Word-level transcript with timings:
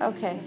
Okay. 0.00 0.38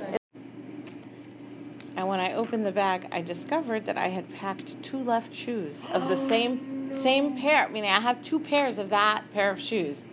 And 1.95 2.07
when 2.07 2.19
I 2.19 2.33
opened 2.33 2.65
the 2.65 2.71
bag, 2.71 3.07
I 3.11 3.21
discovered 3.21 3.85
that 3.85 3.97
I 3.97 4.09
had 4.09 4.33
packed 4.35 4.81
two 4.83 5.01
left 5.01 5.33
shoes 5.33 5.85
of 5.93 6.09
the 6.09 6.17
same 6.31 6.93
same 6.93 7.37
pair. 7.37 7.67
Meaning 7.69 7.91
I 7.91 7.99
have 7.99 8.21
two 8.21 8.39
pairs 8.39 8.77
of 8.77 8.89
that 8.89 9.23
pair 9.33 9.51
of 9.51 9.59
shoes 9.59 10.07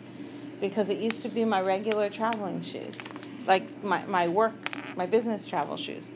because 0.60 0.88
it 0.88 0.98
used 0.98 1.22
to 1.22 1.28
be 1.28 1.44
my 1.44 1.60
regular 1.60 2.08
traveling 2.08 2.62
shoes, 2.62 2.96
like 3.46 3.82
my, 3.82 4.04
my 4.06 4.28
work, 4.28 4.54
my 4.96 5.06
business 5.06 5.44
travel 5.44 5.76
shoes. 5.76 6.10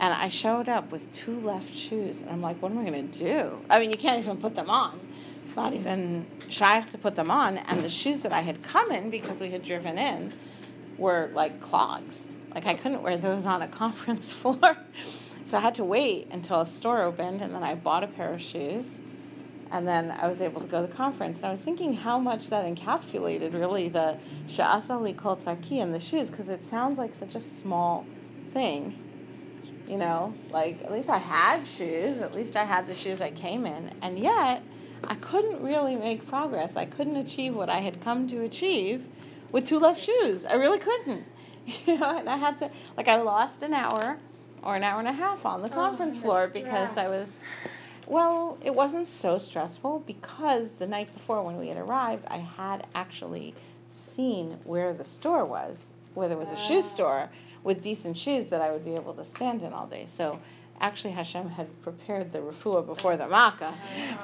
And 0.00 0.12
I 0.12 0.28
showed 0.28 0.68
up 0.68 0.90
with 0.90 1.10
two 1.12 1.38
left 1.40 1.74
shoes, 1.74 2.20
and 2.20 2.30
I'm 2.30 2.42
like, 2.42 2.60
what 2.60 2.72
am 2.72 2.78
I 2.78 2.90
going 2.90 3.10
to 3.10 3.18
do? 3.18 3.58
I 3.70 3.78
mean, 3.78 3.90
you 3.90 3.96
can't 3.96 4.18
even 4.18 4.38
put 4.38 4.54
them 4.54 4.68
on. 4.68 5.00
It's 5.44 5.56
not 5.56 5.72
even 5.72 6.26
shy 6.48 6.80
to 6.80 6.98
put 6.98 7.16
them 7.16 7.30
on. 7.30 7.58
And 7.58 7.82
the 7.82 7.88
shoes 7.88 8.22
that 8.22 8.32
I 8.32 8.40
had 8.40 8.62
come 8.62 8.90
in 8.90 9.10
because 9.10 9.40
we 9.40 9.50
had 9.50 9.62
driven 9.62 9.98
in 9.98 10.34
were 10.98 11.30
like 11.32 11.60
clogs. 11.60 12.30
Like 12.56 12.66
I 12.66 12.72
couldn't 12.72 13.02
wear 13.02 13.18
those 13.18 13.44
on 13.44 13.60
a 13.60 13.68
conference 13.82 14.32
floor. 14.32 14.78
so 15.44 15.58
I 15.58 15.60
had 15.60 15.74
to 15.74 15.84
wait 15.84 16.28
until 16.32 16.62
a 16.62 16.66
store 16.66 17.02
opened, 17.02 17.42
and 17.42 17.54
then 17.54 17.62
I 17.62 17.74
bought 17.74 18.02
a 18.02 18.06
pair 18.08 18.32
of 18.32 18.40
shoes. 18.40 19.02
And 19.70 19.86
then 19.86 20.10
I 20.10 20.26
was 20.26 20.40
able 20.40 20.62
to 20.62 20.66
go 20.66 20.80
to 20.80 20.86
the 20.86 20.94
conference. 20.94 21.38
And 21.38 21.46
I 21.46 21.50
was 21.50 21.60
thinking 21.60 21.92
how 21.92 22.18
much 22.18 22.48
that 22.48 22.64
encapsulated 22.64 23.52
really 23.52 23.88
the 23.88 24.16
Sha'asa 24.46 25.00
Li 25.00 25.12
Kol 25.12 25.38
and 25.44 25.94
the 25.94 26.00
shoes, 26.00 26.30
because 26.30 26.48
it 26.48 26.64
sounds 26.64 26.98
like 26.98 27.12
such 27.12 27.34
a 27.34 27.40
small 27.40 28.06
thing 28.52 29.02
you 29.86 29.96
know 29.96 30.34
like 30.50 30.82
at 30.82 30.90
least 30.90 31.08
i 31.08 31.18
had 31.18 31.64
shoes 31.64 32.18
at 32.18 32.34
least 32.34 32.56
i 32.56 32.64
had 32.64 32.88
the 32.88 32.94
shoes 32.94 33.20
i 33.20 33.30
came 33.30 33.64
in 33.64 33.90
and 34.02 34.18
yet 34.18 34.62
i 35.06 35.14
couldn't 35.14 35.62
really 35.62 35.94
make 35.94 36.26
progress 36.26 36.76
i 36.76 36.84
couldn't 36.84 37.16
achieve 37.16 37.54
what 37.54 37.68
i 37.68 37.78
had 37.78 38.00
come 38.00 38.26
to 38.26 38.42
achieve 38.42 39.06
with 39.52 39.64
two 39.64 39.78
left 39.78 40.02
shoes 40.02 40.44
i 40.46 40.54
really 40.54 40.78
couldn't 40.78 41.24
you 41.86 41.98
know 41.98 42.18
and 42.18 42.28
i 42.28 42.36
had 42.36 42.56
to 42.56 42.70
like 42.96 43.08
i 43.08 43.16
lost 43.16 43.62
an 43.62 43.74
hour 43.74 44.18
or 44.62 44.76
an 44.76 44.84
hour 44.84 44.98
and 44.98 45.08
a 45.08 45.12
half 45.12 45.44
on 45.44 45.62
the 45.62 45.68
oh, 45.68 45.72
conference 45.72 46.16
floor 46.16 46.48
because 46.52 46.96
i 46.96 47.08
was 47.08 47.42
well 48.06 48.56
it 48.64 48.74
wasn't 48.74 49.06
so 49.06 49.38
stressful 49.38 50.02
because 50.06 50.72
the 50.72 50.86
night 50.86 51.12
before 51.12 51.42
when 51.42 51.56
we 51.56 51.68
had 51.68 51.76
arrived 51.76 52.24
i 52.28 52.38
had 52.38 52.86
actually 52.94 53.54
seen 53.88 54.58
where 54.64 54.92
the 54.92 55.04
store 55.04 55.44
was 55.44 55.86
where 56.14 56.28
there 56.28 56.38
was 56.38 56.50
a 56.50 56.56
shoe 56.56 56.78
ah. 56.78 56.80
store 56.80 57.30
with 57.62 57.82
decent 57.82 58.16
shoes 58.16 58.46
that 58.46 58.62
I 58.62 58.70
would 58.70 58.84
be 58.84 58.94
able 58.94 59.12
to 59.14 59.24
stand 59.24 59.62
in 59.62 59.72
all 59.72 59.86
day. 59.86 60.04
So 60.06 60.40
actually 60.80 61.12
Hashem 61.12 61.50
had 61.50 61.82
prepared 61.82 62.32
the 62.32 62.38
refuah 62.38 62.84
before 62.84 63.16
the 63.16 63.28
makkah 63.28 63.74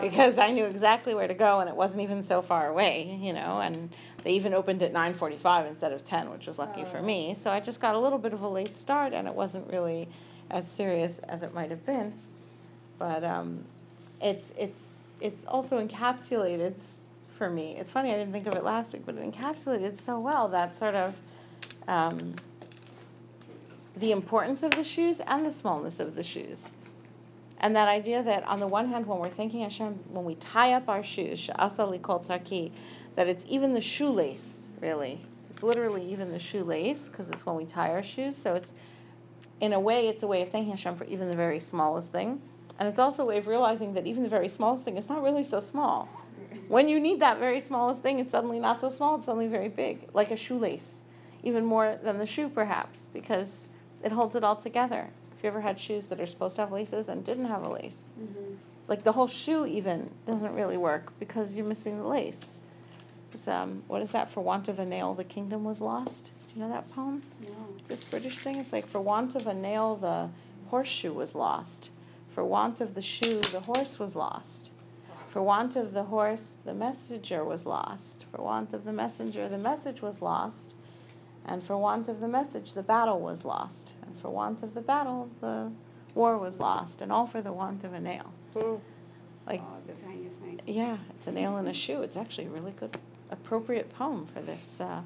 because 0.01 0.39
I 0.39 0.51
knew 0.51 0.65
exactly 0.65 1.15
where 1.15 1.29
to 1.29 1.35
go 1.35 1.61
and 1.61 1.69
it 1.69 1.77
wasn't 1.77 2.03
even 2.03 2.23
so 2.23 2.43
far 2.43 2.69
away, 2.69 3.19
you 3.21 3.33
know, 3.33 3.61
and 3.61 3.91
they 4.25 4.33
even 4.33 4.55
opened 4.55 4.83
at 4.83 4.93
9:45 4.93 5.67
instead 5.67 5.93
of 5.93 6.05
10, 6.05 6.31
which 6.31 6.47
was 6.47 6.59
lucky 6.59 6.85
for 6.85 7.03
me. 7.03 7.35
So 7.35 7.51
I 7.51 7.61
just 7.61 7.81
got 7.81 7.95
a 7.95 7.99
little 7.99 8.19
bit 8.19 8.33
of 8.33 8.43
a 8.43 8.49
late 8.49 8.77
start 8.77 9.13
and 9.13 9.27
it 9.27 9.35
wasn't 9.35 9.71
really 9.71 10.09
as 10.51 10.71
serious 10.71 11.19
as 11.21 11.43
it 11.43 11.55
might 11.55 11.71
have 11.71 11.85
been. 11.85 12.13
But 12.99 13.25
um, 13.25 13.65
it's 14.21 14.53
it's 14.57 14.91
it's 15.21 15.45
also 15.45 15.85
encapsulated 15.85 16.81
for 17.37 17.51
me. 17.51 17.77
It's 17.77 17.91
funny 17.91 18.13
I 18.13 18.17
didn't 18.19 18.33
think 18.33 18.47
of 18.47 18.55
it 18.55 18.65
last 18.65 18.93
week, 18.93 19.03
but 19.07 19.17
it 19.17 19.33
encapsulated 19.33 19.97
so 19.97 20.21
well 20.21 20.49
that 20.49 20.77
sort 20.77 20.95
of 20.95 21.15
um, 21.89 22.35
the 23.97 24.13
importance 24.13 24.63
of 24.63 24.73
the 24.73 24.85
shoes 24.85 25.21
and 25.21 25.45
the 25.45 25.53
smallness 25.53 26.01
of 26.01 26.15
the 26.15 26.23
shoes. 26.23 26.73
And 27.61 27.77
that 27.77 27.89
idea 27.89 28.23
that 28.23 28.45
on 28.47 28.59
the 28.59 28.67
one 28.67 28.89
hand, 28.89 29.07
when 29.07 29.19
we're 29.19 29.31
thinking 29.31 29.61
Hashem, 29.61 29.95
when 30.11 30.25
we 30.25 30.35
tie 30.37 30.73
up 30.73 30.89
our 30.89 31.05
shoes, 31.05 31.49
that 31.57 33.29
it's 33.29 33.45
even 33.49 33.75
the 33.75 33.81
shoelace, 33.81 34.69
really. 34.81 35.21
It's 35.51 35.63
literally 35.63 36.11
even 36.11 36.33
the 36.33 36.39
shoelace, 36.39 37.09
because 37.09 37.31
it's 37.31 37.47
when 37.47 37.57
we 37.57 37.65
tie 37.65 37.91
our 37.91 38.03
shoes. 38.03 38.37
So 38.37 38.55
it's, 38.55 38.73
in 39.61 39.75
a 39.75 39.79
way, 39.81 40.09
it's 40.09 40.23
a 40.23 40.27
way 40.27 40.43
of 40.43 40.49
thanking 40.49 40.73
Hashem 40.73 40.97
for 40.97 41.05
even 41.05 41.31
the 41.31 41.37
very 41.37 41.61
smallest 41.61 42.11
thing. 42.11 42.41
And 42.79 42.89
it's 42.89 42.99
also 42.99 43.23
a 43.23 43.27
way 43.27 43.39
of 43.39 43.47
realizing 43.47 43.95
that 43.95 44.07
even 44.07 44.25
the 44.25 44.29
very 44.29 44.49
smallest 44.49 44.85
thing 44.85 44.97
is 44.97 45.09
not 45.09 45.23
really 45.23 45.45
so 45.45 45.61
small. 45.61 46.09
When 46.69 46.89
you 46.89 46.99
need 46.99 47.21
that 47.21 47.39
very 47.39 47.61
smallest 47.61 48.03
thing, 48.03 48.19
it's 48.19 48.31
suddenly 48.31 48.59
not 48.59 48.81
so 48.81 48.89
small, 48.89 49.17
it's 49.17 49.27
suddenly 49.27 49.47
very 49.47 49.69
big, 49.69 50.09
like 50.15 50.31
a 50.31 50.37
shoelace, 50.37 51.05
even 51.43 51.65
more 51.65 51.99
than 52.03 52.19
the 52.19 52.27
shoe, 52.27 52.49
perhaps, 52.49 53.09
because 53.13 53.69
it 54.03 54.13
holds 54.13 54.35
it 54.37 54.45
all 54.45 54.57
together. 54.57 55.09
If 55.37 55.43
you 55.43 55.49
ever 55.49 55.61
had 55.61 55.79
shoes 55.79 56.07
that 56.07 56.21
are 56.21 56.27
supposed 56.27 56.57
to 56.57 56.63
have 56.63 56.73
laces 56.73 57.09
and 57.09 57.25
didn't 57.25 57.47
have 57.47 57.65
a 57.65 57.69
lace, 57.69 58.11
mm-hmm. 58.21 58.55
like 58.89 59.05
the 59.05 59.13
whole 59.13 59.27
shoe 59.27 59.67
even 59.67 60.11
doesn't 60.27 60.55
really 60.55 60.77
work 60.77 61.13
because 61.19 61.57
you're 61.57 61.67
missing 61.67 61.99
the 61.99 62.07
lace. 62.07 62.61
It's, 63.33 63.49
um, 63.49 63.83
what 63.89 64.03
is 64.03 64.13
that? 64.13 64.31
For 64.31 64.41
want 64.41 64.69
of 64.69 64.79
a 64.79 64.85
nail, 64.85 65.15
the 65.15 65.25
kingdom 65.25 65.65
was 65.65 65.81
lost. 65.81 66.33
Do 66.47 66.61
you 66.61 66.67
know 66.67 66.73
that 66.73 66.91
poem? 66.95 67.23
No. 67.41 67.49
This 67.89 68.05
British 68.05 68.39
thing. 68.39 68.57
It's 68.57 68.73
like 68.73 68.87
for 68.87 69.01
want 69.01 69.35
of 69.35 69.47
a 69.47 69.55
nail, 69.55 69.97
the 69.97 70.29
horseshoe 70.69 71.13
was 71.13 71.35
lost. 71.35 71.91
For 72.29 72.45
want 72.45 72.81
of 72.81 72.95
the 72.95 73.03
shoe, 73.03 73.41
the 73.41 73.61
horse 73.61 73.99
was 73.99 74.15
lost. 74.15 74.71
For 75.29 75.43
want 75.43 75.77
of 75.77 75.95
the 75.95 76.05
horse, 76.05 76.53
the 76.65 76.75
messenger 76.75 77.43
was 77.43 77.65
lost. 77.65 78.27
For 78.31 78.43
want 78.43 78.75
of 78.75 78.85
the 78.85 78.93
messenger, 78.93 79.49
the 79.49 79.59
message 79.59 80.03
was 80.03 80.21
lost. 80.21 80.77
And 81.45 81.63
for 81.63 81.77
want 81.77 82.09
of 82.09 82.21
the 82.21 82.29
message, 82.29 82.73
the 82.73 82.83
battle 82.83 83.21
was 83.21 83.45
lost. 83.45 83.95
And 84.07 84.17
for 84.17 84.31
want 84.31 84.63
of 84.63 84.75
the 84.75 84.81
battle, 84.81 85.31
the 85.41 85.73
war 86.15 86.39
was 86.39 86.61
lost. 86.61 87.03
And 87.03 87.11
all 87.11 87.27
for 87.27 87.43
the 87.43 87.53
want 87.53 87.85
of 87.85 87.93
a 87.93 88.01
nail. 88.01 88.33
Mm. 88.55 88.81
Like, 89.47 89.61
oh, 89.63 89.79
the 89.87 90.01
tiniest 90.01 90.41
thing. 90.41 90.61
Yeah, 90.67 90.99
it's 91.11 91.27
a 91.27 91.33
nail 91.33 91.57
in 91.57 91.67
a 91.67 91.75
shoe. 91.75 92.03
It's 92.03 92.17
actually 92.17 92.47
a 92.47 92.51
really 92.51 92.73
good, 92.73 92.97
appropriate 93.31 93.93
poem 93.93 94.27
for 94.27 94.41
this. 94.41 94.81
Uh, 94.81 95.03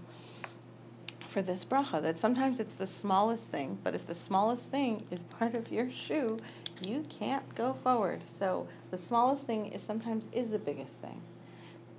for 1.27 1.43
this 1.43 1.67
bracha, 1.67 2.01
that 2.01 2.19
sometimes 2.19 2.61
it's 2.61 2.77
the 2.77 2.87
smallest 2.87 3.51
thing, 3.51 3.79
but 3.85 3.95
if 3.95 4.07
the 4.07 4.15
smallest 4.15 4.71
thing 4.71 5.05
is 5.11 5.23
part 5.25 5.55
of 5.55 5.71
your 5.71 5.91
shoe, 5.91 6.39
you 6.81 7.03
can't 7.11 7.55
go 7.55 7.75
forward. 7.75 8.23
So 8.27 8.69
the 8.91 8.97
smallest 8.97 9.47
thing 9.47 9.67
is 9.67 9.83
sometimes 9.83 10.29
is 10.33 10.49
the 10.49 10.59
biggest 10.59 10.93
thing. 10.93 11.21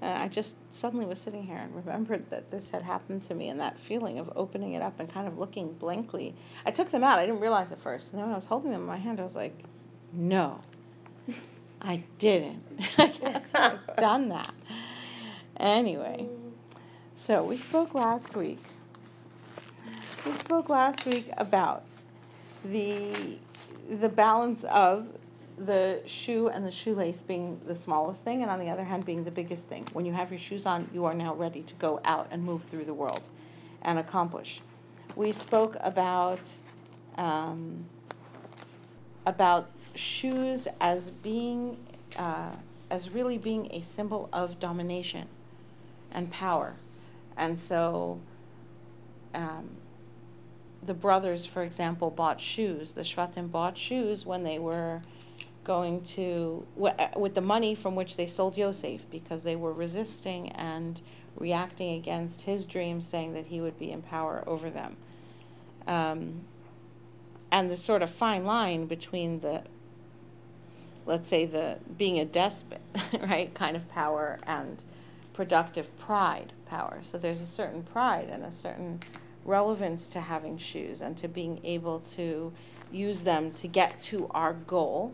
And 0.01 0.21
I 0.23 0.27
just 0.27 0.55
suddenly 0.69 1.05
was 1.05 1.19
sitting 1.19 1.43
here 1.43 1.57
and 1.57 1.75
remembered 1.75 2.29
that 2.29 2.51
this 2.51 2.69
had 2.69 2.83
happened 2.83 3.25
to 3.27 3.35
me 3.35 3.49
and 3.49 3.59
that 3.59 3.79
feeling 3.79 4.19
of 4.19 4.31
opening 4.35 4.73
it 4.73 4.81
up 4.81 4.99
and 4.99 5.11
kind 5.11 5.27
of 5.27 5.39
looking 5.39 5.73
blankly. 5.73 6.35
I 6.65 6.71
took 6.71 6.91
them 6.91 7.03
out. 7.03 7.17
I 7.17 7.25
didn't 7.25 7.41
realize 7.41 7.71
at 7.71 7.81
first. 7.81 8.11
And 8.11 8.19
then 8.19 8.25
when 8.25 8.33
I 8.33 8.35
was 8.35 8.45
holding 8.45 8.71
them 8.71 8.81
in 8.81 8.87
my 8.87 8.97
hand, 8.97 9.19
I 9.19 9.23
was 9.23 9.35
like, 9.35 9.57
no, 10.13 10.61
I 11.81 12.03
didn't. 12.19 12.63
I 12.97 13.41
have 13.55 13.79
done 13.97 14.29
that. 14.29 14.53
Anyway, 15.59 16.27
so 17.15 17.43
we 17.43 17.55
spoke 17.55 17.95
last 17.95 18.35
week. 18.35 18.59
We 20.25 20.33
spoke 20.33 20.69
last 20.69 21.05
week 21.05 21.29
about 21.37 21.83
the 22.63 23.37
the 23.89 24.09
balance 24.09 24.63
of 24.65 25.07
the 25.57 26.01
shoe 26.05 26.49
and 26.49 26.65
the 26.65 26.71
shoelace 26.71 27.21
being 27.21 27.59
the 27.65 27.75
smallest 27.75 28.23
thing, 28.23 28.43
and 28.43 28.51
on 28.51 28.59
the 28.59 28.69
other 28.69 28.83
hand, 28.83 29.05
being 29.05 29.23
the 29.23 29.31
biggest 29.31 29.67
thing. 29.67 29.85
When 29.93 30.05
you 30.05 30.13
have 30.13 30.31
your 30.31 30.39
shoes 30.39 30.65
on, 30.65 30.87
you 30.93 31.05
are 31.05 31.13
now 31.13 31.33
ready 31.33 31.63
to 31.63 31.73
go 31.75 31.99
out 32.05 32.27
and 32.31 32.43
move 32.43 32.63
through 32.63 32.85
the 32.85 32.93
world 32.93 33.27
and 33.81 33.97
accomplish. 33.97 34.61
We 35.15 35.31
spoke 35.31 35.75
about 35.79 36.39
um, 37.17 37.85
about 39.25 39.69
shoes 39.95 40.67
as 40.79 41.09
being 41.09 41.77
uh, 42.17 42.51
as 42.91 43.09
really 43.09 43.37
being 43.37 43.67
a 43.71 43.81
symbol 43.81 44.29
of 44.31 44.59
domination 44.59 45.27
and 46.11 46.31
power, 46.31 46.75
and 47.35 47.57
so. 47.57 48.19
Um, 49.33 49.69
the 50.83 50.93
brothers, 50.93 51.45
for 51.45 51.63
example, 51.63 52.09
bought 52.09 52.39
shoes. 52.39 52.93
The 52.93 53.01
Shvatim 53.01 53.51
bought 53.51 53.77
shoes 53.77 54.25
when 54.25 54.43
they 54.43 54.57
were 54.57 55.01
going 55.67 56.01
to, 56.01 56.65
uh, 56.81 57.09
with 57.17 57.35
the 57.35 57.41
money 57.41 57.75
from 57.75 57.93
which 57.93 58.15
they 58.15 58.25
sold 58.25 58.57
Yosef, 58.57 59.01
because 59.11 59.43
they 59.43 59.55
were 59.55 59.73
resisting 59.73 60.49
and 60.53 61.01
reacting 61.37 61.93
against 61.95 62.43
his 62.43 62.65
dreams, 62.65 63.05
saying 63.05 63.33
that 63.33 63.47
he 63.47 63.59
would 63.59 63.77
be 63.77 63.91
in 63.91 64.01
power 64.01 64.43
over 64.47 64.69
them. 64.69 64.95
Um, 65.85 66.45
and 67.51 67.69
the 67.69 67.75
sort 67.75 68.01
of 68.01 68.09
fine 68.09 68.45
line 68.45 68.85
between 68.85 69.41
the, 69.41 69.63
let's 71.05 71.29
say, 71.29 71.45
the 71.45 71.79
being 71.97 72.17
a 72.17 72.25
despot, 72.25 72.81
right, 73.19 73.53
kind 73.53 73.75
of 73.75 73.89
power 73.89 74.39
and 74.47 74.85
productive 75.33 75.95
pride 75.99 76.53
power. 76.65 76.99
So 77.01 77.17
there's 77.17 77.41
a 77.41 77.45
certain 77.45 77.83
pride 77.83 78.29
and 78.31 78.45
a 78.45 78.51
certain 78.53 79.01
relevance 79.43 80.07
to 80.07 80.21
having 80.21 80.57
shoes 80.57 81.01
and 81.01 81.17
to 81.17 81.27
being 81.27 81.59
able 81.65 81.99
to 81.99 82.53
use 82.89 83.23
them 83.23 83.51
to 83.51 83.67
get 83.67 83.99
to 83.99 84.29
our 84.31 84.53
goal 84.53 85.13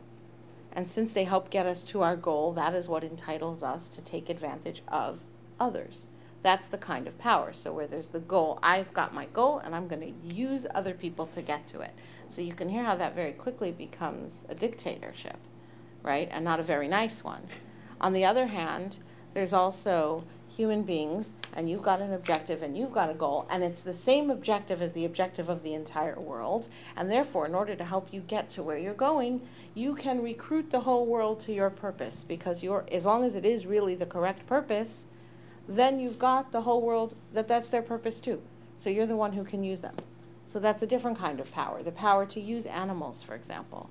and 0.74 0.90
since 0.90 1.14
they 1.14 1.24
help 1.24 1.50
get 1.50 1.66
us 1.66 1.84
to 1.84 2.02
our 2.02 2.16
goal, 2.16 2.52
that 2.54 2.74
is 2.74 2.90
what 2.90 3.04
entitles 3.04 3.64
us 3.64 3.88
to 3.90 4.02
take 4.02 4.30
advantage 4.30 4.82
of 4.88 5.20
others. 5.60 6.08
That's 6.42 6.68
the 6.68 6.78
kind 6.78 7.08
of 7.08 7.18
power. 7.18 7.54
So, 7.54 7.72
where 7.72 7.88
there's 7.88 8.10
the 8.10 8.20
goal, 8.20 8.60
I've 8.62 8.94
got 8.94 9.14
my 9.14 9.28
goal 9.28 9.60
and 9.60 9.74
I'm 9.74 9.88
going 9.88 10.02
to 10.02 10.36
use 10.36 10.66
other 10.76 10.94
people 10.94 11.26
to 11.28 11.42
get 11.42 11.68
to 11.68 11.80
it. 11.80 11.94
So, 12.28 12.42
you 12.42 12.54
can 12.54 12.70
hear 12.70 12.84
how 12.84 12.96
that 12.96 13.16
very 13.16 13.32
quickly 13.32 13.72
becomes 13.72 14.46
a 14.50 14.56
dictatorship, 14.56 15.38
right? 16.02 16.28
And 16.32 16.44
not 16.44 16.60
a 16.60 16.64
very 16.64 16.88
nice 16.88 17.24
one. 17.24 17.44
On 18.02 18.12
the 18.12 18.26
other 18.26 18.48
hand, 18.48 18.98
there's 19.34 19.54
also 19.54 20.26
human 20.56 20.84
beings 20.84 21.34
and 21.54 21.70
you've 21.70 21.82
got 21.82 22.02
an 22.02 22.14
objective 22.14 22.62
and 22.62 22.78
you've 22.78 22.94
got 22.94 23.10
a 23.10 23.14
goal 23.14 23.48
and 23.50 23.64
it's 23.64 23.82
the 23.82 23.94
same 23.94 24.30
objective 24.30 24.82
as 24.82 24.94
the 24.94 25.06
objective 25.06 25.50
of 25.50 25.64
the 25.64 25.74
entire 25.74 26.20
world 26.20 26.68
and 26.96 27.10
therefore 27.10 27.46
in 27.46 27.56
order 27.56 27.76
to 27.76 27.84
help 27.84 28.14
you 28.14 28.22
get 28.22 28.50
to 28.50 28.62
where 28.62 28.78
you're 28.78 28.94
going 28.94 29.42
you 29.74 29.96
can 29.96 30.22
recruit 30.22 30.70
the 30.70 30.82
whole 30.82 31.06
world 31.06 31.40
to 31.40 31.54
your 31.54 31.70
purpose 31.70 32.24
because 32.24 32.62
you're 32.62 32.86
as 32.92 33.06
long 33.06 33.24
as 33.24 33.36
it 33.36 33.46
is 33.46 33.66
really 33.66 33.96
the 33.96 34.06
correct 34.06 34.46
purpose 34.46 35.06
then 35.68 36.00
you've 36.00 36.20
got 36.20 36.52
the 36.52 36.62
whole 36.62 36.82
world 36.82 37.16
that 37.34 37.48
that's 37.48 37.70
their 37.70 37.82
purpose 37.82 38.20
too. 38.20 38.42
So 38.78 38.90
you're 38.90 39.06
the 39.06 39.16
one 39.16 39.34
who 39.34 39.44
can 39.44 39.64
use 39.64 39.82
them. 39.82 39.96
So 40.48 40.60
that's 40.60 40.84
a 40.84 40.88
different 40.88 41.18
kind 41.18 41.40
of 41.40 41.52
power 41.52 41.82
the 41.82 41.92
power 41.92 42.26
to 42.28 42.40
use 42.40 42.66
animals 42.66 43.24
for 43.24 43.36
example. 43.36 43.90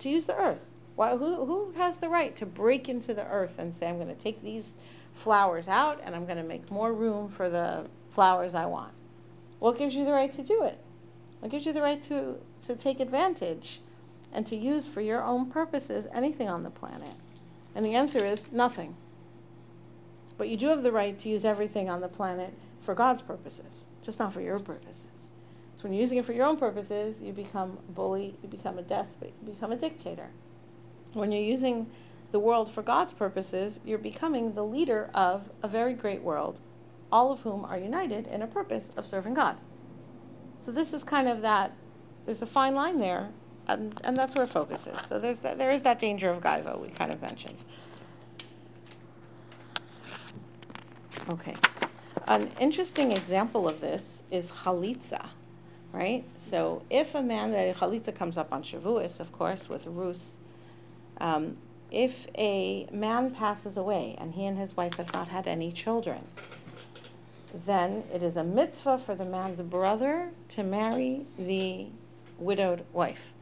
To 0.00 0.08
use 0.08 0.26
the 0.26 0.36
earth. 0.36 0.70
Why, 0.94 1.16
who, 1.16 1.44
who 1.44 1.72
has 1.76 1.98
the 1.98 2.08
right 2.08 2.34
to 2.36 2.46
break 2.46 2.88
into 2.88 3.14
the 3.14 3.26
earth 3.26 3.60
and 3.60 3.72
say 3.72 3.88
i'm 3.88 3.96
going 3.96 4.08
to 4.08 4.14
take 4.14 4.42
these 4.42 4.78
flowers 5.18 5.68
out 5.68 6.00
and 6.02 6.14
I'm 6.14 6.24
going 6.24 6.38
to 6.38 6.44
make 6.44 6.70
more 6.70 6.92
room 6.92 7.28
for 7.28 7.50
the 7.50 7.86
flowers 8.10 8.54
I 8.54 8.66
want. 8.66 8.92
What 9.58 9.76
gives 9.76 9.94
you 9.94 10.04
the 10.04 10.12
right 10.12 10.32
to 10.32 10.42
do 10.42 10.62
it? 10.62 10.78
What 11.40 11.50
gives 11.50 11.66
you 11.66 11.72
the 11.72 11.82
right 11.82 12.00
to, 12.02 12.36
to 12.62 12.76
take 12.76 13.00
advantage 13.00 13.80
and 14.32 14.46
to 14.46 14.56
use 14.56 14.86
for 14.88 15.00
your 15.00 15.22
own 15.22 15.50
purposes 15.50 16.06
anything 16.12 16.48
on 16.48 16.62
the 16.62 16.70
planet? 16.70 17.14
And 17.74 17.84
the 17.84 17.94
answer 17.94 18.24
is 18.24 18.50
nothing. 18.52 18.96
But 20.36 20.48
you 20.48 20.56
do 20.56 20.68
have 20.68 20.82
the 20.82 20.92
right 20.92 21.18
to 21.18 21.28
use 21.28 21.44
everything 21.44 21.90
on 21.90 22.00
the 22.00 22.08
planet 22.08 22.54
for 22.80 22.94
God's 22.94 23.22
purposes, 23.22 23.86
just 24.02 24.18
not 24.18 24.32
for 24.32 24.40
your 24.40 24.58
purposes. 24.58 25.30
So 25.76 25.84
when 25.84 25.92
you're 25.92 26.00
using 26.00 26.18
it 26.18 26.24
for 26.24 26.32
your 26.32 26.46
own 26.46 26.56
purposes, 26.56 27.20
you 27.20 27.32
become 27.32 27.78
a 27.88 27.92
bully, 27.92 28.36
you 28.42 28.48
become 28.48 28.78
a 28.78 28.82
despot, 28.82 29.32
you 29.42 29.52
become 29.52 29.72
a 29.72 29.76
dictator. 29.76 30.28
When 31.12 31.30
you're 31.32 31.42
using 31.42 31.88
the 32.30 32.38
world 32.38 32.70
for 32.70 32.82
God's 32.82 33.12
purposes, 33.12 33.80
you're 33.84 33.98
becoming 33.98 34.54
the 34.54 34.64
leader 34.64 35.10
of 35.14 35.50
a 35.62 35.68
very 35.68 35.94
great 35.94 36.22
world, 36.22 36.60
all 37.10 37.32
of 37.32 37.40
whom 37.40 37.64
are 37.64 37.78
united 37.78 38.26
in 38.26 38.42
a 38.42 38.46
purpose 38.46 38.90
of 38.96 39.06
serving 39.06 39.34
God. 39.34 39.56
So 40.58 40.72
this 40.72 40.92
is 40.92 41.04
kind 41.04 41.28
of 41.28 41.40
that, 41.42 41.72
there's 42.24 42.42
a 42.42 42.46
fine 42.46 42.74
line 42.74 42.98
there, 42.98 43.30
and, 43.66 43.98
and 44.04 44.16
that's 44.16 44.34
where 44.34 44.46
focus 44.46 44.86
is. 44.86 45.00
So 45.00 45.18
there's 45.18 45.38
that, 45.40 45.58
there 45.58 45.70
is 45.70 45.82
that 45.82 45.98
danger 45.98 46.28
of 46.28 46.40
gaiva 46.42 46.78
we 46.78 46.88
kind 46.88 47.12
of 47.12 47.22
mentioned. 47.22 47.64
Okay. 51.30 51.54
An 52.26 52.50
interesting 52.60 53.12
example 53.12 53.68
of 53.68 53.80
this 53.80 54.22
is 54.30 54.50
chalitza, 54.50 55.28
right? 55.92 56.24
So 56.36 56.82
if 56.90 57.14
a 57.14 57.22
man, 57.22 57.52
the 57.52 57.74
chalitza 57.78 58.14
comes 58.14 58.36
up 58.36 58.52
on 58.52 58.62
Shavuos, 58.62 59.20
of 59.20 59.32
course, 59.32 59.68
with 59.68 59.86
Rus, 59.86 60.40
um, 61.20 61.56
if 61.90 62.26
a 62.36 62.86
man 62.92 63.30
passes 63.30 63.76
away 63.76 64.14
and 64.18 64.34
he 64.34 64.44
and 64.46 64.58
his 64.58 64.76
wife 64.76 64.94
have 64.94 65.12
not 65.14 65.28
had 65.28 65.46
any 65.46 65.72
children, 65.72 66.24
then 67.66 68.04
it 68.12 68.22
is 68.22 68.36
a 68.36 68.44
mitzvah 68.44 68.98
for 68.98 69.14
the 69.14 69.24
man's 69.24 69.60
brother 69.62 70.30
to 70.48 70.62
marry 70.62 71.26
the 71.38 71.86
widowed 72.38 72.84
wife. 72.92 73.32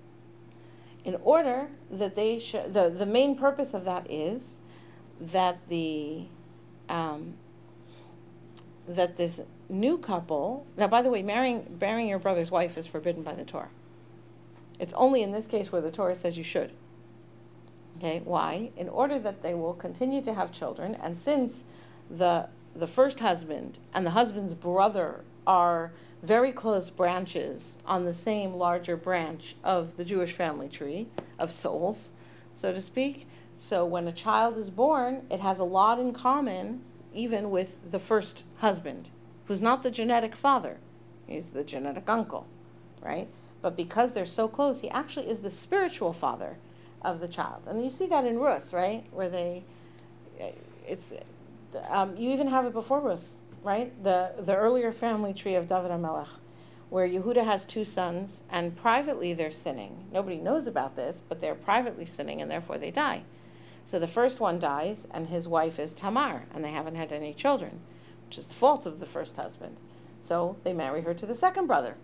In 1.04 1.16
order 1.22 1.68
that 1.90 2.16
they 2.16 2.38
should, 2.38 2.74
the, 2.74 2.88
the 2.88 3.06
main 3.06 3.36
purpose 3.36 3.74
of 3.74 3.84
that 3.84 4.10
is 4.10 4.60
that 5.20 5.58
the, 5.68 6.24
um, 6.88 7.34
that 8.88 9.16
this 9.16 9.40
new 9.68 9.98
couple, 9.98 10.66
now 10.76 10.86
by 10.86 11.02
the 11.02 11.10
way, 11.10 11.22
marrying, 11.22 11.76
marrying 11.80 12.08
your 12.08 12.18
brother's 12.18 12.50
wife 12.50 12.78
is 12.78 12.86
forbidden 12.86 13.22
by 13.22 13.34
the 13.34 13.44
Torah. 13.44 13.70
It's 14.78 14.92
only 14.94 15.22
in 15.22 15.32
this 15.32 15.46
case 15.46 15.72
where 15.72 15.80
the 15.80 15.90
Torah 15.90 16.14
says 16.14 16.36
you 16.38 16.44
should. 16.44 16.72
Okay, 17.96 18.20
why? 18.24 18.70
In 18.76 18.88
order 18.88 19.18
that 19.18 19.42
they 19.42 19.54
will 19.54 19.74
continue 19.74 20.20
to 20.22 20.34
have 20.34 20.52
children, 20.52 20.96
and 21.02 21.18
since 21.18 21.64
the 22.10 22.48
the 22.74 22.86
first 22.86 23.20
husband 23.20 23.78
and 23.94 24.04
the 24.04 24.10
husband's 24.10 24.52
brother 24.52 25.24
are 25.46 25.92
very 26.22 26.52
close 26.52 26.90
branches 26.90 27.78
on 27.86 28.04
the 28.04 28.12
same 28.12 28.52
larger 28.54 28.96
branch 28.96 29.56
of 29.64 29.96
the 29.96 30.04
Jewish 30.04 30.32
family 30.32 30.68
tree 30.68 31.08
of 31.38 31.50
souls, 31.50 32.12
so 32.52 32.72
to 32.72 32.80
speak. 32.80 33.26
So 33.56 33.86
when 33.86 34.06
a 34.06 34.12
child 34.12 34.58
is 34.58 34.68
born, 34.68 35.22
it 35.30 35.40
has 35.40 35.58
a 35.58 35.64
lot 35.64 35.98
in 35.98 36.12
common 36.12 36.82
even 37.14 37.50
with 37.50 37.78
the 37.90 37.98
first 37.98 38.44
husband, 38.58 39.08
who's 39.46 39.62
not 39.62 39.82
the 39.82 39.90
genetic 39.90 40.36
father. 40.36 40.76
He's 41.26 41.52
the 41.52 41.64
genetic 41.64 42.10
uncle, 42.10 42.46
right? 43.00 43.28
But 43.62 43.74
because 43.74 44.12
they're 44.12 44.26
so 44.26 44.48
close, 44.48 44.80
he 44.80 44.90
actually 44.90 45.30
is 45.30 45.38
the 45.38 45.48
spiritual 45.48 46.12
father 46.12 46.58
of 47.02 47.20
the 47.20 47.28
child. 47.28 47.62
And 47.66 47.84
you 47.84 47.90
see 47.90 48.06
that 48.06 48.24
in 48.24 48.38
Rus, 48.38 48.72
right? 48.72 49.04
Where 49.10 49.28
they, 49.28 49.64
it's, 50.86 51.12
um, 51.88 52.16
you 52.16 52.32
even 52.32 52.48
have 52.48 52.64
it 52.64 52.72
before 52.72 53.00
Rus, 53.00 53.40
right? 53.62 53.92
The, 54.02 54.32
the 54.38 54.56
earlier 54.56 54.92
family 54.92 55.32
tree 55.34 55.54
of 55.54 55.68
David 55.68 55.90
HaMelech, 55.90 56.28
where 56.88 57.08
Yehuda 57.08 57.44
has 57.44 57.64
two 57.64 57.84
sons, 57.84 58.42
and 58.48 58.76
privately 58.76 59.34
they're 59.34 59.50
sinning. 59.50 60.06
Nobody 60.12 60.36
knows 60.36 60.66
about 60.66 60.94
this, 60.96 61.22
but 61.28 61.40
they're 61.40 61.54
privately 61.54 62.04
sinning, 62.04 62.40
and 62.40 62.50
therefore 62.50 62.78
they 62.78 62.90
die. 62.90 63.22
So 63.84 63.98
the 63.98 64.08
first 64.08 64.40
one 64.40 64.58
dies, 64.58 65.06
and 65.12 65.28
his 65.28 65.46
wife 65.46 65.78
is 65.78 65.92
Tamar, 65.92 66.44
and 66.54 66.64
they 66.64 66.72
haven't 66.72 66.96
had 66.96 67.12
any 67.12 67.32
children, 67.32 67.80
which 68.26 68.38
is 68.38 68.46
the 68.46 68.54
fault 68.54 68.86
of 68.86 68.98
the 69.00 69.06
first 69.06 69.36
husband. 69.36 69.76
So 70.20 70.56
they 70.64 70.72
marry 70.72 71.02
her 71.02 71.14
to 71.14 71.26
the 71.26 71.34
second 71.34 71.66
brother. 71.66 71.96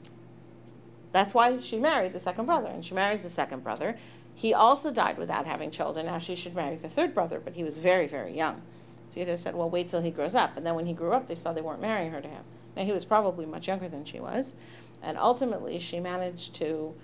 That's 1.13 1.35
why 1.35 1.61
she 1.61 1.79
married 1.79 2.13
the 2.13 2.21
second 2.21 2.47
brother, 2.47 2.69
and 2.69 2.85
she 2.85 2.95
marries 2.95 3.23
the 3.23 3.31
second 3.31 3.63
brother, 3.63 3.97
he 4.35 4.55
also 4.55 4.91
died 4.91 5.19
without 5.19 5.47
having 5.47 5.71
children. 5.71 6.07
Now 6.07 6.19
she 6.19 6.35
should 6.35 6.55
marry 6.55 6.77
the 6.77 6.89
third 6.89 7.15
brother, 7.15 7.41
but 7.41 7.55
he 7.55 7.65
was 7.65 7.79
very, 7.79 8.07
very 8.07 8.37
young. 8.37 8.63
So 9.11 9.25
just 9.25 9.43
said, 9.43 9.55
well, 9.55 9.69
wait 9.69 9.89
till 9.89 10.01
he 10.01 10.11
grows 10.11 10.35
up. 10.35 10.57
And 10.57 10.65
then 10.65 10.75
when 10.75 10.87
he 10.87 10.95
grew 10.95 11.13
up, 11.13 11.27
they 11.27 11.35
saw 11.35 11.53
they 11.53 11.61
weren't 11.61 11.83
marrying 11.83 12.11
her 12.13 12.21
to 12.21 12.29
him. 12.29 12.43
Now 12.77 12.85
he 12.85 12.93
was 12.93 13.05
probably 13.05 13.45
much 13.45 13.69
younger 13.69 13.89
than 13.89 14.05
she 14.05 14.21
was. 14.21 14.55
And 15.03 15.19
ultimately, 15.19 15.79
she 15.79 16.01
managed 16.01 16.55
to, 16.55 16.95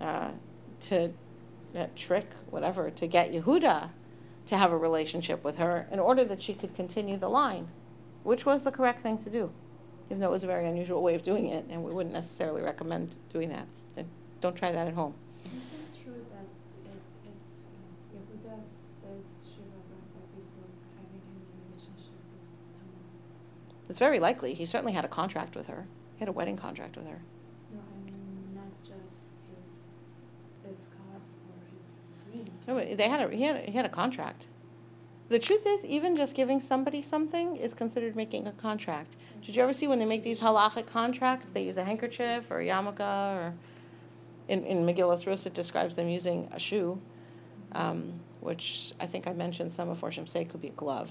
uh, 0.00 0.30
to 0.80 1.12
uh, 1.76 1.86
trick, 1.94 2.30
whatever, 2.50 2.90
to 2.90 3.06
get 3.06 3.32
Yehuda 3.32 3.90
to 4.46 4.56
have 4.56 4.72
a 4.72 4.76
relationship 4.76 5.44
with 5.44 5.56
her 5.56 5.86
in 5.92 6.00
order 6.00 6.24
that 6.24 6.42
she 6.42 6.54
could 6.54 6.74
continue 6.74 7.16
the 7.16 7.28
line, 7.28 7.68
which 8.24 8.44
was 8.44 8.64
the 8.64 8.72
correct 8.72 9.02
thing 9.02 9.18
to 9.18 9.30
do, 9.30 9.52
even 10.06 10.20
though 10.20 10.28
it 10.28 10.32
was 10.32 10.44
a 10.44 10.48
very 10.48 10.66
unusual 10.66 11.02
way 11.02 11.14
of 11.14 11.22
doing 11.22 11.46
it, 11.46 11.64
and 11.70 11.84
we 11.84 11.92
wouldn't 11.92 12.14
necessarily 12.14 12.62
recommend 12.62 13.16
doing 13.32 13.50
that. 13.50 13.66
Don't 14.40 14.56
try 14.56 14.72
that 14.72 14.88
at 14.88 14.94
home. 14.94 15.14
It's 23.88 23.98
very 23.98 24.18
likely. 24.18 24.54
He 24.54 24.64
certainly 24.66 24.92
had 24.92 25.04
a 25.04 25.08
contract 25.08 25.56
with 25.56 25.66
her. 25.66 25.86
He 26.16 26.20
had 26.20 26.28
a 26.28 26.32
wedding 26.32 26.56
contract 26.56 26.96
with 26.96 27.06
her. 27.06 27.20
No, 27.72 27.80
I 27.80 28.04
mean 28.06 28.54
not 28.54 28.82
just 28.82 29.34
his 29.50 29.88
this 30.64 30.88
car 30.88 31.20
or 31.48 31.78
his 31.78 32.12
ring. 32.32 32.48
No, 32.66 32.94
they 32.94 33.08
had 33.08 33.20
a 33.20 33.34
he 33.34 33.42
had 33.42 33.56
a, 33.56 33.70
he 33.70 33.72
had 33.72 33.86
a 33.86 33.90
contract. 33.90 34.46
The 35.28 35.38
truth 35.38 35.64
is, 35.66 35.84
even 35.86 36.16
just 36.16 36.34
giving 36.34 36.60
somebody 36.60 37.00
something 37.00 37.56
is 37.56 37.72
considered 37.72 38.14
making 38.14 38.46
a 38.46 38.52
contract. 38.52 39.16
Did 39.44 39.56
you 39.56 39.62
ever 39.62 39.72
see 39.72 39.88
when 39.88 39.98
they 39.98 40.04
make 40.04 40.22
these 40.22 40.40
halachic 40.40 40.86
contracts? 40.86 41.50
They 41.50 41.64
use 41.64 41.78
a 41.78 41.84
handkerchief 41.84 42.50
or 42.50 42.60
a 42.60 42.66
yarmulke, 42.66 43.00
or 43.00 43.54
in 44.48 44.64
in 44.64 44.86
Megillas 44.86 45.26
Rus 45.26 45.46
it 45.46 45.54
describes 45.54 45.96
them 45.96 46.08
using 46.08 46.48
a 46.52 46.58
shoe, 46.58 47.00
um, 47.72 48.20
which 48.40 48.92
I 49.00 49.06
think 49.06 49.26
I 49.26 49.32
mentioned 49.32 49.72
some 49.72 49.88
of 49.88 50.00
Forsham 50.00 50.28
say 50.28 50.44
could 50.44 50.60
be 50.62 50.68
a 50.68 50.72
glove 50.72 51.10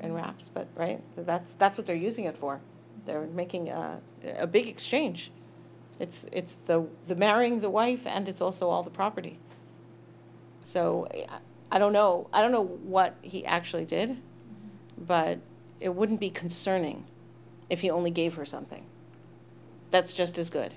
in 0.00 0.12
wraps, 0.12 0.50
but 0.52 0.68
right, 0.76 1.02
so 1.14 1.22
that's 1.22 1.54
that's 1.54 1.76
what 1.76 1.86
they're 1.86 1.96
using 1.96 2.24
it 2.24 2.36
for. 2.36 2.60
They're 3.06 3.26
making 3.26 3.68
a, 3.70 4.00
a 4.36 4.46
big 4.46 4.68
exchange. 4.68 5.30
It's 5.98 6.26
it's 6.32 6.56
the 6.66 6.86
the 7.04 7.16
marrying 7.16 7.60
the 7.60 7.70
wife 7.70 8.06
and 8.06 8.28
it's 8.28 8.40
also 8.40 8.68
all 8.68 8.82
the 8.82 8.90
property. 8.90 9.38
So 10.64 11.08
I 11.70 11.78
don't 11.78 11.92
know 11.92 12.28
I 12.32 12.40
don't 12.40 12.52
know 12.52 12.64
what 12.64 13.16
he 13.22 13.44
actually 13.44 13.84
did, 13.84 14.18
but 14.98 15.38
it 15.80 15.94
wouldn't 15.94 16.20
be 16.20 16.30
concerning 16.30 17.04
if 17.68 17.80
he 17.80 17.90
only 17.90 18.10
gave 18.10 18.34
her 18.34 18.44
something. 18.44 18.84
That's 19.90 20.12
just 20.12 20.38
as 20.38 20.50
good. 20.50 20.74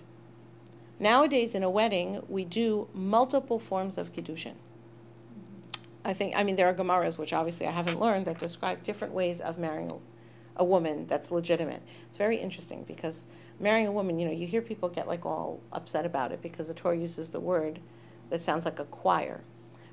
Nowadays 1.00 1.56
in 1.56 1.64
a 1.64 1.70
wedding, 1.70 2.24
we 2.30 2.46
do 2.46 2.88
multiple 2.94 3.60
forms 3.60 3.98
of 3.98 4.14
kiddushin. 4.14 4.54
I 6.06 6.14
think, 6.14 6.36
I 6.36 6.44
mean, 6.44 6.56
there 6.56 6.68
are 6.68 6.74
Gemaras, 6.74 7.18
which 7.18 7.34
obviously 7.34 7.66
I 7.66 7.72
haven't 7.72 8.00
learned, 8.00 8.26
that 8.26 8.38
describe 8.38 8.84
different 8.84 9.14
ways 9.14 9.40
of 9.40 9.58
marrying 9.58 9.92
a, 10.58 10.64
woman 10.64 11.08
that's 11.08 11.32
legitimate. 11.32 11.82
It's 12.08 12.18
very 12.18 12.38
interesting 12.38 12.84
because 12.84 13.26
marrying 13.60 13.88
a 13.88 13.92
woman, 13.92 14.20
you 14.20 14.26
know, 14.28 14.34
you 14.34 14.46
hear 14.46 14.62
people 14.62 14.90
get 14.90 15.08
like 15.08 15.26
all 15.26 15.62
upset 15.72 16.06
about 16.06 16.32
it 16.32 16.42
because 16.42 16.68
the 16.68 16.74
Torah 16.74 16.98
uses 16.98 17.30
the 17.30 17.40
word 17.40 17.80
that 18.30 18.42
sounds 18.42 18.66
like 18.66 18.80
a 18.80 18.86
choir. 18.86 19.42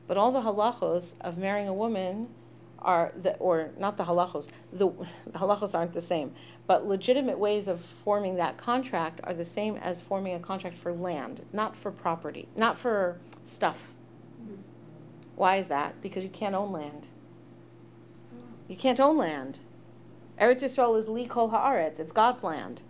But 0.07 0.17
all 0.17 0.33
the 0.33 0.41
halachos 0.41 1.15
of 1.21 1.39
marrying 1.39 1.69
a 1.69 1.75
woman 1.75 2.29
are 2.81 3.13
the, 3.17 3.37
or 3.37 3.71
not 3.79 3.97
the 3.97 4.05
halachos, 4.05 4.49
the, 4.73 4.91
the 5.27 5.39
halachos 5.39 5.75
aren't 5.75 5.93
the 5.93 6.01
same, 6.01 6.33
but 6.67 6.87
legitimate 6.87 7.39
ways 7.39 7.69
of 7.69 7.81
forming 7.81 8.37
that 8.37 8.57
contract 8.57 9.21
are 9.25 9.35
the 9.35 9.45
same 9.45 9.77
as 9.77 10.01
forming 10.01 10.35
a 10.35 10.39
contract 10.39 10.79
for 10.79 10.93
land, 10.93 11.45
not 11.53 11.77
for 11.77 11.91
property, 11.91 12.49
not 12.57 12.79
for 12.79 13.19
stuff. 13.45 13.93
Why 15.41 15.57
is 15.57 15.69
that? 15.69 16.03
Because 16.03 16.23
you 16.23 16.29
can't 16.29 16.55
own 16.55 16.71
land. 16.71 17.09
You 18.69 18.77
can't 18.77 19.01
own 19.01 19.17
land. 19.17 19.61
Eretz 20.39 20.63
Yisrael 20.63 20.99
is 20.99 21.09
li 21.09 21.25
kol 21.25 21.49
haaretz. 21.49 21.99
It's 21.99 22.13
God's 22.13 22.45
land. 22.45 22.83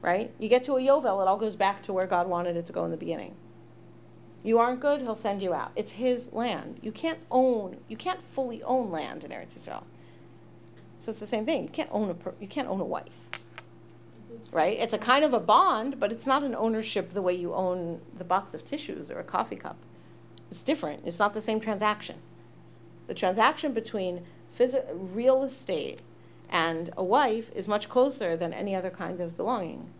Right? 0.00 0.32
You 0.38 0.48
get 0.48 0.64
to 0.64 0.76
a 0.76 0.80
Yovel, 0.80 1.20
it 1.20 1.28
all 1.28 1.36
goes 1.36 1.54
back 1.54 1.82
to 1.82 1.92
where 1.92 2.06
God 2.06 2.28
wanted 2.28 2.56
it 2.56 2.64
to 2.64 2.72
go 2.72 2.86
in 2.86 2.90
the 2.90 2.96
beginning. 2.96 3.34
You 4.42 4.58
aren't 4.58 4.80
good, 4.80 5.02
he'll 5.02 5.14
send 5.14 5.42
you 5.42 5.52
out. 5.52 5.72
It's 5.76 5.92
his 5.92 6.32
land. 6.32 6.78
You 6.80 6.92
can't 6.92 7.18
own, 7.30 7.76
you 7.88 7.96
can't 7.98 8.24
fully 8.24 8.62
own 8.62 8.90
land 8.90 9.22
in 9.22 9.30
Eretz 9.30 9.52
Yisrael. 9.52 9.82
So 10.96 11.10
it's 11.10 11.20
the 11.20 11.26
same 11.26 11.44
thing. 11.44 11.64
You 11.64 11.68
can't 11.68 11.90
own 11.92 12.08
a, 12.08 12.16
you 12.40 12.48
can't 12.48 12.68
own 12.68 12.80
a 12.80 12.86
wife. 12.86 13.28
Right? 14.50 14.78
It's 14.78 14.94
a 14.94 14.98
kind 14.98 15.26
of 15.26 15.34
a 15.34 15.40
bond, 15.40 16.00
but 16.00 16.10
it's 16.10 16.24
not 16.24 16.42
an 16.42 16.54
ownership 16.54 17.10
the 17.10 17.20
way 17.20 17.34
you 17.34 17.52
own 17.52 18.00
the 18.16 18.24
box 18.24 18.54
of 18.54 18.64
tissues 18.64 19.10
or 19.10 19.20
a 19.20 19.24
coffee 19.24 19.56
cup. 19.56 19.76
It's 20.50 20.62
different. 20.62 21.02
It's 21.04 21.18
not 21.18 21.34
the 21.34 21.40
same 21.40 21.60
transaction. 21.60 22.16
The 23.06 23.14
transaction 23.14 23.72
between 23.72 24.24
phys- 24.58 24.84
real 24.92 25.42
estate 25.42 26.00
and 26.48 26.90
a 26.96 27.04
wife 27.04 27.50
is 27.54 27.66
much 27.66 27.88
closer 27.88 28.36
than 28.36 28.52
any 28.52 28.74
other 28.74 28.90
kind 28.90 29.20
of 29.20 29.36
belonging 29.36 29.90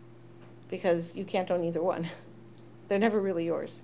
because 0.68 1.16
you 1.16 1.24
can't 1.24 1.50
own 1.50 1.64
either 1.64 1.82
one. 1.82 2.08
They're 2.88 2.98
never 2.98 3.20
really 3.20 3.46
yours. 3.46 3.82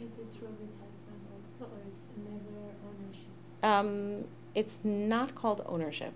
Is 0.00 0.06
it 0.18 0.38
true 0.38 0.48
with 0.48 0.70
husband 0.80 1.20
also, 1.32 1.70
or 1.72 1.80
is 1.90 1.98
it 1.98 2.30
never 2.30 2.74
ownership? 2.86 3.28
Um, 3.62 4.24
it's 4.54 4.78
not 4.84 5.34
called 5.34 5.62
ownership. 5.66 6.12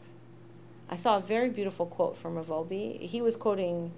I 0.89 0.97
saw 0.97 1.17
a 1.17 1.21
very 1.21 1.49
beautiful 1.51 1.87
quote 1.87 2.17
from 2.17 2.37
Rav 2.37 2.49
Wolbe. 2.49 3.01
He 3.01 3.21
was 3.21 3.37
quoting 3.37 3.93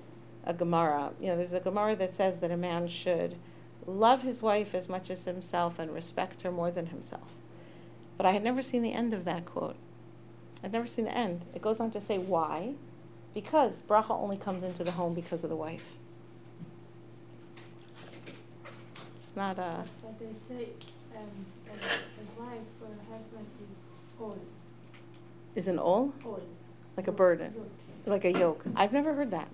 a 0.44 0.54
Gemara. 0.54 1.12
You 1.20 1.28
know, 1.28 1.36
there's 1.36 1.52
a 1.52 1.60
Gemara 1.60 1.96
that 1.96 2.14
says 2.14 2.40
that 2.40 2.50
a 2.50 2.56
man 2.56 2.88
should 2.88 3.36
love 3.88 4.22
his 4.22 4.42
wife 4.42 4.74
as 4.74 4.88
much 4.88 5.10
as 5.10 5.24
himself 5.24 5.78
and 5.78 5.92
respect 5.92 6.42
her 6.42 6.52
more 6.52 6.70
than 6.70 6.86
himself. 6.86 7.28
But 8.16 8.26
I 8.26 8.32
had 8.32 8.42
never 8.44 8.62
seen 8.62 8.82
the 8.82 8.92
end 8.92 9.14
of 9.14 9.24
that 9.24 9.44
quote. 9.46 9.76
I'd 10.62 10.72
never 10.72 10.86
seen 10.86 11.04
the 11.06 11.16
end. 11.16 11.46
It 11.54 11.62
goes 11.62 11.80
on 11.80 11.90
to 11.92 12.00
say 12.00 12.18
why. 12.18 12.74
Because 13.34 13.82
bracha 13.82 14.10
only 14.10 14.36
comes 14.36 14.62
into 14.62 14.82
the 14.84 14.90
home 14.92 15.14
because 15.14 15.44
of 15.44 15.50
the 15.50 15.56
wife. 15.56 15.92
It's 19.16 19.34
not 19.36 19.58
a. 19.58 19.84
But 20.02 20.18
they 20.18 20.32
say 20.48 20.68
um, 21.16 21.46
a, 21.68 21.74
a 21.74 22.42
wife 22.42 22.60
or 22.82 22.88
a 22.88 23.16
husband 23.16 23.46
is 23.60 23.78
all, 24.20 24.36
Is 25.54 25.68
an 25.68 25.78
ol 25.78 26.12
all. 26.24 26.40
like 26.96 27.06
a 27.08 27.12
burden, 27.12 27.52
yoke. 27.54 27.70
like 28.06 28.24
a 28.24 28.32
yoke. 28.32 28.64
I've 28.74 28.92
never 28.92 29.14
heard 29.14 29.30
that. 29.30 29.48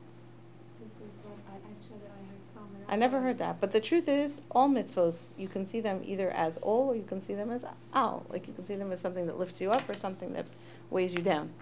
This 0.82 0.94
is 0.94 1.12
what 1.22 1.36
I 1.52 1.56
actually 1.68 2.06
I 2.06 2.20
have 2.30 2.42
from. 2.54 2.68
a 2.73 2.73
I 2.88 2.96
never 2.96 3.20
heard 3.20 3.38
that. 3.38 3.60
But 3.60 3.70
the 3.70 3.80
truth 3.80 4.08
is, 4.08 4.40
all 4.50 4.68
mitzvos, 4.68 5.28
you 5.36 5.48
can 5.48 5.66
see 5.66 5.80
them 5.80 6.02
either 6.04 6.30
as 6.30 6.58
ol 6.62 6.90
or 6.90 6.96
you 6.96 7.02
can 7.02 7.20
see 7.20 7.34
them 7.34 7.50
as 7.50 7.64
al. 7.94 8.26
Like 8.28 8.46
you 8.46 8.54
can 8.54 8.66
see 8.66 8.76
them 8.76 8.92
as 8.92 9.00
something 9.00 9.26
that 9.26 9.38
lifts 9.38 9.60
you 9.60 9.70
up 9.70 9.88
or 9.88 9.94
something 9.94 10.32
that 10.34 10.46
weighs 10.90 11.14
you 11.14 11.22
down. 11.22 11.52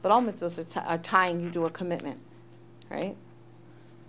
But 0.00 0.12
all 0.12 0.22
mitzvos 0.22 0.58
are, 0.58 0.64
t- 0.64 0.80
are 0.80 0.98
tying 0.98 1.40
you 1.40 1.50
to 1.50 1.64
a 1.64 1.70
commitment, 1.70 2.20
right? 2.90 3.16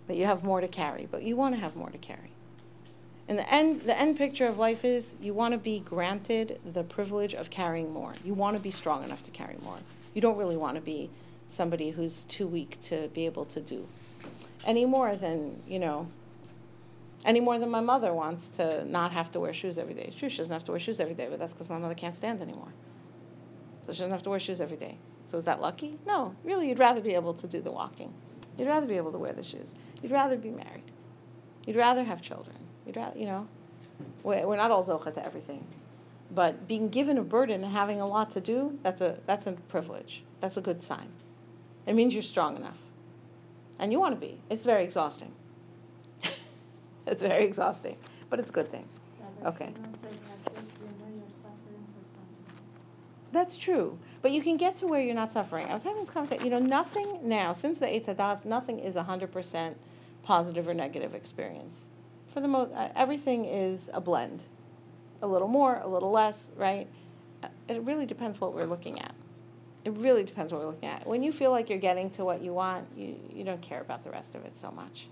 That 0.07 0.17
you 0.17 0.25
have 0.25 0.43
more 0.43 0.61
to 0.61 0.67
carry, 0.67 1.07
but 1.09 1.23
you 1.23 1.35
want 1.35 1.55
to 1.55 1.61
have 1.61 1.75
more 1.75 1.89
to 1.89 1.97
carry. 1.97 2.31
And 3.27 3.37
the 3.37 3.53
end, 3.53 3.81
the 3.81 3.97
end 3.99 4.17
picture 4.17 4.47
of 4.47 4.57
life 4.57 4.83
is 4.83 5.15
you 5.21 5.33
want 5.33 5.51
to 5.51 5.57
be 5.57 5.79
granted 5.79 6.59
the 6.65 6.83
privilege 6.83 7.35
of 7.35 7.49
carrying 7.49 7.93
more. 7.93 8.13
You 8.23 8.33
want 8.33 8.55
to 8.55 8.59
be 8.59 8.71
strong 8.71 9.03
enough 9.03 9.23
to 9.23 9.31
carry 9.31 9.57
more. 9.63 9.77
You 10.13 10.21
don't 10.21 10.37
really 10.37 10.57
want 10.57 10.75
to 10.75 10.81
be 10.81 11.11
somebody 11.47 11.91
who's 11.91 12.23
too 12.23 12.47
weak 12.47 12.79
to 12.81 13.07
be 13.09 13.25
able 13.25 13.45
to 13.45 13.59
do 13.59 13.87
any 14.65 14.85
more 14.85 15.15
than, 15.15 15.61
you 15.67 15.79
know, 15.79 16.07
any 17.25 17.39
more 17.39 17.59
than 17.59 17.69
my 17.69 17.81
mother 17.81 18.13
wants 18.13 18.47
to 18.49 18.85
not 18.85 19.11
have 19.11 19.31
to 19.31 19.39
wear 19.39 19.53
shoes 19.53 19.77
every 19.77 19.93
day. 19.93 20.13
True, 20.15 20.29
she 20.29 20.37
doesn't 20.37 20.53
have 20.53 20.63
to 20.65 20.71
wear 20.71 20.79
shoes 20.79 20.99
every 20.99 21.15
day, 21.15 21.27
but 21.29 21.39
that's 21.39 21.53
because 21.53 21.69
my 21.69 21.77
mother 21.77 21.95
can't 21.95 22.15
stand 22.15 22.41
anymore. 22.41 22.73
So 23.79 23.91
she 23.91 23.99
doesn't 23.99 24.11
have 24.11 24.23
to 24.23 24.29
wear 24.29 24.39
shoes 24.39 24.61
every 24.61 24.77
day. 24.77 24.97
So 25.25 25.37
is 25.37 25.43
that 25.45 25.61
lucky? 25.61 25.99
No. 26.07 26.35
Really, 26.43 26.69
you'd 26.69 26.79
rather 26.79 27.01
be 27.01 27.13
able 27.13 27.33
to 27.35 27.47
do 27.47 27.61
the 27.61 27.71
walking. 27.71 28.13
You'd 28.57 28.67
rather 28.67 28.87
be 28.87 28.97
able 28.97 29.11
to 29.11 29.17
wear 29.17 29.33
the 29.33 29.43
shoes. 29.43 29.75
You'd 30.01 30.11
rather 30.11 30.37
be 30.37 30.49
married. 30.49 30.91
You'd 31.65 31.75
rather 31.75 32.03
have 32.03 32.21
children. 32.21 32.57
You'd 32.85 32.97
rather, 32.97 33.17
you 33.17 33.25
know, 33.25 33.47
we're, 34.23 34.55
not 34.55 34.71
all 34.71 34.83
zocha 34.83 35.13
to 35.13 35.25
everything. 35.25 35.65
But 36.31 36.67
being 36.67 36.89
given 36.89 37.17
a 37.17 37.23
burden 37.23 37.63
and 37.63 37.73
having 37.73 37.99
a 37.99 38.07
lot 38.07 38.31
to 38.31 38.41
do, 38.41 38.79
that's 38.83 39.01
a, 39.01 39.19
that's 39.25 39.47
a 39.47 39.53
privilege. 39.53 40.23
That's 40.39 40.57
a 40.57 40.61
good 40.61 40.81
sign. 40.83 41.09
It 41.85 41.95
means 41.95 42.13
you're 42.13 42.23
strong 42.23 42.55
enough. 42.55 42.77
And 43.77 43.91
you 43.91 43.99
want 43.99 44.13
to 44.15 44.19
be. 44.19 44.41
It's 44.49 44.65
very 44.65 44.83
exhausting. 44.83 45.31
It's 47.11 47.23
very 47.23 47.45
exhausting, 47.45 47.97
but 48.29 48.39
it's 48.39 48.49
a 48.49 48.53
good 48.53 48.71
thing. 48.71 48.87
Okay. 49.45 49.73
That's 53.31 53.57
true. 53.57 53.97
But 54.21 54.31
you 54.31 54.41
can 54.41 54.57
get 54.57 54.77
to 54.77 54.87
where 54.87 55.01
you're 55.01 55.15
not 55.15 55.31
suffering. 55.31 55.67
I 55.67 55.73
was 55.73 55.83
having 55.83 55.99
this 55.99 56.09
conversation. 56.09 56.43
You 56.45 56.51
know, 56.51 56.59
nothing 56.59 57.19
now, 57.23 57.53
since 57.53 57.79
the 57.79 57.85
Eitz 57.85 58.05
Hadas, 58.05 58.43
nothing 58.43 58.79
is 58.79 58.95
100% 58.95 59.75
positive 60.23 60.67
or 60.67 60.73
negative 60.73 61.13
experience. 61.15 61.87
For 62.27 62.41
the 62.41 62.47
most, 62.47 62.73
uh, 62.73 62.89
everything 62.95 63.45
is 63.45 63.89
a 63.93 64.01
blend. 64.01 64.43
A 65.21 65.27
little 65.27 65.47
more, 65.47 65.79
a 65.83 65.87
little 65.87 66.11
less, 66.11 66.51
right? 66.55 66.87
Uh, 67.43 67.47
It 67.67 67.81
really 67.83 68.05
depends 68.05 68.41
what 68.41 68.53
we're 68.53 68.65
looking 68.65 68.99
at. 68.99 69.13
It 69.85 69.91
really 69.91 70.23
depends 70.23 70.51
what 70.51 70.61
we're 70.61 70.67
looking 70.67 70.89
at. 70.89 71.07
When 71.07 71.23
you 71.23 71.31
feel 71.31 71.51
like 71.51 71.69
you're 71.69 71.79
getting 71.79 72.09
to 72.11 72.25
what 72.25 72.41
you 72.41 72.53
want, 72.53 72.87
you, 72.97 73.15
you 73.33 73.43
don't 73.43 73.61
care 73.61 73.79
about 73.79 74.03
the 74.03 74.11
rest 74.11 74.35
of 74.35 74.43
it 74.43 74.57
so 74.57 74.71
much. 74.71 75.07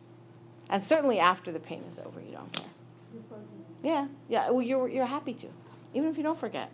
And 0.69 0.83
certainly 0.83 1.19
after 1.19 1.51
the 1.51 1.59
pain 1.59 1.81
is 1.91 1.99
over, 1.99 2.19
you 2.19 2.33
don't 2.33 2.51
care. 2.51 2.65
Yeah, 3.83 4.07
yeah. 4.27 4.49
Well, 4.49 4.61
you're 4.61 4.89
you're 4.89 5.05
happy 5.05 5.33
to, 5.35 5.47
even 5.93 6.09
if 6.09 6.17
you 6.17 6.23
don't 6.23 6.39
forget. 6.39 6.71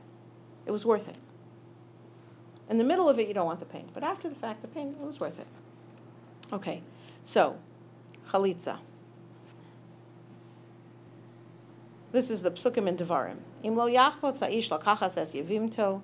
It 0.65 0.71
was 0.71 0.85
worth 0.85 1.07
it. 1.07 1.17
In 2.69 2.77
the 2.77 2.83
middle 2.83 3.09
of 3.09 3.19
it, 3.19 3.27
you 3.27 3.33
don't 3.33 3.45
want 3.45 3.59
the 3.59 3.65
pain, 3.65 3.89
but 3.93 4.03
after 4.03 4.29
the 4.29 4.35
fact, 4.35 4.61
the 4.61 4.67
pain 4.67 4.95
it 4.99 5.05
was 5.05 5.19
worth 5.19 5.37
it. 5.37 5.47
Okay, 6.51 6.81
so 7.25 7.57
chalitza. 8.29 8.77
This 12.13 12.29
is 12.29 12.41
the 12.41 12.51
psukim 12.51 12.87
in 12.87 12.95
Devarim. 12.95 13.37
Im 13.63 13.75
lo 13.75 13.87
yachbot 13.87 14.37
sa'ish 14.37 14.69
lakachas 14.69 15.17
es 15.17 15.33
yevimto, 15.33 16.01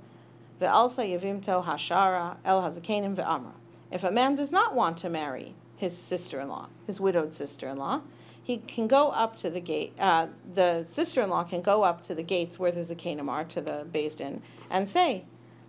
ve'alsa 0.60 1.08
yevimto 1.08 1.64
hashara 1.64 2.38
el 2.44 2.62
hazakenim 2.62 3.16
ve'amra. 3.16 3.54
If 3.92 4.04
a 4.04 4.12
man 4.12 4.36
does 4.36 4.52
not 4.52 4.76
want 4.76 4.98
to 4.98 5.10
marry 5.10 5.56
his 5.80 5.98
sister-in-law, 5.98 6.68
his 6.86 7.00
widowed 7.00 7.34
sister-in-law, 7.34 8.02
he 8.44 8.58
can 8.58 8.86
go 8.86 9.12
up 9.12 9.38
to 9.38 9.50
the 9.50 9.62
gate. 9.62 9.94
Uh, 9.98 10.28
the 10.54 10.84
sister-in-law 10.84 11.46
can 11.46 11.62
go 11.62 11.84
up 11.84 12.04
to 12.04 12.14
the 12.14 12.22
gates 12.22 12.60
where 12.60 12.72
the 12.72 12.82
zakenim 12.82 13.30
are, 13.30 13.46
to 13.46 13.62
the 13.62 13.88
Beis 13.90 14.18
Din, 14.18 14.42
and 14.70 14.90
say, 14.90 15.24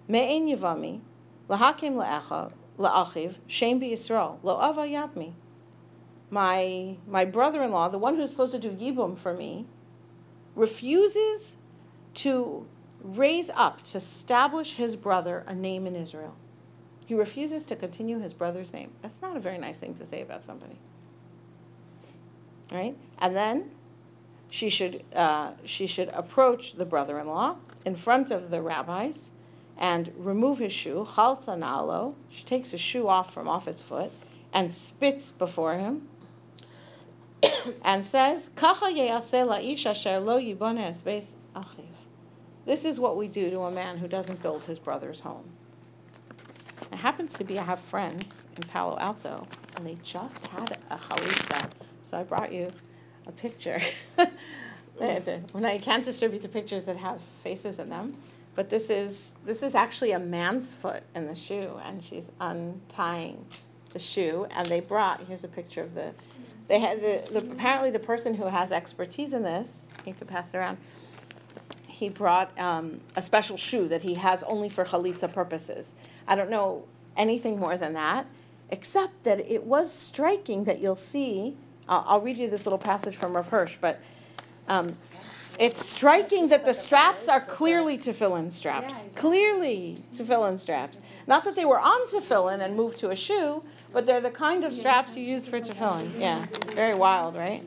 "Me'en 0.08 0.48
yivami, 0.48 1.00
lahakim 1.48 1.94
la'achiv, 2.76 3.36
shem 3.46 3.80
Yisrael, 3.80 4.38
lo 4.42 4.60
ava 4.60 4.80
yapmi." 4.80 5.34
My 6.28 6.96
my 7.06 7.24
brother-in-law, 7.24 7.90
the 7.90 7.98
one 7.98 8.16
who's 8.16 8.30
supposed 8.30 8.52
to 8.52 8.58
do 8.58 8.70
yibum 8.70 9.16
for 9.16 9.32
me, 9.32 9.66
refuses 10.56 11.56
to 12.14 12.66
raise 13.00 13.48
up 13.54 13.84
to 13.84 13.98
establish 13.98 14.74
his 14.74 14.96
brother 14.96 15.44
a 15.46 15.54
name 15.54 15.86
in 15.86 15.94
Israel. 15.94 16.34
He 17.10 17.16
refuses 17.16 17.64
to 17.64 17.74
continue 17.74 18.20
his 18.20 18.32
brother's 18.32 18.72
name. 18.72 18.92
That's 19.02 19.20
not 19.20 19.36
a 19.36 19.40
very 19.40 19.58
nice 19.58 19.80
thing 19.80 19.96
to 19.96 20.06
say 20.06 20.22
about 20.22 20.44
somebody. 20.44 20.78
Right? 22.70 22.96
And 23.18 23.34
then 23.34 23.72
she 24.48 24.68
should, 24.70 25.02
uh, 25.12 25.54
she 25.64 25.88
should 25.88 26.08
approach 26.10 26.74
the 26.74 26.84
brother 26.84 27.18
in 27.18 27.26
law 27.26 27.56
in 27.84 27.96
front 27.96 28.30
of 28.30 28.50
the 28.50 28.62
rabbis 28.62 29.32
and 29.76 30.12
remove 30.16 30.60
his 30.60 30.72
shoe, 30.72 31.04
chalta 31.16 31.58
nalo. 31.58 32.14
She 32.28 32.44
takes 32.44 32.70
his 32.70 32.80
shoe 32.80 33.08
off 33.08 33.34
from 33.34 33.48
off 33.48 33.66
his 33.66 33.82
foot 33.82 34.12
and 34.52 34.72
spits 34.72 35.32
before 35.32 35.78
him 35.78 36.06
and 37.82 38.06
says, 38.06 38.50
lo 38.62 38.70
achiv. 40.38 41.34
This 42.66 42.84
is 42.84 43.00
what 43.00 43.16
we 43.16 43.26
do 43.26 43.50
to 43.50 43.62
a 43.62 43.72
man 43.72 43.98
who 43.98 44.06
doesn't 44.06 44.40
build 44.40 44.66
his 44.66 44.78
brother's 44.78 45.18
home. 45.18 45.56
It 46.92 46.98
happens 46.98 47.34
to 47.34 47.44
be 47.44 47.58
I 47.58 47.62
have 47.62 47.80
friends 47.80 48.46
in 48.56 48.62
Palo 48.64 48.98
Alto, 48.98 49.46
and 49.76 49.86
they 49.86 49.96
just 50.02 50.46
had 50.48 50.76
a 50.90 50.96
chalitza. 50.96 51.70
So 52.02 52.18
I 52.18 52.24
brought 52.24 52.52
you 52.52 52.70
a 53.26 53.32
picture. 53.32 53.80
When 55.52 55.64
I 55.64 55.78
can't 55.78 56.04
distribute 56.04 56.42
the 56.42 56.48
pictures 56.48 56.84
that 56.84 56.98
have 56.98 57.22
faces 57.42 57.78
in 57.78 57.88
them, 57.88 58.14
but 58.54 58.68
this 58.68 58.90
is 58.90 59.34
this 59.46 59.62
is 59.62 59.74
actually 59.74 60.12
a 60.12 60.18
man's 60.18 60.74
foot 60.74 61.02
in 61.14 61.26
the 61.26 61.34
shoe, 61.34 61.80
and 61.84 62.02
she's 62.02 62.30
untying 62.38 63.46
the 63.94 63.98
shoe. 63.98 64.46
And 64.50 64.66
they 64.68 64.80
brought 64.80 65.20
here's 65.22 65.44
a 65.44 65.48
picture 65.48 65.80
of 65.80 65.94
the. 65.94 66.12
They 66.68 66.78
had 66.78 67.00
the, 67.00 67.22
the 67.32 67.50
apparently 67.50 67.90
the 67.90 67.98
person 67.98 68.34
who 68.34 68.44
has 68.44 68.72
expertise 68.72 69.32
in 69.32 69.42
this. 69.42 69.88
You 70.04 70.12
could 70.12 70.28
pass 70.28 70.52
it 70.52 70.58
around 70.58 70.76
he 72.00 72.08
brought 72.08 72.58
um, 72.58 73.00
a 73.14 73.22
special 73.22 73.56
shoe 73.56 73.86
that 73.88 74.02
he 74.02 74.14
has 74.14 74.42
only 74.44 74.70
for 74.70 74.84
chalitza 74.86 75.32
purposes. 75.32 75.94
I 76.26 76.34
don't 76.34 76.50
know 76.50 76.84
anything 77.14 77.58
more 77.60 77.76
than 77.76 77.92
that, 77.92 78.26
except 78.70 79.24
that 79.24 79.38
it 79.40 79.64
was 79.64 79.92
striking 79.92 80.64
that 80.64 80.80
you'll 80.80 80.96
see. 80.96 81.56
I'll, 81.88 82.04
I'll 82.08 82.20
read 82.20 82.38
you 82.38 82.48
this 82.48 82.64
little 82.64 82.78
passage 82.78 83.16
from 83.16 83.34
Rav 83.34 83.48
Hirsch, 83.50 83.76
but 83.80 84.00
um, 84.66 84.94
It's 85.58 85.84
striking 85.84 86.48
that 86.48 86.64
the 86.64 86.72
straps 86.72 87.28
are 87.28 87.42
clearly 87.42 87.98
tefillin 87.98 88.50
straps. 88.50 89.04
Clearly 89.14 89.98
tefillin 90.14 90.58
straps. 90.58 91.02
Not 91.26 91.44
that 91.44 91.54
they 91.54 91.66
were 91.66 91.78
on 91.78 92.06
tefillin 92.06 92.64
and 92.64 92.74
moved 92.74 92.98
to 93.00 93.10
a 93.10 93.16
shoe, 93.16 93.62
but 93.92 94.06
they're 94.06 94.22
the 94.22 94.30
kind 94.30 94.64
of 94.64 94.72
straps 94.72 95.14
you 95.16 95.22
use 95.22 95.46
for 95.46 95.60
tefillin. 95.60 96.18
Yeah, 96.18 96.46
very 96.74 96.94
wild, 96.94 97.36
right? 97.36 97.62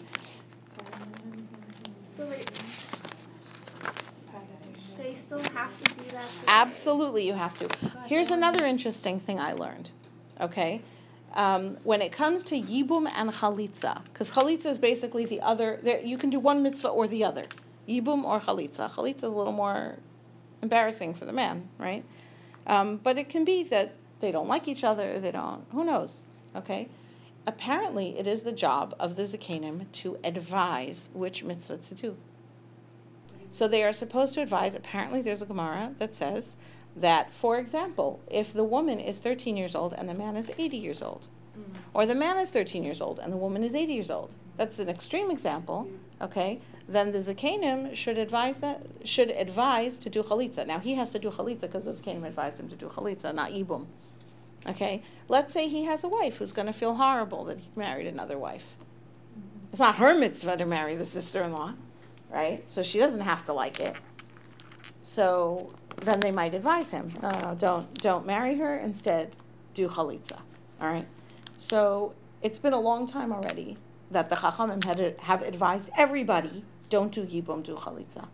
So 5.34 5.40
wait, 5.40 5.44
they 5.44 5.50
still 5.50 5.58
have 5.58 5.84
to 5.84 5.96
do 5.96 6.12
that? 6.12 6.26
Absolutely, 6.48 7.26
you 7.26 7.34
have 7.34 7.58
to. 7.60 7.68
Here's 8.06 8.30
another 8.32 8.66
interesting 8.66 9.20
thing 9.20 9.40
I 9.40 9.54
learned. 9.54 9.90
Okay, 10.40 10.82
um, 11.34 11.78
when 11.84 12.02
it 12.02 12.12
comes 12.12 12.44
to 12.44 12.62
yibum 12.62 13.10
and 13.16 13.32
chalitza, 13.32 14.04
because 14.06 14.32
chalitza 14.32 14.68
is 14.68 14.78
basically 14.78 15.26
the 15.26 15.42
other. 15.42 15.80
There, 15.82 16.00
you 16.02 16.18
can 16.18 16.30
do 16.30 16.40
one 16.40 16.62
mitzvah 16.62 16.90
or 16.90 17.08
the 17.08 17.24
other, 17.24 17.44
yibum 17.88 18.24
or 18.24 18.40
chalitza. 18.40 18.92
Chalitza 18.92 19.16
is 19.16 19.24
a 19.24 19.30
little 19.30 19.54
more 19.54 19.98
embarrassing 20.62 21.14
for 21.14 21.26
the 21.26 21.34
man, 21.34 21.70
right? 21.78 22.04
Um, 22.68 22.98
but 22.98 23.18
it 23.18 23.30
can 23.30 23.44
be 23.44 23.64
that 23.64 23.96
they 24.22 24.32
don't 24.32 24.48
like 24.48 24.68
each 24.68 24.84
other. 24.84 25.20
They 25.20 25.32
don't. 25.32 25.66
Who 25.72 25.84
knows? 25.84 26.28
Okay. 26.56 26.90
Apparently, 27.46 28.18
it 28.18 28.26
is 28.26 28.44
the 28.44 28.54
job 28.54 28.96
of 29.00 29.18
the 29.18 29.24
zakenim 29.24 29.92
to 29.92 30.18
advise 30.24 31.10
which 31.14 31.44
mitzvah 31.44 31.78
to 31.78 31.96
do. 31.96 32.18
So 33.54 33.68
they 33.68 33.84
are 33.84 33.94
supposed 33.94 34.34
to 34.34 34.42
advise. 34.42 34.74
Apparently, 34.74 35.22
there's 35.22 35.44
a 35.44 35.46
Gemara 35.46 35.94
that 36.00 36.16
says 36.16 36.58
that, 36.96 37.32
for 37.32 37.60
example, 37.60 38.20
if 38.28 38.52
the 38.52 38.64
woman 38.64 39.00
is 39.00 39.20
13 39.20 39.56
years 39.56 39.76
old 39.76 39.94
and 39.94 40.10
the 40.10 40.16
man 40.16 40.36
is 40.36 40.50
80 40.58 40.76
years 40.76 41.04
old, 41.04 41.28
mm. 41.56 41.64
or 41.94 42.08
the 42.08 42.16
man 42.16 42.40
is 42.40 42.50
13 42.50 42.84
years 42.84 43.00
old 43.00 43.20
and 43.20 43.32
the 43.32 43.38
woman 43.38 43.64
is 43.64 43.76
80 43.76 43.94
years 43.94 44.10
old, 44.10 44.34
that's 44.58 44.80
an 44.80 44.90
extreme 44.90 45.30
example, 45.30 45.88
mm. 45.88 46.26
okay? 46.26 46.62
Then 46.88 47.12
the 47.12 47.20
Zakenim 47.20 47.96
should 47.96 48.18
advise 48.18 48.58
that 48.58 48.88
should 49.04 49.30
advise 49.30 49.98
to 49.98 50.10
do 50.10 50.24
chalitza. 50.24 50.66
Now 50.66 50.80
he 50.80 50.96
has 50.96 51.12
to 51.12 51.20
do 51.20 51.30
chalitza 51.30 51.62
because 51.62 51.84
the 51.84 51.92
Zakenim 51.92 52.26
advised 52.26 52.60
him 52.60 52.70
to 52.70 52.76
do 52.76 52.88
chalitza, 52.88 53.36
not 53.36 53.52
yibum. 53.52 53.86
Okay, 54.68 55.04
let's 55.30 55.54
say 55.54 55.68
he 55.68 55.84
has 55.84 56.04
a 56.04 56.08
wife 56.08 56.38
who's 56.38 56.54
going 56.54 56.66
to 56.66 56.74
feel 56.74 56.96
horrible 56.96 57.44
that 57.46 57.60
he 57.60 57.70
married 57.76 58.08
another 58.08 58.40
wife. 58.40 58.66
Mm-hmm. 59.38 59.68
It's 59.70 59.80
not 59.80 59.98
her 59.98 60.16
mitzvah 60.16 60.58
to 60.58 60.66
marry 60.66 60.96
the 60.96 61.06
sister-in-law, 61.06 61.76
right? 62.34 62.70
So 62.70 62.84
she 62.84 63.00
doesn't 63.00 63.22
have 63.22 63.46
to 63.46 63.54
like 63.54 63.80
it. 63.80 63.96
So 65.02 65.74
then 66.02 66.20
they 66.20 66.32
might 66.32 66.54
advise 66.54 66.92
him, 66.92 67.14
no, 67.22 67.30
no, 67.30 67.56
don't 67.58 67.94
don't 68.02 68.26
marry 68.26 68.58
her. 68.58 68.78
Instead, 68.78 69.36
do 69.74 69.88
chalitza. 69.88 70.40
All 70.82 70.88
right. 70.88 71.08
So 71.58 72.14
it's 72.42 72.60
been 72.60 72.74
a 72.74 72.80
long 72.80 73.08
time 73.08 73.32
already 73.32 73.78
that 74.12 74.30
the 74.30 74.36
chachamim 74.36 74.84
had 74.84 75.16
have 75.20 75.42
advised 75.42 75.90
everybody 75.98 76.66
don't 76.90 77.12
do 77.12 77.26
yibum, 77.26 77.64
do 77.64 77.76
chalitza, 77.76 78.28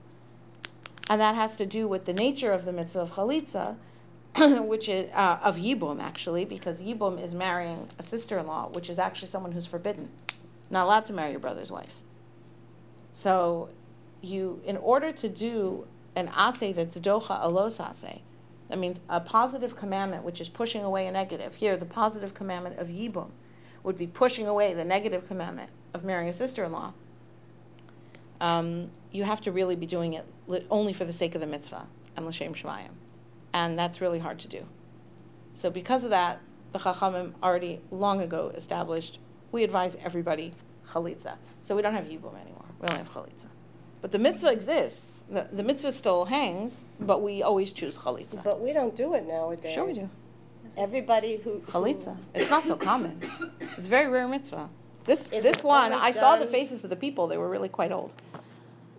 and 1.09 1.21
that 1.21 1.35
has 1.35 1.55
to 1.57 1.65
do 1.65 1.87
with 1.87 2.05
the 2.05 2.13
nature 2.13 2.51
of 2.51 2.65
the 2.65 2.73
mitzvah 2.73 3.01
of 3.01 3.11
chalitza, 3.11 3.75
which 4.65 4.89
is 4.89 5.09
uh, 5.13 5.39
of 5.41 5.57
yibum 5.57 6.01
actually, 6.01 6.45
because 6.45 6.81
yibum 6.81 7.21
is 7.21 7.33
marrying 7.33 7.87
a 7.97 8.03
sister-in-law, 8.03 8.69
which 8.73 8.89
is 8.89 8.99
actually 8.99 9.27
someone 9.27 9.51
who's 9.51 9.65
forbidden, 9.65 10.09
not 10.69 10.85
allowed 10.85 11.05
to 11.05 11.13
marry 11.13 11.31
your 11.31 11.39
brother's 11.39 11.71
wife. 11.71 11.95
So, 13.13 13.69
you 14.21 14.61
in 14.65 14.77
order 14.77 15.11
to 15.11 15.29
do 15.29 15.87
an 16.15 16.29
ase 16.37 16.73
that's 16.75 16.99
docha 16.99 17.41
alos 17.41 17.79
ase, 17.79 18.19
that 18.69 18.77
means 18.77 19.01
a 19.09 19.19
positive 19.19 19.75
commandment 19.75 20.23
which 20.23 20.39
is 20.39 20.49
pushing 20.49 20.83
away 20.83 21.07
a 21.07 21.11
negative. 21.11 21.55
Here, 21.55 21.75
the 21.77 21.85
positive 21.85 22.33
commandment 22.33 22.77
of 22.77 22.87
yibum 22.89 23.29
would 23.83 23.97
be 23.97 24.07
pushing 24.07 24.47
away 24.47 24.73
the 24.73 24.83
negative 24.83 25.27
commandment 25.27 25.71
of 25.93 26.03
marrying 26.03 26.29
a 26.29 26.33
sister-in-law. 26.33 26.93
Um, 28.41 28.91
you 29.11 29.23
have 29.23 29.41
to 29.41 29.51
really 29.51 29.75
be 29.75 29.85
doing 29.85 30.13
it 30.13 30.25
only 30.69 30.93
for 30.93 31.05
the 31.05 31.13
sake 31.13 31.35
of 31.35 31.41
the 31.41 31.47
mitzvah 31.47 31.87
and 32.15 32.25
l'shem 32.25 32.53
shamayim, 32.53 32.91
and 33.53 33.77
that's 33.77 34.01
really 34.01 34.19
hard 34.19 34.39
to 34.39 34.47
do. 34.47 34.65
So 35.53 35.69
because 35.69 36.03
of 36.03 36.11
that, 36.11 36.39
the 36.71 36.79
chachamim 36.79 37.33
already 37.41 37.81
long 37.91 38.21
ago 38.21 38.51
established 38.55 39.19
we 39.51 39.63
advise 39.63 39.95
everybody 40.03 40.53
chalitza. 40.87 41.35
So 41.61 41.75
we 41.75 41.81
don't 41.81 41.93
have 41.93 42.05
yibum 42.05 42.39
anymore. 42.39 42.65
We 42.79 42.87
only 42.87 42.99
have 42.99 43.11
chalitza. 43.11 43.47
But 44.01 44.11
the 44.11 44.19
mitzvah 44.19 44.51
exists. 44.51 45.25
The, 45.29 45.47
the 45.51 45.63
mitzvah 45.63 45.91
still 45.91 46.25
hangs, 46.25 46.85
but 46.99 47.21
we 47.21 47.43
always 47.43 47.71
choose 47.71 47.97
chalitza. 47.97 48.43
But 48.43 48.61
we 48.61 48.71
don't 48.73 48.95
do 48.95 49.13
it 49.15 49.27
nowadays. 49.27 49.73
Sure 49.73 49.85
we 49.85 49.93
do. 49.93 50.09
Everybody 50.77 51.37
who. 51.37 51.59
who- 51.59 51.71
Chalitza. 51.71 52.15
It's 52.33 52.49
not 52.49 52.65
so 52.65 52.75
common. 52.75 53.19
It's 53.77 53.87
very 53.87 54.07
rare 54.07 54.27
mitzvah. 54.27 54.69
This 55.05 55.25
Is 55.31 55.43
this 55.43 55.63
one, 55.63 55.91
only 55.91 56.05
I 56.05 56.11
saw 56.11 56.35
the 56.37 56.45
faces 56.45 56.83
of 56.83 56.89
the 56.89 56.95
people. 56.95 57.27
They 57.27 57.37
were 57.37 57.49
really 57.49 57.69
quite 57.69 57.91
old. 57.91 58.13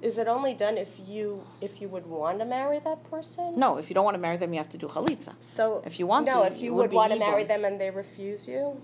Is 0.03 0.17
it 0.19 0.27
only 0.29 0.55
done 0.55 0.77
if 0.79 0.89
you, 1.07 1.43
if 1.61 1.81
you 1.81 1.89
would 1.89 2.07
want 2.07 2.39
to 2.39 2.45
marry 2.47 2.79
that 2.81 2.99
person? 3.11 3.55
No, 3.57 3.77
if 3.77 3.91
you 3.91 3.95
don't 3.95 4.05
want 4.05 4.15
to 4.15 4.21
marry 4.21 4.39
them, 4.39 4.53
you 4.55 4.59
have 4.59 4.71
to 4.71 4.79
do 4.79 4.89
chalitza. 4.89 5.35
So. 5.41 5.83
If 5.85 5.99
you 6.01 6.07
want 6.07 6.27
No, 6.27 6.33
to, 6.33 6.39
no, 6.41 6.45
if 6.47 6.55
it 6.55 6.61
you 6.63 6.73
would 6.75 6.85
would 6.91 6.93
want 6.93 7.13
to 7.13 7.19
marry 7.19 7.45
them 7.45 7.65
and 7.67 7.79
they 7.79 7.91
refuse 7.91 8.49
you, 8.49 8.81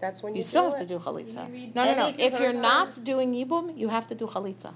that's 0.00 0.22
when 0.24 0.34
you 0.34 0.38
You 0.38 0.42
do 0.42 0.48
still 0.48 0.64
have 0.70 0.74
it? 0.80 0.88
to 0.88 0.94
do 0.94 0.98
chalitza. 0.98 1.42
you 1.56 1.70
No, 1.74 1.84
no, 1.84 1.94
no. 1.94 2.14
If 2.18 2.40
you're 2.40 2.52
not 2.52 3.02
doing 3.04 3.32
yibum, 3.32 3.76
you 3.78 3.88
have 3.88 4.06
to 4.08 4.14
do 4.16 4.26
chalitza. 4.26 4.72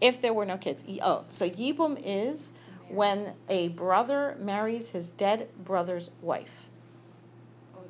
If 0.00 0.20
there 0.20 0.32
were 0.32 0.44
no 0.44 0.56
kids. 0.58 0.84
Oh, 1.02 1.24
so 1.30 1.48
yibum 1.48 2.00
is 2.04 2.52
when 2.88 3.34
a 3.48 3.68
brother 3.68 4.36
marries 4.40 4.90
his 4.90 5.08
dead 5.10 5.48
brother's 5.64 6.10
wife. 6.22 6.66
Oh, 7.76 7.80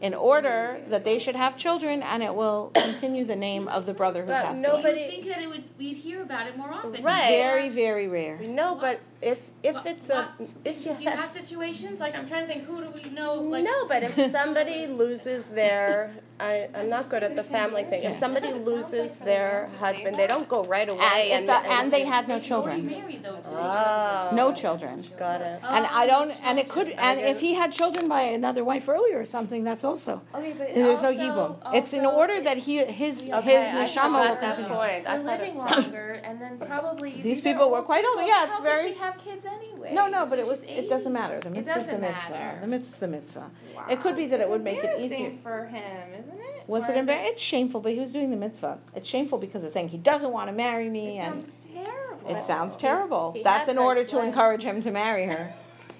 in 0.00 0.14
order 0.14 0.80
that 0.88 1.04
they 1.04 1.18
should 1.18 1.34
have 1.36 1.56
children 1.56 2.02
and 2.02 2.22
it 2.22 2.34
will 2.34 2.70
continue 2.74 3.24
the 3.24 3.36
name 3.36 3.66
of 3.68 3.86
the 3.86 3.94
brother 3.94 4.20
who 4.22 4.28
But 4.28 4.44
passed 4.44 4.62
no- 4.62 4.72
away. 4.72 4.82
Nobody- 4.82 5.00
You 5.00 5.06
would 5.06 5.10
think 5.14 5.26
that 5.28 5.42
it 5.42 5.48
would, 5.48 5.64
we'd 5.78 5.96
hear 5.96 6.22
about 6.22 6.46
it 6.46 6.56
more 6.56 6.70
often. 6.70 7.02
Right. 7.02 7.28
Very, 7.30 7.68
very 7.68 8.08
rare. 8.08 8.38
No, 8.46 8.74
but 8.76 9.00
if, 9.32 9.40
if 9.62 9.74
What- 9.74 9.86
it's 9.86 10.10
a, 10.10 10.14
what- 10.38 10.48
if 10.64 10.76
you 10.84 10.94
Do 10.94 11.02
you 11.04 11.10
have. 11.10 11.18
have 11.20 11.32
situations, 11.32 11.98
like, 12.00 12.14
I'm 12.14 12.26
trying 12.28 12.46
to 12.46 12.52
think, 12.52 12.64
who 12.64 12.76
do 12.84 12.90
we 12.90 13.04
know, 13.10 13.34
like? 13.34 13.64
No, 13.64 13.86
but 13.88 14.02
if 14.02 14.14
somebody 14.38 14.86
loses 14.86 15.48
their, 15.48 16.10
I, 16.38 16.68
I'm 16.74 16.88
not 16.90 17.08
good 17.08 17.22
at 17.22 17.34
the 17.36 17.42
family 17.44 17.84
thing. 17.84 18.02
If 18.02 18.16
somebody 18.16 18.52
loses 18.52 19.16
their 19.18 19.68
husband, 19.78 20.16
they 20.16 20.26
don't 20.26 20.48
go 20.48 20.64
right 20.64 20.88
away 20.88 21.30
And, 21.32 21.40
and. 21.40 21.48
the, 21.48 21.58
and 21.76 21.92
they 21.92 22.04
had 22.04 22.28
no 22.28 22.38
children. 22.40 22.84
married 22.86 23.22
though. 23.22 23.38
Oh. 23.46 24.30
No 24.34 24.52
children. 24.52 25.04
Got 25.18 25.42
it. 25.42 25.60
Oh, 25.62 25.68
and 25.76 25.86
I 25.86 26.06
don't, 26.06 26.30
and 26.44 26.58
it 26.58 26.68
could, 26.68 26.88
and 26.90 27.20
if 27.20 27.40
he 27.40 27.54
had 27.54 27.72
children 27.72 28.08
by 28.08 28.22
another 28.22 28.64
wife 28.64 28.88
earlier 28.88 29.18
or 29.20 29.24
something, 29.24 29.64
that's 29.64 29.84
also, 29.84 30.20
Okay, 30.34 30.52
but 30.58 30.74
there's 30.74 31.00
no 31.00 31.08
also- 31.08 31.20
yibum. 31.60 31.74
It's 31.74 31.92
in 31.92 32.04
also 32.04 32.16
order 32.18 32.40
that 32.42 32.58
he, 32.58 32.78
his, 32.84 33.24
his 33.24 33.32
Okay, 33.32 33.70
I 33.70 33.84
neshama 33.84 34.12
will 34.20 34.36
forgot 34.36 34.40
that 34.40 34.54
continue. 34.56 34.76
point. 34.76 35.06
I 35.06 35.18
We're 35.18 35.24
living 35.24 35.56
longer, 35.56 36.20
and 36.24 36.40
then 36.42 36.58
probably 36.58 37.22
These 37.22 37.38
are 37.38 37.42
people 37.42 37.70
were 37.70 37.82
quite 37.82 38.04
older. 38.04 38.22
people, 38.22 38.28
Yeah, 38.36 38.46
it's 38.48 38.58
very- 38.58 38.74
Could 38.92 38.94
she 38.94 38.98
have 39.14 39.24
kids 39.24 39.46
anyway? 39.46 39.92
No, 39.94 40.06
no, 40.08 40.26
but 40.26 40.38
it 40.38 40.42
She's 40.42 40.50
was, 40.50 40.62
it 40.64 40.88
doesn't 40.88 41.12
matter. 41.12 41.40
The 41.40 41.48
It 41.48 41.52
mitzvah's 41.52 41.86
the 41.86 41.92
doesn't 41.92 42.00
mitzvah. 42.00 42.30
matter. 42.30 42.60
The 42.60 42.66
mitzvah's 42.66 42.98
the 42.98 43.08
mitzvah. 43.08 43.50
It 43.90 44.00
could 44.00 44.16
be 44.16 44.26
that 44.26 44.40
it 44.40 44.48
would 44.48 44.62
make 44.64 44.82
it 44.84 44.98
easier. 45.00 45.32
for 45.42 45.66
him, 45.66 46.12
isn't 46.18 46.40
it? 46.40 46.64
Was 46.68 46.84
Or 46.88 46.92
it 46.92 46.96
is 46.96 47.00
embarrassing? 47.00 47.32
It's 47.32 47.42
shameful, 47.42 47.80
but 47.80 47.92
he 47.92 48.00
was 48.00 48.12
doing 48.12 48.30
the 48.30 48.36
mitzvah. 48.36 48.78
It's 48.94 49.08
shameful 49.08 49.38
because 49.38 49.64
it's 49.64 49.72
saying 49.74 49.88
he 49.88 49.98
doesn't 49.98 50.32
want 50.32 50.48
to 50.48 50.52
marry 50.52 50.88
me 50.88 51.18
It 51.18 51.22
and. 51.22 51.42
sounds 51.44 51.66
terrible. 51.74 52.36
It 52.36 52.42
sounds 52.42 52.76
terrible. 52.76 53.32
He 53.36 53.42
That's 53.42 53.68
in 53.68 53.78
order 53.78 54.02
to 54.04 54.08
sense. 54.10 54.24
encourage 54.24 54.62
him 54.62 54.80
to 54.82 54.90
marry 54.90 55.26
her 55.26 55.52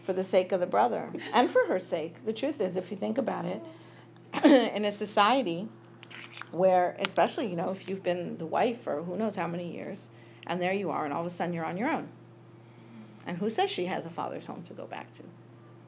for 0.04 0.12
the 0.12 0.24
sake 0.24 0.52
of 0.52 0.60
the 0.60 0.66
brother 0.66 1.10
and 1.32 1.50
for 1.50 1.66
her 1.66 1.78
sake. 1.78 2.24
The 2.24 2.32
truth 2.32 2.60
is, 2.60 2.76
if 2.76 2.90
you 2.90 2.96
think 2.96 3.18
about 3.18 3.44
it, 3.44 3.62
in 4.44 4.84
a 4.84 4.92
society 4.92 5.68
where, 6.50 6.96
especially, 7.00 7.46
you 7.48 7.56
know, 7.56 7.70
if 7.70 7.88
you've 7.88 8.02
been 8.02 8.36
the 8.36 8.46
wife 8.46 8.80
for 8.82 9.02
who 9.02 9.16
knows 9.16 9.34
how 9.36 9.46
many 9.46 9.72
years, 9.72 10.08
and 10.46 10.60
there 10.60 10.72
you 10.72 10.90
are, 10.90 11.04
and 11.04 11.12
all 11.12 11.20
of 11.20 11.26
a 11.26 11.30
sudden 11.30 11.52
you're 11.54 11.64
on 11.64 11.76
your 11.76 11.88
own. 11.90 12.08
And 13.26 13.38
who 13.38 13.50
says 13.50 13.70
she 13.70 13.86
has 13.86 14.04
a 14.04 14.10
father's 14.10 14.46
home 14.46 14.62
to 14.64 14.72
go 14.74 14.86
back 14.86 15.12
to? 15.14 15.22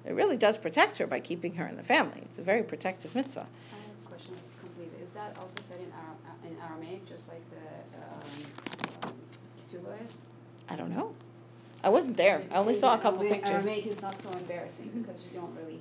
It 0.05 0.13
really 0.15 0.37
does 0.37 0.57
protect 0.57 0.99
her 0.99 1.07
by 1.07 1.21
keeping 1.21 1.55
her 1.57 1.67
in 1.67 1.77
the 1.77 1.83
family. 1.83 2.21
It's 2.23 2.39
a 2.39 2.43
very 2.43 2.63
protective 2.63 3.15
mitzvah. 3.15 3.41
I 3.73 3.77
have 3.77 3.91
a 4.05 4.09
question 4.09 4.33
that's 4.37 4.49
complete. 4.61 4.93
Is 5.03 5.11
that 5.11 5.37
also 5.41 5.61
said 5.61 5.79
in 5.81 5.93
Ara- 5.93 6.51
in 6.51 6.57
Aramaic, 6.71 7.07
just 7.07 7.29
like 7.29 7.43
the 7.51 9.07
um, 9.09 9.11
um, 9.11 9.97
is? 10.05 10.19
I 10.69 10.77
don't 10.77 10.95
know. 10.95 11.13
I 11.83 11.89
wasn't 11.89 12.17
there. 12.17 12.43
I 12.51 12.57
only 12.59 12.75
saw 12.75 12.95
a 12.95 12.99
couple 12.99 13.21
Aramaic- 13.21 13.43
pictures. 13.45 13.67
Aramaic 13.67 13.87
is 13.87 14.01
not 14.03 14.21
so 14.21 14.31
embarrassing 14.31 14.91
because 14.95 15.25
you 15.25 15.39
don't 15.39 15.55
really. 15.57 15.81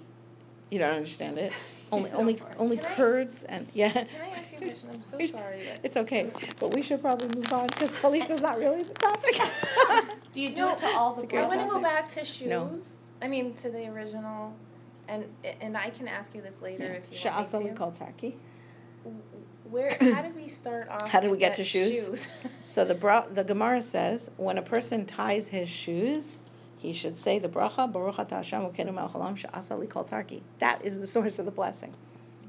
You 0.71 0.79
don't 0.79 0.95
understand 0.95 1.37
it. 1.37 1.53
Only, 1.91 2.09
No 2.11 2.17
only, 2.17 2.33
part. 2.35 2.53
only 2.57 2.77
Can 2.77 2.85
I- 2.85 2.95
Kurds 2.95 3.43
and 3.43 3.67
yeah. 3.73 3.91
Can 3.91 4.07
I 4.21 4.29
ask 4.39 4.51
you 4.51 4.57
a 4.57 4.61
question? 4.61 4.89
I'm 4.91 5.03
so 5.03 5.17
sorry. 5.31 5.67
but- 5.69 5.79
It's 5.83 5.97
okay, 5.97 6.31
but 6.59 6.73
we 6.75 6.81
should 6.81 7.01
probably 7.01 7.27
move 7.29 7.51
on 7.53 7.67
because 7.67 7.89
Chalitza's 7.91 8.41
not 8.41 8.57
really 8.57 8.83
the 8.83 8.93
topic. 8.95 9.39
Do 10.33 10.41
you 10.41 10.49
do 10.49 10.61
No, 10.61 10.71
it 10.71 10.77
to 10.79 10.87
all 10.87 11.13
the 11.15 11.23
it's 11.23 11.33
a 11.33 11.35
I 11.37 11.39
great 11.39 11.47
want 11.47 11.61
to 11.61 11.65
go 11.67 11.81
topic. 11.81 11.83
back 11.83 12.09
to 12.09 12.25
shoes. 12.25 12.47
No. 12.49 12.79
I 13.21 13.27
mean, 13.27 13.53
to 13.55 13.69
the 13.69 13.87
original, 13.87 14.53
and 15.07 15.25
and 15.61 15.77
I 15.77 15.89
can 15.91 16.07
ask 16.07 16.35
you 16.35 16.41
this 16.41 16.61
later 16.61 16.85
if 16.95 17.03
you 17.11 17.17
Sha'asa 17.17 17.53
want 17.53 17.65
me 17.65 17.71
to. 17.71 17.77
called 17.77 17.95
Taki. 17.95 18.35
Where? 19.69 19.97
How 20.01 20.21
did 20.21 20.35
we 20.35 20.49
start 20.49 20.89
off? 20.89 21.09
How 21.09 21.19
did 21.19 21.27
we 21.27 21.31
with 21.31 21.39
get 21.39 21.49
that 21.51 21.57
to 21.57 21.63
shoes? 21.63 22.27
So 22.65 22.83
the 22.85 22.93
bra, 23.03 23.25
the 23.31 23.43
Gemara 23.43 23.81
says 23.81 24.29
when 24.37 24.57
a 24.57 24.61
person 24.61 25.05
ties 25.05 25.47
his 25.49 25.69
shoes, 25.69 26.41
he 26.85 26.93
should 26.93 27.17
say 27.17 27.39
the 27.39 27.49
bracha 27.49 27.91
Baruch 27.91 28.15
Atah 28.15 28.29
Hashem 28.37 28.61
Elokeinu 28.61 28.93
Melech 28.93 29.11
Haolam 29.11 29.37
Sha'asa 29.37 29.89
Kol 29.89 30.03
Tsarki. 30.03 30.41
That 30.59 30.83
is 30.83 30.99
the 30.99 31.07
source 31.07 31.39
of 31.39 31.45
the 31.45 31.51
blessing. 31.51 31.93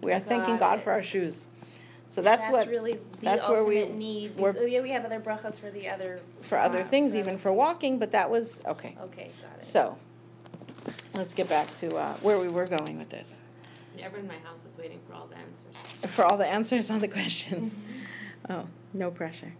We 0.02 0.12
are 0.12 0.20
thanking 0.20 0.54
Got 0.54 0.60
God 0.60 0.78
it. 0.78 0.84
for 0.84 0.92
our 0.92 1.02
shoes. 1.02 1.44
So 2.08 2.22
that's 2.22 2.48
what, 2.52 2.68
really 2.68 2.92
the 2.94 3.00
that's 3.22 3.48
where 3.48 3.64
we- 3.64 3.80
ultimate 3.80 3.98
need. 3.98 4.36
we're- 4.36 4.52
Because, 4.52 4.64
oh, 4.64 4.66
yeah, 4.66 4.80
we 4.80 4.90
have 4.90 5.04
other 5.04 5.18
brachas 5.20 5.58
for 5.58 5.70
the 5.70 5.88
other. 5.88 6.20
for 6.42 6.56
other 6.58 6.80
uh, 6.80 6.84
things, 6.84 7.12
for 7.12 7.18
even 7.18 7.36
for 7.38 7.52
walking, 7.52 7.98
but 7.98 8.12
that 8.12 8.30
was, 8.30 8.60
okay. 8.66 8.96
Okay, 9.02 9.30
got 9.42 9.60
it. 9.60 9.66
So, 9.66 9.96
let's 11.14 11.34
get 11.34 11.48
back 11.48 11.76
to 11.80 11.96
uh, 11.96 12.14
where 12.18 12.38
we 12.38 12.48
were 12.48 12.66
going 12.66 12.98
with 12.98 13.08
this. 13.08 13.40
Everyone 13.98 14.30
in 14.30 14.36
my 14.40 14.46
house 14.48 14.64
is 14.66 14.76
waiting 14.78 15.00
for 15.08 15.14
all 15.14 15.26
the 15.26 15.36
answers. 15.36 16.12
For 16.14 16.24
all 16.24 16.36
the 16.36 16.46
answers 16.46 16.90
on 16.90 16.98
the 17.00 17.08
questions. 17.08 17.74
Oh, 18.48 18.64
no 18.94 19.10
pressure. 19.10 19.52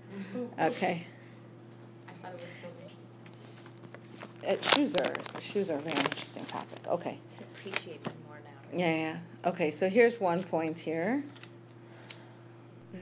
Okay. 0.60 1.04
I 2.08 2.12
thought 2.22 2.34
it 2.34 2.40
was 2.40 2.50
so 2.62 2.68
interesting. 2.68 2.86
Uh, 4.46 4.54
shoes 4.74 4.94
are, 4.94 5.40
shoes 5.40 5.70
are 5.70 5.78
a 5.78 5.80
very 5.80 5.98
interesting 5.98 6.44
topic. 6.44 6.78
Okay. 6.87 7.18
Appreciate 7.56 8.02
them 8.04 8.12
more 8.26 8.38
now. 8.44 8.78
Yeah, 8.78 8.94
yeah. 8.94 9.16
Okay, 9.44 9.70
so 9.72 9.88
here's 9.88 10.20
one 10.20 10.42
point 10.44 10.78
here. 10.78 11.24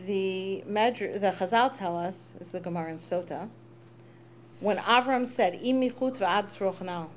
The 0.07 0.65
Medr, 0.67 1.21
the 1.21 1.33
Chazal 1.33 1.77
tell 1.77 1.99
us, 1.99 2.33
this 2.39 2.49
is 2.49 2.53
the 2.53 2.61
Gemara 2.61 2.93
in 2.93 2.99
Sota, 2.99 3.49
when 4.61 4.79
Avram 4.79 5.27
said, 5.27 5.61
"Imichut 5.63 6.17
va'ad 6.17 6.51
srochanal," 6.51 7.09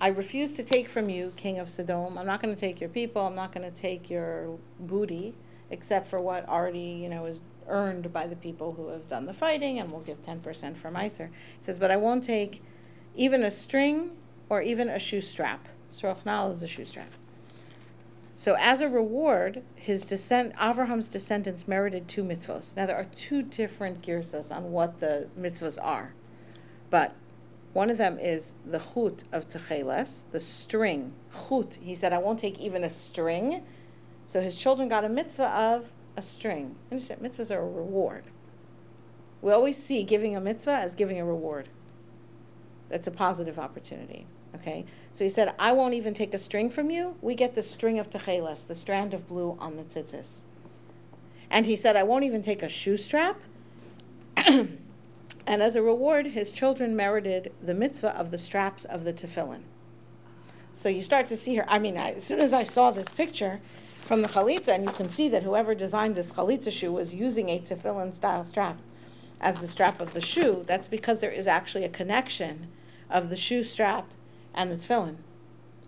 I 0.00 0.08
refuse 0.08 0.52
to 0.54 0.64
take 0.64 0.88
from 0.88 1.08
you, 1.08 1.32
king 1.36 1.58
of 1.58 1.70
Sodom. 1.70 2.18
I'm 2.18 2.26
not 2.26 2.42
going 2.42 2.54
to 2.54 2.60
take 2.60 2.80
your 2.80 2.90
people. 2.90 3.22
I'm 3.22 3.36
not 3.36 3.52
going 3.52 3.70
to 3.70 3.74
take 3.74 4.10
your 4.10 4.58
booty, 4.80 5.34
except 5.70 6.08
for 6.08 6.20
what 6.20 6.48
already, 6.48 6.80
you 6.80 7.08
know, 7.08 7.26
is 7.26 7.40
earned 7.68 8.12
by 8.12 8.26
the 8.26 8.36
people 8.36 8.72
who 8.72 8.88
have 8.88 9.06
done 9.06 9.26
the 9.26 9.32
fighting, 9.32 9.78
and 9.78 9.90
we'll 9.90 10.00
give 10.00 10.20
10% 10.20 10.76
for 10.76 10.90
Meiser. 10.90 11.28
He 11.28 11.64
says, 11.64 11.78
but 11.78 11.90
I 11.90 11.96
won't 11.96 12.24
take 12.24 12.62
even 13.16 13.42
a 13.42 13.50
string 13.50 14.10
or 14.48 14.62
even 14.62 14.88
a 14.88 14.98
shoe 14.98 15.20
strap. 15.20 15.68
Srochnal 15.90 16.52
is 16.52 16.62
a 16.62 16.68
shoe 16.68 16.84
strap. 16.84 17.10
So 18.36 18.54
as 18.58 18.82
a 18.82 18.88
reward, 18.88 19.62
his 19.74 20.02
descent, 20.04 20.52
Abraham's 20.60 21.08
descendants 21.08 21.66
merited 21.66 22.06
two 22.06 22.22
mitzvos. 22.22 22.76
Now 22.76 22.86
there 22.86 22.96
are 22.96 23.06
two 23.16 23.42
different 23.42 24.02
girsas 24.02 24.54
on 24.54 24.70
what 24.70 25.00
the 25.00 25.28
mitzvos 25.38 25.78
are, 25.82 26.12
but 26.90 27.14
one 27.72 27.90
of 27.90 27.98
them 27.98 28.18
is 28.18 28.54
the 28.64 28.78
chut 28.78 29.24
of 29.32 29.48
techeles, 29.48 30.24
the 30.32 30.40
string. 30.40 31.12
Chut. 31.30 31.78
He 31.80 31.94
said, 31.94 32.12
I 32.12 32.18
won't 32.18 32.38
take 32.38 32.58
even 32.58 32.84
a 32.84 32.90
string. 32.90 33.62
So 34.24 34.40
his 34.40 34.56
children 34.56 34.88
got 34.88 35.04
a 35.04 35.08
mitzvah 35.08 35.48
of 35.48 35.86
a 36.16 36.22
string. 36.22 36.76
Understand? 36.90 37.20
Mitzvahs 37.20 37.54
are 37.54 37.60
a 37.60 37.68
reward. 37.68 38.24
We 39.42 39.52
always 39.52 39.76
see 39.76 40.02
giving 40.04 40.34
a 40.34 40.40
mitzvah 40.40 40.72
as 40.72 40.94
giving 40.94 41.20
a 41.20 41.24
reward. 41.24 41.68
That's 42.88 43.06
a 43.06 43.10
positive 43.10 43.58
opportunity. 43.58 44.26
Okay? 44.54 44.84
So 45.14 45.24
he 45.24 45.30
said, 45.30 45.54
I 45.58 45.72
won't 45.72 45.94
even 45.94 46.14
take 46.14 46.34
a 46.34 46.38
string 46.38 46.70
from 46.70 46.90
you. 46.90 47.16
We 47.20 47.34
get 47.34 47.54
the 47.54 47.62
string 47.62 47.98
of 47.98 48.10
techeles, 48.10 48.66
the 48.66 48.74
strand 48.74 49.14
of 49.14 49.26
blue 49.26 49.56
on 49.60 49.76
the 49.76 49.82
tzitzis. 49.82 50.40
And 51.50 51.66
he 51.66 51.76
said, 51.76 51.96
I 51.96 52.02
won't 52.02 52.24
even 52.24 52.42
take 52.42 52.62
a 52.62 52.68
shoe 52.68 52.96
strap. 52.96 53.40
and 54.36 54.78
as 55.46 55.76
a 55.76 55.82
reward, 55.82 56.28
his 56.28 56.50
children 56.50 56.96
merited 56.96 57.52
the 57.62 57.74
mitzvah 57.74 58.16
of 58.16 58.30
the 58.30 58.38
straps 58.38 58.84
of 58.84 59.04
the 59.04 59.12
tefillin. 59.12 59.62
So 60.74 60.88
you 60.88 61.02
start 61.02 61.26
to 61.28 61.36
see 61.36 61.52
here. 61.52 61.64
I 61.68 61.78
mean, 61.78 61.96
I, 61.96 62.12
as 62.12 62.24
soon 62.24 62.40
as 62.40 62.52
I 62.52 62.62
saw 62.62 62.90
this 62.90 63.08
picture 63.08 63.60
from 64.04 64.22
the 64.22 64.28
chalitza, 64.28 64.74
and 64.74 64.84
you 64.84 64.90
can 64.90 65.08
see 65.08 65.28
that 65.30 65.42
whoever 65.42 65.74
designed 65.74 66.16
this 66.16 66.32
chalitza 66.32 66.70
shoe 66.70 66.92
was 66.92 67.14
using 67.14 67.48
a 67.48 67.58
tefillin 67.58 68.14
style 68.14 68.44
strap 68.44 68.78
as 69.40 69.58
the 69.58 69.66
strap 69.66 70.00
of 70.00 70.12
the 70.12 70.20
shoe, 70.20 70.64
that's 70.66 70.88
because 70.88 71.20
there 71.20 71.30
is 71.30 71.46
actually 71.46 71.84
a 71.84 71.88
connection 71.88 72.68
of 73.10 73.30
the 73.30 73.36
shoe 73.36 73.62
strap 73.62 74.10
and 74.54 74.70
the 74.70 74.76
tefillin. 74.76 75.16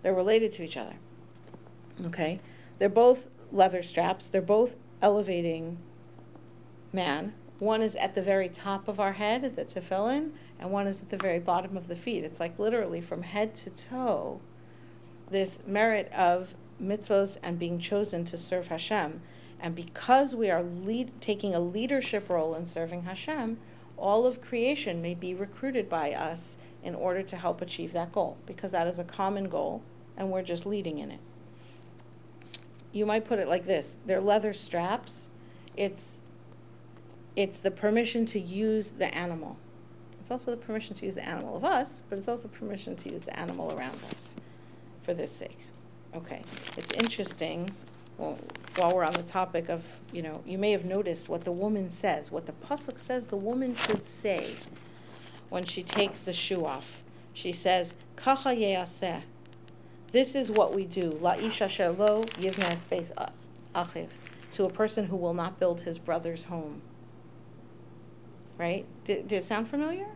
They're 0.01 0.13
related 0.13 0.51
to 0.53 0.63
each 0.63 0.77
other. 0.77 0.95
Okay? 2.05 2.39
They're 2.77 2.89
both 2.89 3.27
leather 3.51 3.83
straps, 3.83 4.29
they're 4.29 4.41
both 4.41 4.75
elevating 5.01 5.77
man. 6.93 7.33
One 7.59 7.81
is 7.81 7.95
at 7.97 8.15
the 8.15 8.21
very 8.21 8.47
top 8.47 8.87
of 8.87 8.99
our 8.99 9.13
head, 9.13 9.55
the 9.55 9.65
tefillin, 9.65 10.31
and 10.59 10.71
one 10.71 10.87
is 10.87 11.01
at 11.01 11.09
the 11.09 11.17
very 11.17 11.39
bottom 11.39 11.75
of 11.75 11.87
the 11.87 11.95
feet. 11.95 12.23
It's 12.23 12.39
like 12.39 12.57
literally 12.57 13.01
from 13.01 13.23
head 13.23 13.53
to 13.55 13.69
toe, 13.69 14.39
this 15.29 15.59
merit 15.65 16.11
of 16.13 16.53
mitzvos 16.81 17.37
and 17.43 17.59
being 17.59 17.79
chosen 17.79 18.23
to 18.25 18.37
serve 18.37 18.67
Hashem. 18.67 19.21
And 19.59 19.75
because 19.75 20.35
we 20.35 20.49
are 20.49 20.63
lead, 20.63 21.11
taking 21.19 21.53
a 21.53 21.59
leadership 21.59 22.29
role 22.29 22.55
in 22.55 22.65
serving 22.65 23.03
Hashem, 23.03 23.57
all 23.97 24.25
of 24.25 24.41
creation 24.41 25.01
may 25.01 25.13
be 25.13 25.33
recruited 25.33 25.89
by 25.89 26.13
us 26.13 26.57
in 26.83 26.95
order 26.95 27.21
to 27.23 27.35
help 27.35 27.61
achieve 27.61 27.93
that 27.93 28.11
goal, 28.11 28.37
because 28.45 28.71
that 28.71 28.87
is 28.87 28.99
a 28.99 29.03
common 29.03 29.49
goal, 29.49 29.81
and 30.17 30.31
we're 30.31 30.43
just 30.43 30.65
leading 30.65 30.99
in 30.99 31.11
it. 31.11 31.19
You 32.91 33.05
might 33.05 33.25
put 33.25 33.39
it 33.39 33.47
like 33.47 33.65
this 33.65 33.97
they're 34.05 34.21
leather 34.21 34.53
straps. 34.53 35.29
It's 35.75 36.19
it's 37.35 37.59
the 37.59 37.71
permission 37.71 38.25
to 38.27 38.39
use 38.39 38.91
the 38.91 39.13
animal. 39.15 39.57
It's 40.19 40.31
also 40.31 40.51
the 40.51 40.57
permission 40.57 40.95
to 40.95 41.05
use 41.05 41.15
the 41.15 41.27
animal 41.27 41.55
of 41.55 41.63
us, 41.63 42.01
but 42.09 42.17
it's 42.17 42.27
also 42.27 42.47
permission 42.47 42.95
to 42.97 43.11
use 43.11 43.23
the 43.23 43.39
animal 43.39 43.71
around 43.77 43.99
us 44.09 44.33
for 45.03 45.13
this 45.13 45.31
sake. 45.31 45.59
Okay, 46.15 46.41
it's 46.75 46.91
interesting. 46.93 47.69
Well, 48.17 48.37
while 48.75 48.93
we're 48.93 49.05
on 49.05 49.13
the 49.13 49.23
topic 49.23 49.69
of, 49.69 49.83
you 50.11 50.21
know, 50.21 50.41
you 50.45 50.57
may 50.57 50.71
have 50.71 50.83
noticed 50.83 51.29
what 51.29 51.45
the 51.45 51.51
woman 51.51 51.89
says, 51.89 52.31
what 52.31 52.45
the 52.45 52.51
pasuk 52.51 52.99
says 52.99 53.27
the 53.27 53.37
woman 53.37 53.75
should 53.75 54.05
say 54.05 54.55
when 55.49 55.65
she 55.65 55.83
takes 55.83 56.21
the 56.21 56.33
shoe 56.33 56.65
off. 56.65 57.01
She 57.33 57.51
says, 57.51 57.93
"Kacha 58.15 58.49
yeaseh." 58.49 59.21
This 60.11 60.33
is 60.33 60.49
what 60.49 60.73
we 60.73 60.85
do. 60.85 61.17
La 61.21 61.33
isha 61.33 61.65
shelo 61.65 62.25
yivnei 62.31 62.77
space 62.77 63.11
uh, 63.17 63.29
achiv 63.75 64.07
to 64.53 64.65
a 64.65 64.69
person 64.69 65.05
who 65.05 65.15
will 65.15 65.33
not 65.33 65.59
build 65.59 65.81
his 65.81 65.99
brother's 65.99 66.43
home. 66.43 66.81
Right? 68.57 68.85
Did, 69.05 69.27
did 69.27 69.37
it 69.37 69.43
sound 69.43 69.69
familiar? 69.69 70.07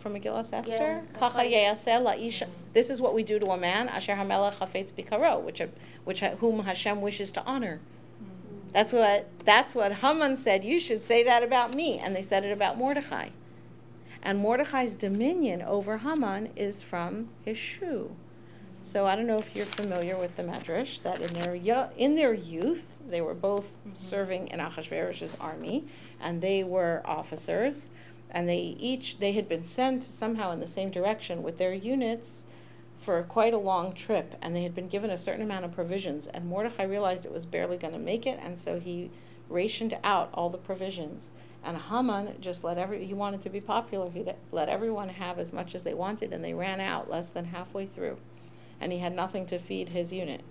From 0.00 0.14
Megillah 0.14 0.50
Esther? 0.52 1.02
Kacha 1.18 1.38
yeaseh 1.38 2.02
la 2.02 2.12
isha. 2.12 2.48
This 2.72 2.90
is 2.90 3.00
what 3.00 3.14
we 3.14 3.22
do 3.22 3.38
to 3.38 3.46
a 3.46 3.56
man. 3.56 3.88
Asher 3.88 4.14
hamelech 4.14 4.54
chafetz 4.54 4.92
bikaro, 4.92 5.42
which 5.42 5.60
uh, 5.60 5.66
which 6.04 6.22
uh, 6.22 6.36
whom 6.36 6.64
Hashem 6.64 7.00
wishes 7.00 7.30
to 7.32 7.44
honor. 7.44 7.80
Mm-hmm. 8.22 8.68
That's 8.72 8.92
what 8.92 9.28
that's 9.44 9.74
what 9.74 9.92
Haman 9.92 10.36
said. 10.36 10.64
You 10.64 10.80
should 10.80 11.02
say 11.02 11.22
that 11.24 11.42
about 11.42 11.74
me, 11.74 11.98
and 11.98 12.16
they 12.16 12.22
said 12.22 12.44
it 12.44 12.52
about 12.52 12.76
Mordechai. 12.78 13.28
And 14.24 14.38
Mordechai's 14.38 14.96
dominion 14.96 15.60
over 15.60 15.98
Haman 15.98 16.48
is 16.56 16.82
from 16.82 17.28
his 17.44 17.58
shoe. 17.58 18.16
So 18.82 19.06
I 19.06 19.16
don't 19.16 19.26
know 19.26 19.38
if 19.38 19.54
you're 19.54 19.66
familiar 19.66 20.16
with 20.18 20.36
the 20.36 20.42
Medrash 20.42 21.02
that 21.02 21.20
in 21.20 21.32
their 21.34 21.54
yo- 21.54 21.90
in 21.96 22.16
their 22.16 22.32
youth 22.34 23.00
they 23.06 23.20
were 23.20 23.34
both 23.34 23.72
mm-hmm. 23.72 23.94
serving 23.94 24.48
in 24.48 24.60
Achashverosh's 24.60 25.36
army, 25.40 25.84
and 26.20 26.40
they 26.40 26.64
were 26.64 27.02
officers, 27.04 27.90
and 28.30 28.48
they 28.48 28.76
each 28.78 29.18
they 29.18 29.32
had 29.32 29.48
been 29.48 29.64
sent 29.64 30.02
somehow 30.02 30.52
in 30.52 30.60
the 30.60 30.66
same 30.66 30.90
direction 30.90 31.42
with 31.42 31.58
their 31.58 31.74
units 31.74 32.44
for 32.98 33.22
quite 33.22 33.54
a 33.54 33.58
long 33.58 33.94
trip, 33.94 34.34
and 34.40 34.56
they 34.56 34.62
had 34.62 34.74
been 34.74 34.88
given 34.88 35.10
a 35.10 35.18
certain 35.18 35.42
amount 35.42 35.64
of 35.64 35.72
provisions. 35.72 36.26
And 36.26 36.46
Mordechai 36.46 36.84
realized 36.84 37.26
it 37.26 37.32
was 37.32 37.46
barely 37.46 37.76
going 37.76 37.92
to 37.92 37.98
make 37.98 38.26
it, 38.26 38.38
and 38.42 38.58
so 38.58 38.80
he 38.80 39.10
rationed 39.48 39.96
out 40.02 40.30
all 40.32 40.48
the 40.48 40.58
provisions. 40.58 41.30
And 41.64 41.78
Haman 41.78 42.36
just 42.40 42.62
let 42.62 42.76
every 42.76 43.04
he 43.06 43.14
wanted 43.14 43.42
to 43.42 43.50
be 43.50 43.60
popular. 43.60 44.10
He 44.10 44.24
let 44.52 44.68
everyone 44.68 45.08
have 45.08 45.38
as 45.38 45.52
much 45.52 45.74
as 45.74 45.82
they 45.82 45.94
wanted, 45.94 46.32
and 46.32 46.44
they 46.44 46.54
ran 46.54 46.80
out 46.80 47.10
less 47.10 47.30
than 47.30 47.46
halfway 47.46 47.86
through, 47.86 48.18
and 48.80 48.92
he 48.92 48.98
had 48.98 49.14
nothing 49.14 49.46
to 49.46 49.58
feed 49.58 49.88
his 49.88 50.12
unit. 50.12 50.42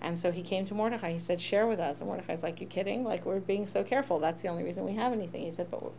And 0.00 0.18
so 0.18 0.30
he 0.30 0.42
came 0.42 0.66
to 0.66 0.74
Mordecai. 0.74 1.12
He 1.12 1.18
said, 1.18 1.40
"Share 1.40 1.66
with 1.66 1.80
us." 1.80 2.00
And 2.00 2.06
Mordecai's 2.08 2.42
like, 2.42 2.60
"You 2.60 2.66
kidding? 2.66 3.02
Like 3.02 3.24
we're 3.24 3.40
being 3.40 3.66
so 3.66 3.82
careful. 3.82 4.18
That's 4.18 4.42
the 4.42 4.48
only 4.48 4.62
reason 4.62 4.84
we 4.84 4.94
have 4.94 5.12
anything." 5.12 5.42
He 5.42 5.52
said, 5.52 5.70
"But." 5.70 5.92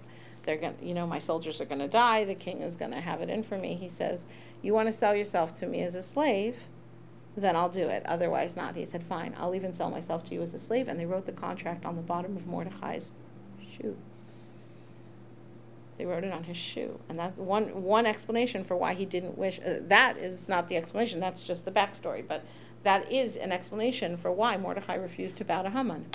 They're 0.43 0.58
going 0.58 0.77
to, 0.77 0.86
you 0.86 0.93
know, 0.93 1.05
my 1.05 1.19
soldiers 1.19 1.60
are 1.62 1.65
going 1.65 1.79
to 1.79 1.88
die. 1.88 2.23
The 2.23 2.36
king 2.36 2.62
is 2.62 2.75
going 2.75 2.91
to 2.91 3.01
have 3.01 3.21
it 3.21 3.29
in 3.29 3.43
for 3.43 3.58
me. 3.58 3.75
He 3.75 3.89
says, 3.89 4.25
You 4.62 4.73
want 4.73 4.88
to 4.88 4.91
sell 4.93 5.15
yourself 5.15 5.53
to 5.55 5.67
me 5.67 5.82
as 5.84 5.95
a 5.95 6.01
slave? 6.01 6.58
Then 7.38 7.55
I'll 7.55 7.69
do 7.69 7.88
it. 7.88 8.05
Otherwise, 8.05 8.55
not. 8.55 8.75
He 8.75 8.86
said, 8.86 9.03
Fine, 9.03 9.36
I'll 9.38 9.53
even 9.53 9.73
sell 9.73 9.91
myself 9.91 10.23
to 10.25 10.34
you 10.34 10.41
as 10.41 10.53
a 10.53 10.60
slave. 10.60 10.88
And 10.88 10.99
they 10.99 11.05
wrote 11.05 11.25
the 11.25 11.32
contract 11.32 11.86
on 11.86 11.95
the 11.95 12.01
bottom 12.01 12.36
of 12.36 12.47
Mordecai's 12.47 13.12
shoe. 13.77 13.95
They 15.99 16.05
wrote 16.05 16.23
it 16.23 16.33
on 16.33 16.45
his 16.45 16.57
shoe. 16.57 16.99
And 17.09 17.19
that's 17.19 17.39
one, 17.39 17.83
one 17.83 18.07
explanation 18.07 18.63
for 18.63 18.75
why 18.75 18.95
he 18.95 19.05
didn't 19.05 19.38
wish. 19.38 19.59
Uh, 19.59 19.75
that 19.88 20.17
is 20.17 20.49
not 20.49 20.67
the 20.67 20.77
explanation, 20.77 21.19
that's 21.19 21.43
just 21.43 21.65
the 21.65 21.71
backstory. 21.71 22.27
But 22.27 22.43
that 22.81 23.12
is 23.12 23.35
an 23.35 23.51
explanation 23.51 24.17
for 24.17 24.31
why 24.31 24.57
Mordecai 24.57 24.95
refused 24.95 25.38
to 25.38 25.45
bow 25.45 25.62
to 25.62 25.69
Haman 25.69 26.07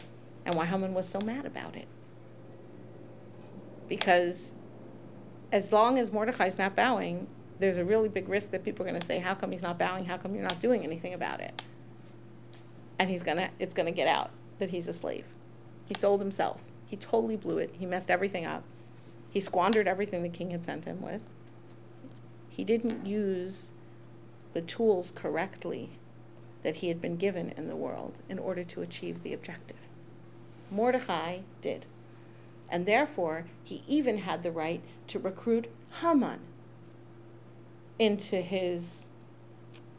and 0.44 0.56
why 0.56 0.64
Haman 0.64 0.94
was 0.94 1.08
so 1.08 1.20
mad 1.24 1.46
about 1.46 1.76
it 1.76 1.86
because 3.88 4.52
as 5.52 5.72
long 5.72 5.98
as 5.98 6.10
Mordecai's 6.10 6.58
not 6.58 6.74
bowing, 6.74 7.26
there's 7.58 7.76
a 7.76 7.84
really 7.84 8.08
big 8.08 8.28
risk 8.28 8.50
that 8.50 8.64
people 8.64 8.84
are 8.84 8.88
going 8.88 9.00
to 9.00 9.06
say, 9.06 9.18
"How 9.18 9.34
come 9.34 9.52
he's 9.52 9.62
not 9.62 9.78
bowing? 9.78 10.04
How 10.04 10.16
come 10.16 10.34
you're 10.34 10.42
not 10.42 10.60
doing 10.60 10.84
anything 10.84 11.14
about 11.14 11.40
it?" 11.40 11.62
And 12.98 13.10
he's 13.10 13.22
gonna, 13.22 13.50
it's 13.58 13.74
gonna 13.74 13.90
get 13.90 14.08
out 14.08 14.30
that 14.58 14.70
he's 14.70 14.88
a 14.88 14.92
slave. 14.92 15.26
He 15.84 15.94
sold 15.94 16.20
himself. 16.20 16.60
He 16.86 16.96
totally 16.96 17.36
blew 17.36 17.58
it. 17.58 17.74
He 17.78 17.86
messed 17.86 18.10
everything 18.10 18.46
up. 18.46 18.64
He 19.34 19.40
squandered 19.40 19.88
everything 19.88 20.22
the 20.22 20.28
king 20.28 20.52
had 20.52 20.64
sent 20.64 20.84
him 20.84 21.02
with. 21.02 21.28
He 22.48 22.62
didn't 22.62 23.04
use 23.04 23.72
the 24.52 24.62
tools 24.62 25.10
correctly 25.12 25.90
that 26.62 26.76
he 26.76 26.86
had 26.86 27.02
been 27.02 27.16
given 27.16 27.52
in 27.56 27.66
the 27.66 27.74
world 27.74 28.20
in 28.28 28.38
order 28.38 28.62
to 28.62 28.80
achieve 28.80 29.24
the 29.24 29.34
objective. 29.34 29.76
Mordecai 30.70 31.40
did. 31.60 31.84
And 32.70 32.86
therefore, 32.86 33.46
he 33.64 33.82
even 33.88 34.18
had 34.18 34.44
the 34.44 34.52
right 34.52 34.80
to 35.08 35.18
recruit 35.18 35.66
Haman 36.00 36.38
into 37.98 38.36
his 38.40 39.08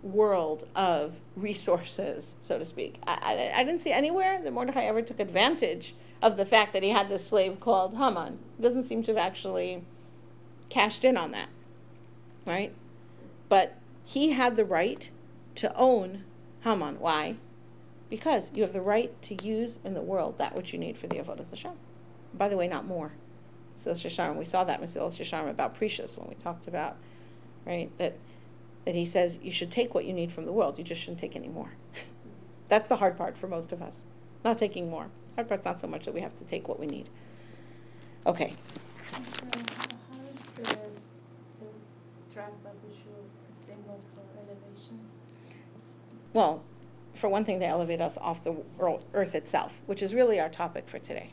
world 0.02 0.66
of 0.78 1.16
resources, 1.36 2.36
so 2.40 2.58
to 2.58 2.64
speak. 2.64 3.02
I, 3.06 3.52
I, 3.54 3.60
I 3.60 3.64
didn't 3.66 3.82
see 3.82 3.92
anywhere 3.92 4.42
that 4.42 4.54
Mordecai 4.54 4.86
ever 4.86 5.02
took 5.02 5.20
advantage 5.20 5.94
of 6.22 6.38
the 6.38 6.46
fact 6.46 6.74
that 6.74 6.84
he 6.84 6.90
had 6.90 7.10
this 7.10 7.28
slave 7.28 7.60
called 7.60 7.96
Haman. 7.96 8.40
Doesn't 8.60 8.84
seem 8.84 9.04
to 9.04 9.12
have 9.12 9.18
actually 9.18 9.84
cashed 10.70 11.04
in 11.04 11.18
on 11.18 11.32
that, 11.32 11.50
right? 12.46 12.74
But 13.50 13.78
he 14.04 14.32
had 14.32 14.56
the 14.56 14.66
right 14.66 15.10
to 15.56 15.76
own 15.76 16.24
Haman. 16.64 17.00
Why? 17.00 17.36
Because 18.10 18.52
you 18.54 18.64
have 18.64 18.74
the 18.74 18.82
right 18.82 19.20
to 19.24 19.46
use 19.46 19.80
in 19.84 19.94
the 19.94 20.02
world 20.02 20.38
that 20.38 20.56
which 20.56 20.74
you 20.74 20.80
need 20.80 20.98
for 20.98 21.08
the 21.08 21.18
Avodah 21.18 21.50
Hashem. 21.50 21.74
By 22.34 22.50
the 22.50 22.58
way, 22.58 22.68
not 22.68 22.86
more. 22.86 23.14
So 23.76 23.92
Shasharm, 23.92 24.38
we 24.38 24.46
saw 24.46 24.64
that 24.64 24.82
Mesilas 24.82 25.18
Yesharim 25.18 25.50
about 25.50 25.78
Perishus 25.78 26.18
when 26.18 26.30
we 26.30 26.36
talked 26.36 26.68
about, 26.68 26.96
right, 27.66 27.96
that 27.98 28.18
that 28.86 28.96
he 28.96 29.06
says 29.06 29.40
you 29.42 29.52
should 29.52 29.72
take 29.72 29.96
what 29.96 30.06
you 30.06 30.14
need 30.14 30.32
from 30.32 30.46
the 30.46 30.52
world. 30.52 30.78
You 30.78 30.84
just 30.84 31.02
shouldn't 31.02 31.20
take 31.20 31.36
any 31.36 31.48
more. 31.48 31.72
That's 32.70 32.88
the 32.88 32.98
hard 32.98 33.18
part 33.18 33.38
for 33.38 33.48
most 33.48 33.72
of 33.72 33.82
us. 33.82 34.02
Not 34.44 34.58
taking 34.58 34.90
more. 34.90 35.08
Hard 35.36 35.50
part's 35.50 35.66
not 35.66 35.80
so 35.80 35.88
much 35.88 36.06
that 36.06 36.14
we 36.14 36.22
have 36.22 36.38
to 36.38 36.46
take 36.46 36.68
what 36.68 36.80
we 36.80 36.88
need. 36.88 37.10
Okay. 38.26 38.54
So, 39.12 39.20
how 39.22 40.20
is 40.24 40.70
this, 40.70 41.08
the 41.60 41.68
straps 42.30 42.60
of 42.60 42.72
the 42.82 42.96
shoe 42.96 43.12
a 43.12 43.68
symbol 43.68 44.02
for 44.14 44.22
elevation? 44.40 45.00
Well, 46.34 46.64
for 47.14 47.30
one 47.30 47.46
thing, 47.46 47.60
they 47.60 47.66
elevate 47.66 48.02
us 48.02 48.18
off 48.18 48.44
the 48.44 48.56
earth 49.14 49.36
itself, 49.36 49.80
which 49.86 50.02
is 50.02 50.14
really 50.14 50.40
our 50.40 50.50
topic 50.50 50.88
for 50.88 51.00
today. 51.00 51.32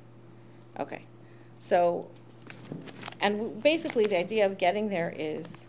Okay. 0.79 1.03
So, 1.57 2.09
and 3.21 3.63
basically, 3.63 4.05
the 4.07 4.19
idea 4.19 4.47
of 4.47 4.59
getting 4.59 4.89
there 4.89 5.15
is 5.17 5.67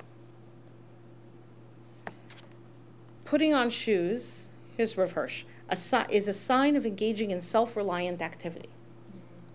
putting 3.26 3.54
on 3.54 3.70
shoes. 3.70 4.50
Here's 4.76 4.98
Rav 4.98 5.12
Hirsch. 5.12 5.44
A 5.74 6.06
is 6.10 6.28
a 6.28 6.34
sign 6.34 6.76
of 6.76 6.86
engaging 6.86 7.32
in 7.32 7.42
self-reliant 7.42 8.22
activity. 8.22 8.70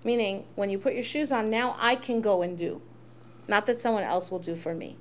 Meaning, 0.04 0.44
when 0.54 0.70
you 0.70 0.78
put 0.78 0.94
your 0.94 1.04
shoes 1.04 1.30
on, 1.30 1.50
now 1.50 1.76
I 1.78 1.94
can 1.94 2.20
go 2.20 2.42
and 2.42 2.56
do, 2.58 2.82
not 3.46 3.66
that 3.66 3.80
someone 3.80 4.02
else 4.02 4.30
will 4.30 4.38
do 4.38 4.56
for 4.56 4.74
me. 4.74 4.96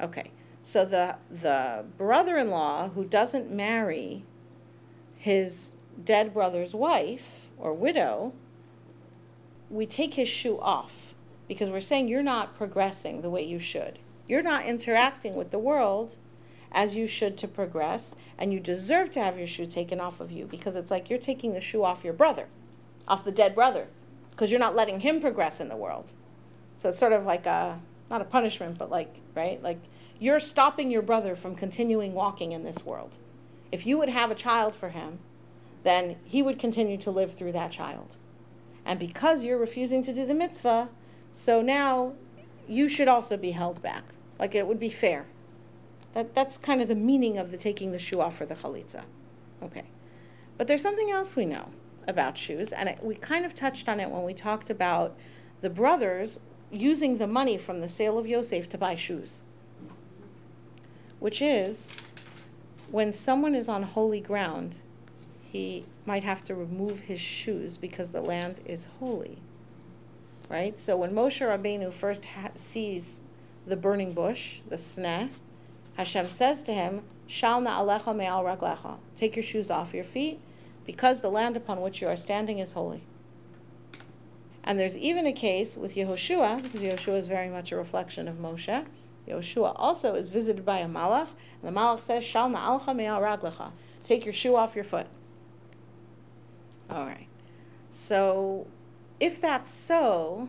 Okay, 0.00 0.30
so 0.60 0.84
the 0.84 1.16
the 1.30 1.84
brother-in-law 1.96 2.90
who 2.90 3.04
doesn't 3.04 3.50
marry 3.50 4.24
his 5.16 5.72
dead 6.04 6.34
brother's 6.34 6.74
wife 6.74 7.48
or 7.56 7.72
widow, 7.72 8.32
we 9.70 9.86
take 9.86 10.14
his 10.14 10.28
shoe 10.28 10.58
off 10.60 11.14
because 11.46 11.70
we're 11.70 11.80
saying 11.80 12.08
you're 12.08 12.22
not 12.22 12.56
progressing 12.56 13.22
the 13.22 13.30
way 13.30 13.44
you 13.44 13.58
should. 13.58 13.98
You're 14.26 14.42
not 14.42 14.66
interacting 14.66 15.34
with 15.34 15.50
the 15.50 15.58
world 15.58 16.16
as 16.74 16.96
you 16.96 17.06
should 17.06 17.38
to 17.38 17.48
progress, 17.48 18.14
and 18.36 18.52
you 18.52 18.60
deserve 18.60 19.10
to 19.12 19.20
have 19.20 19.38
your 19.38 19.46
shoe 19.46 19.66
taken 19.66 20.00
off 20.00 20.20
of 20.20 20.32
you 20.32 20.44
because 20.44 20.74
it's 20.74 20.90
like 20.90 21.08
you're 21.08 21.18
taking 21.18 21.54
the 21.54 21.60
shoe 21.60 21.84
off 21.84 22.04
your 22.04 22.12
brother, 22.12 22.48
off 23.06 23.24
the 23.24 23.30
dead 23.32 23.54
brother, 23.54 23.86
because 24.30 24.50
you're 24.50 24.60
not 24.60 24.74
letting 24.74 25.00
him 25.00 25.20
progress 25.20 25.60
in 25.60 25.68
the 25.68 25.76
world. 25.76 26.12
So 26.76 26.88
it's 26.88 26.98
sort 26.98 27.12
of 27.12 27.24
like 27.24 27.46
a 27.46 27.80
not 28.10 28.20
a 28.20 28.24
punishment, 28.24 28.76
but 28.76 28.90
like 28.90 29.14
right, 29.34 29.62
like 29.62 29.80
you're 30.18 30.40
stopping 30.40 30.90
your 30.90 31.02
brother 31.02 31.36
from 31.36 31.54
continuing 31.54 32.12
walking 32.12 32.52
in 32.52 32.64
this 32.64 32.84
world. 32.84 33.16
If 33.70 33.86
you 33.86 33.96
would 33.98 34.08
have 34.08 34.30
a 34.30 34.34
child 34.34 34.74
for 34.74 34.88
him, 34.88 35.20
then 35.84 36.16
he 36.24 36.42
would 36.42 36.58
continue 36.58 36.96
to 36.98 37.10
live 37.10 37.34
through 37.34 37.52
that 37.52 37.70
child. 37.70 38.16
And 38.84 38.98
because 38.98 39.44
you're 39.44 39.58
refusing 39.58 40.02
to 40.04 40.12
do 40.12 40.26
the 40.26 40.34
mitzvah, 40.34 40.88
so 41.32 41.62
now 41.62 42.14
you 42.68 42.88
should 42.88 43.08
also 43.08 43.36
be 43.36 43.52
held 43.52 43.80
back. 43.80 44.04
Like 44.38 44.54
it 44.54 44.66
would 44.66 44.80
be 44.80 44.90
fair. 44.90 45.26
That, 46.14 46.34
that's 46.34 46.56
kind 46.56 46.80
of 46.80 46.88
the 46.88 46.94
meaning 46.94 47.38
of 47.38 47.50
the 47.50 47.56
taking 47.56 47.92
the 47.92 47.98
shoe 47.98 48.20
off 48.20 48.36
for 48.36 48.46
the 48.46 48.54
chalitza. 48.54 49.02
Okay. 49.62 49.84
But 50.56 50.68
there's 50.68 50.82
something 50.82 51.10
else 51.10 51.34
we 51.34 51.44
know 51.44 51.70
about 52.06 52.38
shoes, 52.38 52.72
and 52.72 52.88
it, 52.88 52.98
we 53.02 53.14
kind 53.16 53.44
of 53.44 53.54
touched 53.54 53.88
on 53.88 53.98
it 53.98 54.10
when 54.10 54.22
we 54.22 54.34
talked 54.34 54.70
about 54.70 55.16
the 55.60 55.70
brothers 55.70 56.38
using 56.70 57.18
the 57.18 57.26
money 57.26 57.58
from 57.58 57.80
the 57.80 57.88
sale 57.88 58.18
of 58.18 58.26
Yosef 58.26 58.68
to 58.68 58.78
buy 58.78 58.94
shoes, 58.94 59.42
which 61.18 61.40
is 61.42 61.96
when 62.90 63.12
someone 63.12 63.54
is 63.54 63.68
on 63.68 63.82
holy 63.82 64.20
ground, 64.20 64.78
he 65.50 65.84
might 66.06 66.22
have 66.22 66.44
to 66.44 66.54
remove 66.54 67.00
his 67.00 67.20
shoes 67.20 67.76
because 67.76 68.10
the 68.10 68.20
land 68.20 68.60
is 68.64 68.86
holy. 69.00 69.38
Right? 70.48 70.78
So 70.78 70.96
when 70.96 71.12
Moshe 71.12 71.40
Rabbeinu 71.40 71.92
first 71.92 72.26
ha- 72.26 72.50
sees 72.54 73.22
the 73.66 73.76
burning 73.76 74.12
bush, 74.12 74.58
the 74.68 74.76
sneh, 74.76 75.30
Hashem 75.96 76.28
says 76.28 76.62
to 76.62 76.72
him, 76.72 77.02
Shal 77.26 77.62
na'alecha 77.62 78.14
me'al 78.14 78.44
raglecha. 78.44 78.96
Take 79.16 79.36
your 79.36 79.42
shoes 79.42 79.70
off 79.70 79.94
your 79.94 80.04
feet, 80.04 80.40
because 80.84 81.20
the 81.20 81.30
land 81.30 81.56
upon 81.56 81.80
which 81.80 82.02
you 82.02 82.08
are 82.08 82.16
standing 82.16 82.58
is 82.58 82.72
holy. 82.72 83.02
And 84.62 84.78
there's 84.78 84.96
even 84.96 85.26
a 85.26 85.32
case 85.32 85.76
with 85.76 85.94
Yehoshua, 85.94 86.62
because 86.62 86.82
Yehoshua 86.82 87.18
is 87.18 87.28
very 87.28 87.48
much 87.48 87.70
a 87.70 87.76
reflection 87.76 88.28
of 88.28 88.36
Moshe. 88.36 88.86
Yehoshua 89.28 89.72
also 89.76 90.14
is 90.14 90.28
visited 90.28 90.64
by 90.64 90.78
a 90.78 90.88
malach, 90.88 91.28
and 91.62 91.74
the 91.74 91.80
malach 91.80 92.02
says, 92.02 92.24
Shal 92.24 92.50
na'alecha 92.50 92.94
me'al 92.94 93.20
raglecha. 93.20 93.72
Take 94.02 94.24
your 94.24 94.34
shoe 94.34 94.56
off 94.56 94.74
your 94.74 94.84
foot. 94.84 95.06
All 96.90 97.06
right. 97.06 97.28
So, 97.90 98.66
if 99.20 99.40
that's 99.40 99.70
so, 99.70 100.48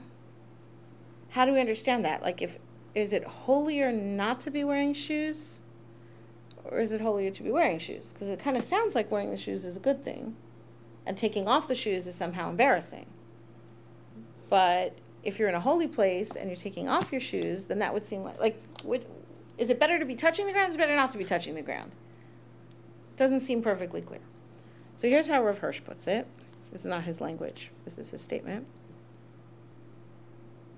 how 1.29 1.45
do 1.45 1.53
we 1.53 1.59
understand 1.59 2.03
that? 2.03 2.21
Like, 2.21 2.41
if 2.41 2.57
is 2.95 3.11
it 3.11 3.25
holier 3.25 3.91
not 3.91 4.39
to 4.41 4.51
be 4.51 4.63
wearing 4.63 4.93
shoes, 4.93 5.61
or 6.63 6.79
is 6.79 6.93
it 6.93 7.01
holier 7.01 7.29
to 7.29 7.43
be 7.43 7.51
wearing 7.51 7.77
shoes? 7.77 8.13
Because 8.13 8.29
it 8.29 8.39
kind 8.39 8.57
of 8.57 8.63
sounds 8.63 8.95
like 8.95 9.11
wearing 9.11 9.29
the 9.29 9.37
shoes 9.37 9.65
is 9.65 9.77
a 9.77 9.81
good 9.81 10.03
thing, 10.03 10.35
and 11.05 11.17
taking 11.17 11.47
off 11.47 11.67
the 11.67 11.75
shoes 11.75 12.07
is 12.07 12.15
somehow 12.15 12.49
embarrassing. 12.49 13.05
But 14.49 14.97
if 15.23 15.37
you're 15.37 15.49
in 15.49 15.55
a 15.55 15.59
holy 15.59 15.87
place 15.87 16.35
and 16.35 16.49
you're 16.49 16.55
taking 16.55 16.87
off 16.87 17.11
your 17.11 17.21
shoes, 17.21 17.65
then 17.65 17.79
that 17.79 17.93
would 17.93 18.05
seem 18.05 18.23
like 18.23 18.39
like 18.39 18.63
would, 18.83 19.05
is 19.57 19.69
it 19.69 19.79
better 19.79 19.99
to 19.99 20.05
be 20.05 20.15
touching 20.15 20.47
the 20.47 20.53
ground? 20.53 20.69
Is 20.69 20.75
it 20.75 20.77
better 20.77 20.95
not 20.95 21.11
to 21.11 21.17
be 21.17 21.25
touching 21.25 21.55
the 21.55 21.61
ground? 21.61 21.91
Doesn't 23.17 23.41
seem 23.41 23.61
perfectly 23.61 24.01
clear. 24.01 24.21
So 24.95 25.09
here's 25.09 25.27
how 25.27 25.43
Rav 25.43 25.57
Hirsch 25.57 25.83
puts 25.83 26.07
it. 26.07 26.27
This 26.71 26.81
is 26.81 26.85
not 26.85 27.03
his 27.03 27.19
language. 27.21 27.71
This 27.83 27.97
is 27.97 28.09
his 28.09 28.21
statement. 28.21 28.65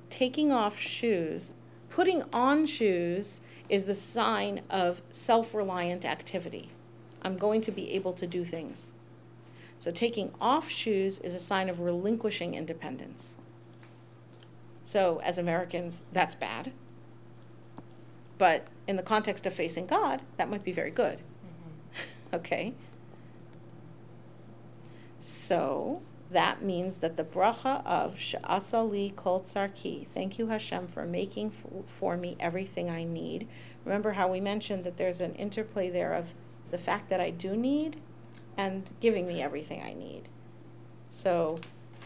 Taking 0.09 0.51
off 0.51 0.79
shoes, 0.79 1.51
putting 1.97 2.21
on 2.31 2.67
shoes 2.67 3.41
is 3.69 3.85
the 3.85 3.95
sign 3.95 4.61
of 4.69 5.01
self-reliant 5.11 6.05
activity. 6.05 6.69
I'm 7.23 7.35
going 7.37 7.59
to 7.61 7.71
be 7.71 7.89
able 7.93 8.13
to 8.13 8.27
do 8.27 8.45
things. 8.45 8.91
So 9.79 9.89
taking 9.89 10.31
off 10.39 10.69
shoes 10.69 11.17
is 11.17 11.33
a 11.33 11.39
sign 11.39 11.69
of 11.69 11.79
relinquishing 11.79 12.53
independence. 12.53 13.35
So 14.83 15.19
as 15.23 15.39
Americans, 15.39 16.01
that's 16.13 16.35
bad. 16.35 16.71
But 18.37 18.67
in 18.85 18.95
the 18.95 19.01
context 19.01 19.47
of 19.47 19.55
facing 19.55 19.87
God, 19.87 20.21
that 20.37 20.51
might 20.51 20.63
be 20.63 20.71
very 20.71 20.91
good. 20.91 21.17
Mm-hmm. 21.17 22.05
okay? 22.35 22.75
So 25.19 26.03
that 26.29 26.61
means 26.61 26.97
that 26.97 27.15
the 27.15 27.23
bracha 27.23 27.85
of 27.85 28.15
Sha'asali 28.15 29.15
Kol 29.15 29.41
Tsarki, 29.41 30.07
thank 30.13 30.37
you 30.37 30.47
Hashem 30.47 30.87
for 30.87 31.05
making 31.05 31.53
for 31.87 32.17
me 32.17 32.35
everything 32.39 32.89
I 32.89 33.03
need. 33.03 33.47
Remember 33.85 34.13
how 34.13 34.27
we 34.27 34.41
mentioned 34.41 34.83
that 34.83 34.97
there's 34.97 35.21
an 35.21 35.35
interplay 35.35 35.89
there 35.89 36.13
of 36.13 36.27
the 36.69 36.77
fact 36.77 37.09
that 37.09 37.21
I 37.21 37.29
do 37.29 37.55
need 37.55 38.01
and 38.57 38.89
giving 38.99 39.25
me 39.25 39.41
everything 39.41 39.81
I 39.81 39.93
need. 39.93 40.23
So 41.09 41.59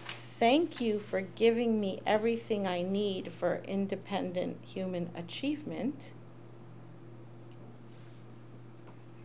thank 0.08 0.80
you 0.80 1.00
for 1.00 1.22
giving 1.22 1.80
me 1.80 2.02
everything 2.06 2.68
I 2.68 2.84
need 2.84 3.32
for 3.34 3.62
independent 3.66 4.58
human 4.64 5.10
achievement. 5.16 6.14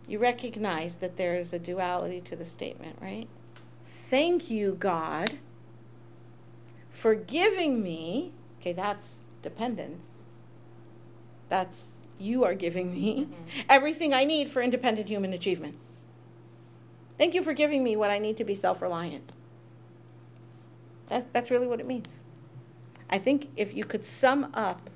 You 0.07 0.17
recognize 0.17 0.95
that 0.95 1.17
there 1.17 1.35
is 1.35 1.53
a 1.53 1.59
duality 1.59 2.21
to 2.21 2.35
the 2.35 2.45
statement, 2.45 2.97
right? 3.01 3.27
Thank 4.09 4.49
you, 4.49 4.77
God, 4.79 5.37
for 6.91 7.13
giving 7.13 7.83
me. 7.83 8.31
Okay, 8.61 8.71
that's 8.71 9.23
dependence. 9.41 10.19
That's 11.49 11.97
you 12.17 12.45
are 12.45 12.53
giving 12.53 12.93
me 12.93 13.25
mm-hmm. 13.25 13.61
everything 13.69 14.13
I 14.13 14.23
need 14.23 14.49
for 14.49 14.61
independent 14.61 15.09
human 15.09 15.33
achievement. 15.33 15.75
Thank 17.17 17.33
you 17.33 17.43
for 17.43 17.51
giving 17.51 17.83
me 17.83 17.97
what 17.97 18.09
I 18.09 18.17
need 18.17 18.37
to 18.37 18.45
be 18.45 18.55
self 18.55 18.81
reliant. 18.81 19.33
That's, 21.07 21.25
that's 21.33 21.51
really 21.51 21.67
what 21.67 21.81
it 21.81 21.85
means. 21.85 22.19
I 23.09 23.17
think 23.17 23.49
if 23.57 23.73
you 23.73 23.83
could 23.83 24.05
sum 24.05 24.51
up 24.53 24.89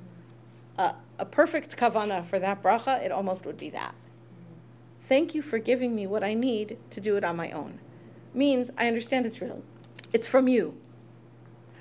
a, 0.78 0.96
a 1.20 1.26
perfect 1.26 1.76
kavana 1.76 2.26
for 2.26 2.40
that 2.40 2.64
bracha, 2.64 3.04
it 3.04 3.12
almost 3.12 3.46
would 3.46 3.58
be 3.58 3.70
that. 3.72 3.94
Mm-hmm. 3.94 5.02
Thank 5.02 5.36
you 5.36 5.42
for 5.42 5.60
giving 5.60 5.94
me 5.94 6.08
what 6.08 6.24
I 6.24 6.34
need 6.34 6.78
to 6.92 7.02
do 7.02 7.18
it 7.18 7.26
on 7.26 7.36
my 7.36 7.52
own. 7.52 7.80
Means 8.34 8.72
I 8.78 8.88
understand 8.88 9.26
it's 9.26 9.42
real. 9.42 9.62
It's 10.14 10.28
from 10.28 10.48
you. 10.48 10.76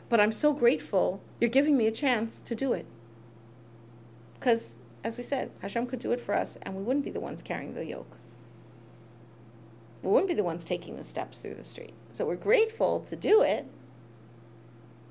But 0.09 0.21
I'm 0.21 0.33
so 0.33 0.53
grateful 0.53 1.23
you're 1.41 1.51
giving 1.51 1.77
me 1.77 1.87
a 1.87 1.93
chance 1.93 2.41
to 2.41 2.55
do 2.55 2.73
it. 2.73 2.87
Because, 4.35 4.79
as 5.05 5.17
we 5.17 5.23
said, 5.23 5.51
Hashem 5.63 5.87
could 5.87 6.01
do 6.01 6.13
it 6.13 6.21
for 6.21 6.35
us, 6.35 6.59
and 6.63 6.75
we 6.75 6.83
wouldn't 6.83 7.05
be 7.05 7.11
the 7.11 7.21
ones 7.21 7.43
carrying 7.43 7.75
the 7.75 7.85
yoke. 7.85 8.17
We 10.03 10.11
wouldn't 10.11 10.29
be 10.29 10.35
the 10.35 10.45
ones 10.45 10.65
taking 10.65 10.97
the 10.97 11.05
steps 11.05 11.39
through 11.39 11.55
the 11.55 11.65
street. 11.65 11.95
So 12.11 12.25
we're 12.25 12.37
grateful 12.37 13.01
to 13.01 13.17
do 13.17 13.43
it, 13.43 13.67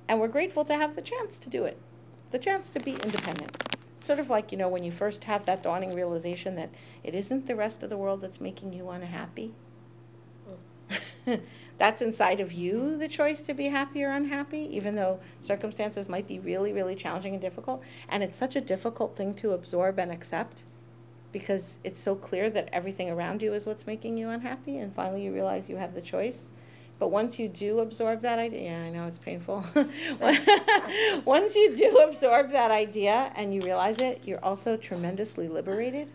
and 0.07 0.19
we're 0.19 0.27
grateful 0.27 0.65
to 0.65 0.73
have 0.73 0.95
the 0.95 1.01
chance 1.01 1.37
to 1.39 1.49
do 1.49 1.65
it, 1.65 1.77
the 2.31 2.39
chance 2.39 2.69
to 2.71 2.79
be 2.79 2.93
independent. 2.93 3.55
Sort 3.99 4.19
of 4.19 4.29
like, 4.29 4.51
you 4.51 4.57
know, 4.57 4.69
when 4.69 4.83
you 4.83 4.91
first 4.91 5.25
have 5.25 5.45
that 5.45 5.61
dawning 5.61 5.93
realization 5.93 6.55
that 6.55 6.71
it 7.03 7.13
isn't 7.13 7.45
the 7.45 7.55
rest 7.55 7.83
of 7.83 7.89
the 7.89 7.97
world 7.97 8.21
that's 8.21 8.41
making 8.41 8.73
you 8.73 8.89
unhappy. 8.89 9.53
that's 11.77 12.01
inside 12.01 12.39
of 12.39 12.51
you 12.53 12.97
the 12.97 13.07
choice 13.07 13.41
to 13.41 13.53
be 13.53 13.65
happy 13.65 14.03
or 14.03 14.11
unhappy, 14.11 14.69
even 14.71 14.95
though 14.95 15.19
circumstances 15.41 16.09
might 16.09 16.27
be 16.27 16.39
really, 16.39 16.73
really 16.73 16.95
challenging 16.95 17.33
and 17.33 17.41
difficult. 17.41 17.83
And 18.09 18.21
it's 18.23 18.37
such 18.37 18.55
a 18.55 18.61
difficult 18.61 19.15
thing 19.15 19.33
to 19.35 19.51
absorb 19.51 19.99
and 19.99 20.11
accept 20.11 20.63
because 21.31 21.79
it's 21.83 21.99
so 21.99 22.15
clear 22.15 22.49
that 22.49 22.69
everything 22.73 23.09
around 23.09 23.41
you 23.41 23.53
is 23.53 23.65
what's 23.65 23.85
making 23.85 24.17
you 24.17 24.29
unhappy. 24.29 24.77
And 24.77 24.93
finally, 24.93 25.23
you 25.23 25.33
realize 25.33 25.69
you 25.69 25.77
have 25.77 25.93
the 25.93 26.01
choice. 26.01 26.51
But 26.97 27.09
once 27.09 27.39
you 27.39 27.47
do 27.47 27.79
absorb 27.79 28.21
that 28.21 28.39
idea, 28.39 28.71
yeah, 28.71 28.83
I 28.83 28.89
know 28.89 29.07
it's 29.07 29.17
painful. 29.17 29.63
once 31.25 31.55
you 31.55 31.73
do 31.75 31.99
absorb 31.99 32.51
that 32.51 32.71
idea 32.71 33.31
and 33.35 33.53
you 33.53 33.61
realize 33.61 33.99
it, 33.99 34.21
you're 34.25 34.43
also 34.43 34.75
tremendously 34.75 35.47
liberated. 35.47 36.09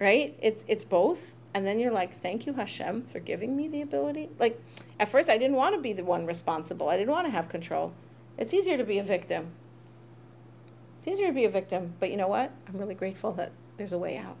Right? 0.00 0.36
It's 0.40 0.64
it's 0.66 0.84
both. 0.84 1.34
And 1.54 1.66
then 1.66 1.78
you're 1.78 1.92
like, 1.92 2.18
thank 2.20 2.46
you, 2.46 2.54
Hashem, 2.54 3.04
for 3.04 3.20
giving 3.20 3.56
me 3.56 3.68
the 3.68 3.82
ability. 3.82 4.30
Like, 4.38 4.60
at 4.98 5.10
first, 5.10 5.28
I 5.28 5.36
didn't 5.36 5.56
want 5.56 5.74
to 5.74 5.80
be 5.80 5.92
the 5.92 6.04
one 6.04 6.24
responsible. 6.24 6.88
I 6.88 6.96
didn't 6.96 7.10
want 7.10 7.26
to 7.26 7.30
have 7.30 7.48
control. 7.48 7.92
It's 8.38 8.54
easier 8.54 8.78
to 8.78 8.84
be 8.84 8.98
a 8.98 9.04
victim. 9.04 9.52
It's 10.98 11.08
easier 11.08 11.26
to 11.26 11.32
be 11.32 11.44
a 11.44 11.50
victim. 11.50 11.94
But 12.00 12.10
you 12.10 12.16
know 12.16 12.28
what? 12.28 12.52
I'm 12.66 12.78
really 12.78 12.94
grateful 12.94 13.32
that 13.32 13.52
there's 13.76 13.92
a 13.92 13.98
way 13.98 14.16
out. 14.16 14.36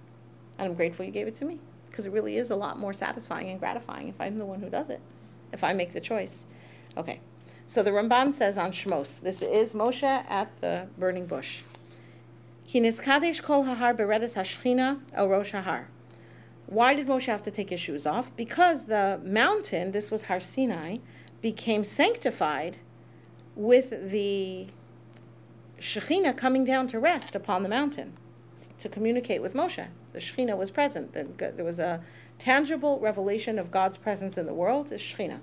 And 0.58 0.68
I'm 0.68 0.74
grateful 0.74 1.04
you 1.04 1.10
gave 1.10 1.26
it 1.26 1.34
to 1.36 1.44
me 1.44 1.58
because 1.86 2.06
it 2.06 2.12
really 2.12 2.38
is 2.38 2.50
a 2.50 2.56
lot 2.56 2.78
more 2.78 2.94
satisfying 2.94 3.50
and 3.50 3.60
gratifying 3.60 4.08
if 4.08 4.18
I'm 4.18 4.38
the 4.38 4.46
one 4.46 4.60
who 4.60 4.70
does 4.70 4.88
it, 4.88 5.00
if 5.52 5.62
I 5.62 5.74
make 5.74 5.92
the 5.92 6.00
choice. 6.00 6.44
Okay. 6.96 7.20
So 7.66 7.82
the 7.82 7.90
Ramban 7.90 8.34
says 8.34 8.58
on 8.58 8.72
Shmos, 8.72 9.20
this 9.20 9.42
is 9.42 9.74
Moshe 9.74 10.02
at 10.02 10.50
the 10.60 10.88
burning 10.98 11.26
bush. 11.26 11.62
Ki 12.66 12.80
kol 12.80 13.64
hahar 13.64 13.96
beredes 13.96 14.34
hashchina 14.34 15.00
el 15.14 15.28
rosh 15.28 15.52
hahar. 15.52 15.84
Why 16.66 16.94
did 16.94 17.06
Moshe 17.06 17.26
have 17.26 17.42
to 17.42 17.50
take 17.50 17.70
his 17.70 17.80
shoes 17.80 18.06
off? 18.06 18.34
Because 18.36 18.84
the 18.86 19.20
mountain, 19.24 19.90
this 19.92 20.10
was 20.10 20.24
Har 20.24 20.40
Sinai, 20.40 20.98
became 21.40 21.84
sanctified 21.84 22.78
with 23.54 24.10
the 24.10 24.68
Shekhinah 25.78 26.36
coming 26.36 26.64
down 26.64 26.86
to 26.88 26.98
rest 26.98 27.34
upon 27.34 27.62
the 27.62 27.68
mountain 27.68 28.16
to 28.78 28.88
communicate 28.88 29.42
with 29.42 29.54
Moshe. 29.54 29.86
The 30.12 30.18
Shekhinah 30.18 30.56
was 30.56 30.70
present. 30.70 31.12
There 31.12 31.64
was 31.64 31.78
a 31.78 32.02
tangible 32.38 32.98
revelation 33.00 33.58
of 33.58 33.70
God's 33.70 33.96
presence 33.96 34.38
in 34.38 34.46
the 34.46 34.54
world, 34.54 34.90
is 34.92 35.00
Shekhinah. 35.00 35.40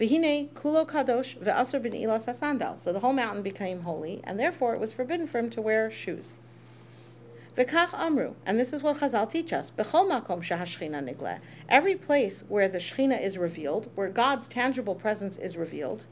Kulo 0.00 0.86
kadosh 0.86 1.36
ve'asur 1.38 1.82
ilas. 1.82 2.78
So 2.78 2.92
the 2.92 3.00
whole 3.00 3.12
mountain 3.12 3.42
became 3.42 3.82
holy, 3.82 4.22
and 4.24 4.40
therefore 4.40 4.72
it 4.74 4.80
was 4.80 4.92
forbidden 4.92 5.26
for 5.26 5.38
him 5.38 5.50
to 5.50 5.60
wear 5.60 5.90
shoes. 5.90 6.38
V'kach 7.56 7.92
amru, 7.94 8.34
and 8.46 8.58
this 8.58 8.72
is 8.72 8.82
what 8.82 8.98
Chazal 8.98 9.28
teach 9.28 9.52
us. 9.52 9.70
B'chol 9.70 10.08
makom 10.08 10.40
shehashchina 10.40 11.02
nigle. 11.02 11.40
Every 11.68 11.96
place 11.96 12.44
where 12.48 12.68
the 12.68 12.78
Shechina 12.78 13.20
is 13.20 13.36
revealed, 13.36 13.90
where 13.94 14.08
God's 14.08 14.46
tangible 14.46 14.94
presence 14.94 15.36
is 15.36 15.56
revealed, 15.56 16.06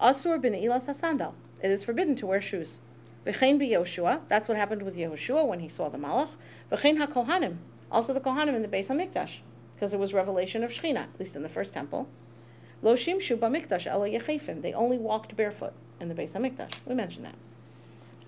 asur 0.00 0.40
bin 0.40 0.52
ilas. 0.54 1.32
It 1.62 1.70
is 1.70 1.82
forbidden 1.82 2.14
to 2.16 2.26
wear 2.26 2.40
shoes. 2.40 2.80
V'chein 3.26 3.58
Yoshua. 3.58 4.20
That's 4.28 4.48
what 4.48 4.56
happened 4.56 4.82
with 4.82 4.96
Yehoshua 4.96 5.46
when 5.46 5.60
he 5.60 5.68
saw 5.68 5.88
the 5.88 5.98
Malach. 5.98 6.30
V'chein 6.70 7.02
haKohanim. 7.02 7.56
Also 7.90 8.12
the 8.12 8.20
Kohanim 8.20 8.54
in 8.54 8.62
the 8.62 8.68
Beis 8.68 8.88
Hamikdash, 8.88 9.38
because 9.72 9.94
it 9.94 10.00
was 10.00 10.12
revelation 10.12 10.62
of 10.62 10.70
Shechina, 10.70 11.04
at 11.04 11.18
least 11.18 11.34
in 11.36 11.42
the 11.42 11.48
first 11.48 11.72
temple. 11.72 12.08
Lo 12.82 12.94
shimshu 12.94 13.36
b'mikdash 13.38 13.86
ela. 13.86 14.60
They 14.60 14.72
only 14.72 14.98
walked 14.98 15.34
barefoot 15.36 15.72
in 16.00 16.08
the 16.08 16.14
Beis 16.14 16.32
Hamikdash. 16.32 16.74
We 16.86 16.94
mentioned 16.94 17.24
that. 17.24 17.34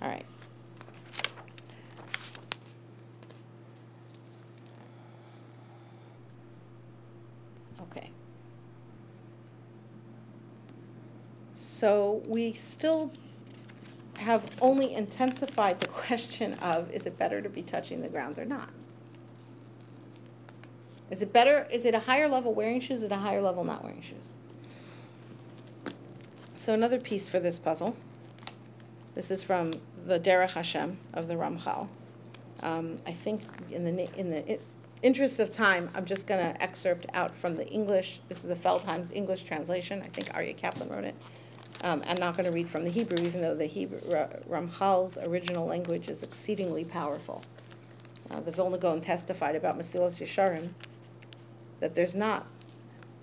All 0.01 0.09
right. 0.09 0.25
Okay. 7.83 8.11
So 11.87 12.21
we 12.27 12.53
still 12.53 13.13
have 14.15 14.43
only 14.61 14.93
intensified 14.93 15.79
the 15.79 15.87
question 16.03 16.55
of 16.55 16.91
is 16.91 17.07
it 17.07 17.17
better 17.17 17.41
to 17.41 17.49
be 17.49 17.63
touching 17.63 18.03
the 18.03 18.09
ground 18.09 18.41
or 18.41 18.45
not? 18.45 18.71
Is 21.13 21.23
it 21.23 21.33
better, 21.33 21.69
is 21.71 21.85
it 21.85 21.95
a 21.95 22.01
higher 22.01 22.27
level 22.27 22.53
wearing 22.53 22.81
shoes, 22.81 22.99
is 22.99 23.05
it 23.05 23.13
a 23.13 23.19
higher 23.19 23.41
level 23.41 23.63
not 23.63 23.85
wearing 23.85 24.03
shoes? 24.03 24.35
So 26.57 26.75
another 26.75 26.99
piece 26.99 27.29
for 27.29 27.39
this 27.39 27.61
puzzle. 27.61 27.97
This 29.15 29.31
is 29.31 29.45
from 29.45 29.71
the 30.07 30.19
Derech 30.19 30.55
Hashem 30.55 30.99
of 31.15 31.29
the 31.29 31.35
Ramchal. 31.35 31.87
Um, 32.65 32.99
I 33.07 33.13
think 33.13 33.43
in 33.71 33.85
the 33.85 34.19
in 34.19 34.31
the 34.31 34.59
interest 35.05 35.39
of 35.39 35.53
time, 35.53 35.89
I'm 35.95 36.05
just 36.05 36.27
going 36.27 36.45
to 36.45 36.61
excerpt 36.61 37.07
out 37.15 37.37
from 37.37 37.55
the 37.55 37.69
English. 37.69 38.19
This 38.29 38.39
is 38.39 38.45
the 38.45 38.57
Feldheim's 38.57 39.13
English 39.13 39.45
translation. 39.45 40.03
I 40.03 40.09
think 40.09 40.31
Aryeh 40.31 40.57
Kaplan 40.57 40.89
wrote 40.89 41.05
it. 41.05 41.15
Um, 41.87 42.03
I'm 42.05 42.17
not 42.19 42.37
going 42.37 42.47
to 42.47 42.53
read 42.53 42.69
from 42.69 42.83
the 42.83 42.91
Hebrew, 42.91 43.25
even 43.25 43.43
though 43.43 43.55
the 43.55 43.67
Hebrew 43.67 44.01
Ramchal's 44.49 45.19
original 45.19 45.67
language 45.67 46.11
is 46.11 46.25
exceedingly 46.25 46.85
powerful. 46.85 47.45
Uh, 48.29 48.41
the 48.41 48.51
Vilna 48.51 48.77
Gaon 48.77 49.01
testified 49.01 49.55
about 49.55 49.79
Mesilas 49.79 50.21
Yesharim 50.21 50.71
that 51.79 51.95
there's 51.95 52.17
not, 52.17 52.49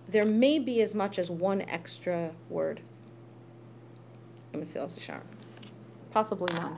there 0.08 0.26
may 0.26 0.60
be 0.60 0.82
as 0.82 0.96
much 0.96 1.20
as 1.20 1.30
one 1.30 1.60
extra 1.64 2.32
word 2.50 2.80
in 4.54 4.62
Mesilas 4.62 4.98
Yesharim, 4.98 5.24
possibly 6.12 6.54
none. 6.54 6.78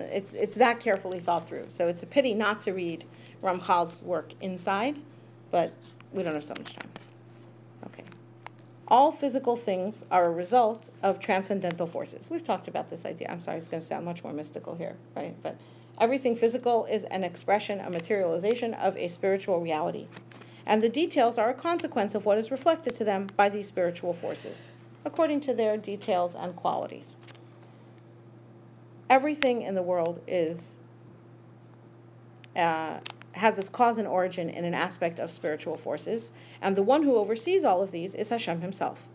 It's 0.00 0.34
it's 0.34 0.56
that 0.56 0.80
carefully 0.80 1.20
thought 1.20 1.48
through. 1.48 1.66
So 1.70 1.86
it's 1.86 2.02
a 2.02 2.06
pity 2.06 2.34
not 2.34 2.60
to 2.62 2.72
read 2.72 3.04
Ramchal's 3.40 4.02
work 4.02 4.32
inside, 4.40 4.98
but 5.52 5.72
we 6.12 6.24
don't 6.24 6.34
have 6.34 6.42
so 6.42 6.54
much 6.58 6.74
time. 6.74 6.90
Okay. 7.86 8.07
All 8.90 9.12
physical 9.12 9.54
things 9.54 10.02
are 10.10 10.24
a 10.24 10.30
result 10.30 10.88
of 11.02 11.18
transcendental 11.18 11.86
forces. 11.86 12.30
We've 12.30 12.42
talked 12.42 12.68
about 12.68 12.88
this 12.88 13.04
idea. 13.04 13.28
I'm 13.30 13.40
sorry, 13.40 13.58
it's 13.58 13.68
going 13.68 13.82
to 13.82 13.86
sound 13.86 14.06
much 14.06 14.24
more 14.24 14.32
mystical 14.32 14.74
here, 14.76 14.96
right? 15.14 15.36
But 15.42 15.58
everything 16.00 16.34
physical 16.34 16.86
is 16.86 17.04
an 17.04 17.22
expression, 17.22 17.80
a 17.80 17.90
materialization 17.90 18.72
of 18.72 18.96
a 18.96 19.08
spiritual 19.08 19.60
reality. 19.60 20.08
And 20.64 20.80
the 20.80 20.88
details 20.88 21.36
are 21.36 21.50
a 21.50 21.54
consequence 21.54 22.14
of 22.14 22.24
what 22.24 22.38
is 22.38 22.50
reflected 22.50 22.96
to 22.96 23.04
them 23.04 23.28
by 23.36 23.50
these 23.50 23.68
spiritual 23.68 24.14
forces, 24.14 24.70
according 25.04 25.40
to 25.42 25.52
their 25.52 25.76
details 25.76 26.34
and 26.34 26.56
qualities. 26.56 27.16
Everything 29.10 29.60
in 29.62 29.74
the 29.74 29.82
world 29.82 30.22
is 30.26 30.76
uh, 32.56 33.00
has 33.38 33.58
its 33.58 33.70
cause 33.70 33.98
and 33.98 34.06
origin 34.06 34.50
in 34.50 34.64
an 34.64 34.74
aspect 34.74 35.18
of 35.18 35.30
spiritual 35.30 35.76
forces, 35.76 36.30
and 36.60 36.76
the 36.76 36.82
one 36.82 37.02
who 37.02 37.16
oversees 37.16 37.64
all 37.64 37.82
of 37.82 37.90
these 37.90 38.14
is 38.14 38.28
Hashem 38.28 38.60
himself. 38.60 39.08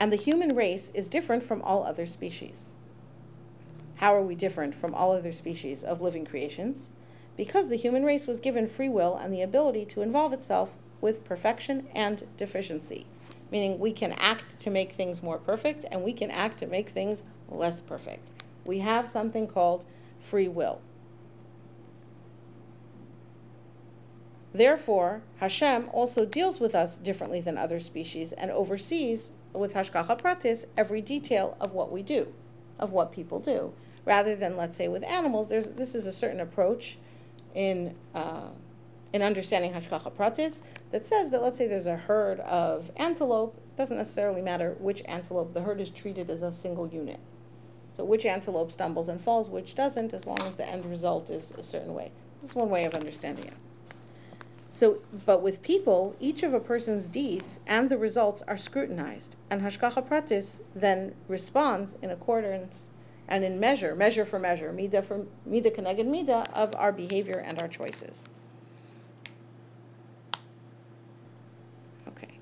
And 0.00 0.12
the 0.12 0.16
human 0.16 0.54
race 0.54 0.90
is 0.94 1.08
different 1.08 1.42
from 1.42 1.62
all 1.62 1.84
other 1.84 2.06
species. 2.06 2.70
How 3.96 4.14
are 4.14 4.22
we 4.22 4.36
different 4.36 4.74
from 4.74 4.94
all 4.94 5.12
other 5.12 5.32
species 5.32 5.82
of 5.82 6.00
living 6.00 6.24
creations? 6.24 6.88
Because 7.36 7.68
the 7.68 7.76
human 7.76 8.04
race 8.04 8.26
was 8.26 8.38
given 8.38 8.68
free 8.68 8.88
will 8.88 9.16
and 9.16 9.32
the 9.32 9.42
ability 9.42 9.84
to 9.86 10.02
involve 10.02 10.32
itself 10.32 10.70
with 11.00 11.24
perfection 11.24 11.88
and 11.94 12.26
deficiency, 12.36 13.06
meaning 13.50 13.78
we 13.78 13.92
can 13.92 14.12
act 14.12 14.58
to 14.60 14.70
make 14.70 14.92
things 14.92 15.22
more 15.22 15.38
perfect 15.38 15.84
and 15.90 16.02
we 16.02 16.12
can 16.12 16.30
act 16.30 16.58
to 16.58 16.66
make 16.66 16.90
things 16.90 17.22
less 17.48 17.82
perfect. 17.82 18.30
We 18.64 18.78
have 18.78 19.08
something 19.08 19.46
called 19.46 19.84
free 20.20 20.48
will. 20.48 20.80
Therefore, 24.52 25.22
Hashem 25.36 25.88
also 25.92 26.24
deals 26.24 26.58
with 26.58 26.74
us 26.74 26.96
differently 26.96 27.40
than 27.40 27.58
other 27.58 27.80
species 27.80 28.32
and 28.32 28.50
oversees 28.50 29.32
with 29.52 29.74
Hashgacha 29.74 30.20
Pratis 30.20 30.64
every 30.76 31.00
detail 31.00 31.56
of 31.60 31.74
what 31.74 31.92
we 31.92 32.02
do, 32.02 32.32
of 32.78 32.90
what 32.90 33.12
people 33.12 33.40
do. 33.40 33.72
Rather 34.04 34.34
than, 34.34 34.56
let's 34.56 34.76
say, 34.76 34.88
with 34.88 35.04
animals, 35.04 35.48
there's, 35.48 35.72
this 35.72 35.94
is 35.94 36.06
a 36.06 36.12
certain 36.12 36.40
approach 36.40 36.98
in, 37.54 37.94
uh, 38.14 38.48
in 39.12 39.22
understanding 39.22 39.72
Hashgacha 39.72 40.12
Pratis 40.12 40.62
that 40.92 41.06
says 41.06 41.30
that, 41.30 41.42
let's 41.42 41.58
say, 41.58 41.66
there's 41.66 41.86
a 41.86 41.96
herd 41.96 42.40
of 42.40 42.90
antelope, 42.96 43.54
it 43.56 43.76
doesn't 43.76 43.98
necessarily 43.98 44.40
matter 44.40 44.76
which 44.78 45.02
antelope, 45.04 45.52
the 45.52 45.62
herd 45.62 45.80
is 45.80 45.90
treated 45.90 46.30
as 46.30 46.42
a 46.42 46.52
single 46.52 46.88
unit. 46.88 47.20
So 47.98 48.04
which 48.04 48.24
antelope 48.24 48.70
stumbles 48.70 49.08
and 49.08 49.20
falls, 49.20 49.50
which 49.50 49.74
doesn't, 49.74 50.14
as 50.14 50.24
long 50.24 50.40
as 50.42 50.54
the 50.54 50.64
end 50.64 50.86
result 50.86 51.30
is 51.30 51.52
a 51.58 51.64
certain 51.64 51.94
way. 51.94 52.12
This 52.40 52.50
is 52.50 52.54
one 52.54 52.70
way 52.70 52.84
of 52.84 52.94
understanding 52.94 53.46
it. 53.46 53.54
So, 54.70 54.98
but 55.26 55.42
with 55.42 55.62
people, 55.62 56.14
each 56.20 56.44
of 56.44 56.54
a 56.54 56.60
person's 56.60 57.08
deeds 57.08 57.58
and 57.66 57.90
the 57.90 57.98
results 57.98 58.40
are 58.46 58.56
scrutinized, 58.56 59.34
and 59.50 59.62
Hashgacha 59.62 60.06
Pratis 60.06 60.60
then 60.76 61.16
responds 61.26 61.96
in 62.00 62.12
accordance 62.12 62.92
and 63.26 63.42
in 63.42 63.58
measure, 63.58 63.96
measure 63.96 64.24
for 64.24 64.38
measure, 64.38 64.72
mida 64.72 65.02
for 65.02 65.26
mida 65.44 65.68
keneged 65.68 66.06
mida 66.06 66.48
of 66.54 66.76
our 66.76 66.92
behavior 66.92 67.42
and 67.44 67.60
our 67.60 67.66
choices. 67.66 68.30
Okay. 72.06 72.38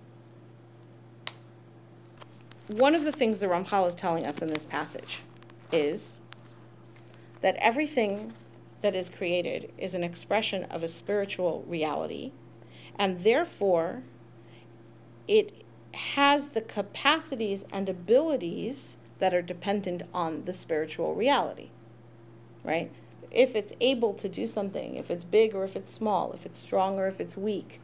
One 2.73 2.95
of 2.95 3.05
the 3.05 3.13
things 3.13 3.41
the 3.41 3.47
Ramchal 3.47 3.89
is 3.89 3.95
telling 3.95 4.27
us 4.27 4.43
in 4.43 4.49
this 4.49 4.67
passage 4.67 5.21
is 5.73 6.21
that 7.41 7.57
everything 7.57 8.33
that 8.83 8.95
is 8.95 9.09
created 9.09 9.73
is 9.79 9.95
an 9.95 10.05
expression 10.05 10.65
of 10.65 10.83
a 10.83 10.89
spiritual 10.89 11.65
reality, 11.67 12.33
and 12.97 13.25
therefore 13.25 14.03
it 15.27 15.65
has 15.95 16.51
the 16.51 16.61
capacities 16.61 17.65
and 17.73 17.89
abilities 17.89 18.97
that 19.19 19.35
are 19.35 19.43
dependent 19.43 20.03
on 20.13 20.45
the 20.45 20.55
spiritual 20.55 21.15
reality, 21.15 21.71
right? 22.63 22.93
If 23.31 23.57
it's 23.57 23.73
able 23.81 24.15
to 24.15 24.29
do 24.29 24.47
something, 24.47 24.97
if 24.97 25.11
it's 25.11 25.25
big 25.25 25.55
or 25.55 25.65
if 25.65 25.75
it's 25.75 25.91
small, 25.91 26.33
if 26.33 26.47
it's 26.47 26.61
strong 26.61 26.99
or 26.99 27.07
if 27.07 27.21
it's 27.21 27.37
weak, 27.37 27.81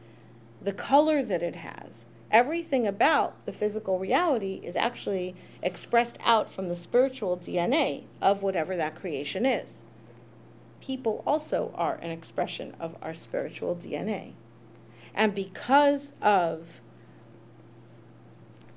the 0.61 0.73
color 0.73 1.23
that 1.23 1.43
it 1.43 1.55
has, 1.57 2.05
everything 2.33 2.85
about 2.85 3.45
the 3.45 3.53
physical 3.53 3.99
reality 3.99 4.59
is 4.63 4.75
actually 4.75 5.35
expressed 5.61 6.17
out 6.25 6.51
from 6.51 6.67
the 6.67 6.75
spiritual 6.75 7.37
DNA 7.37 8.03
of 8.21 8.43
whatever 8.43 8.75
that 8.75 8.95
creation 8.95 9.45
is. 9.45 9.85
People 10.81 11.23
also 11.25 11.71
are 11.75 11.95
an 11.95 12.11
expression 12.11 12.75
of 12.79 12.97
our 13.01 13.13
spiritual 13.13 13.75
DNA. 13.75 14.33
And 15.13 15.33
because 15.33 16.11
of 16.21 16.81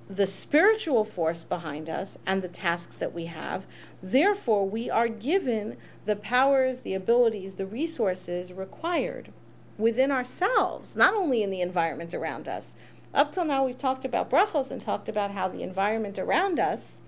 the 0.09 0.27
spiritual 0.27 1.05
force 1.05 1.43
behind 1.43 1.91
us 1.91 2.17
and 2.27 2.41
the 2.41 2.49
tasks 2.49 2.97
that 2.97 3.13
we 3.13 3.27
have. 3.27 3.67
Therefore, 4.03 4.69
we 4.69 4.89
are 4.89 5.09
given 5.09 5.77
the 6.05 6.17
powers, 6.17 6.81
the 6.81 6.95
abilities, 6.95 7.55
the 7.55 7.67
resources 7.67 8.53
required 8.53 9.33
within 9.79 10.11
ourselves, 10.11 10.97
not 10.97 11.15
only 11.15 11.43
in 11.43 11.51
the 11.51 11.61
environment 11.61 12.15
around 12.15 12.49
us. 12.49 12.75
Up 13.15 13.33
till 13.33 13.45
now, 13.45 13.65
we've 13.65 13.79
talked 13.79 14.05
about 14.05 14.31
brachos 14.31 14.71
and 14.71 14.81
talked 14.81 15.09
about 15.09 15.31
how 15.31 15.49
the 15.49 15.63
environment 15.63 16.19
around 16.19 16.59
us 16.59 17.01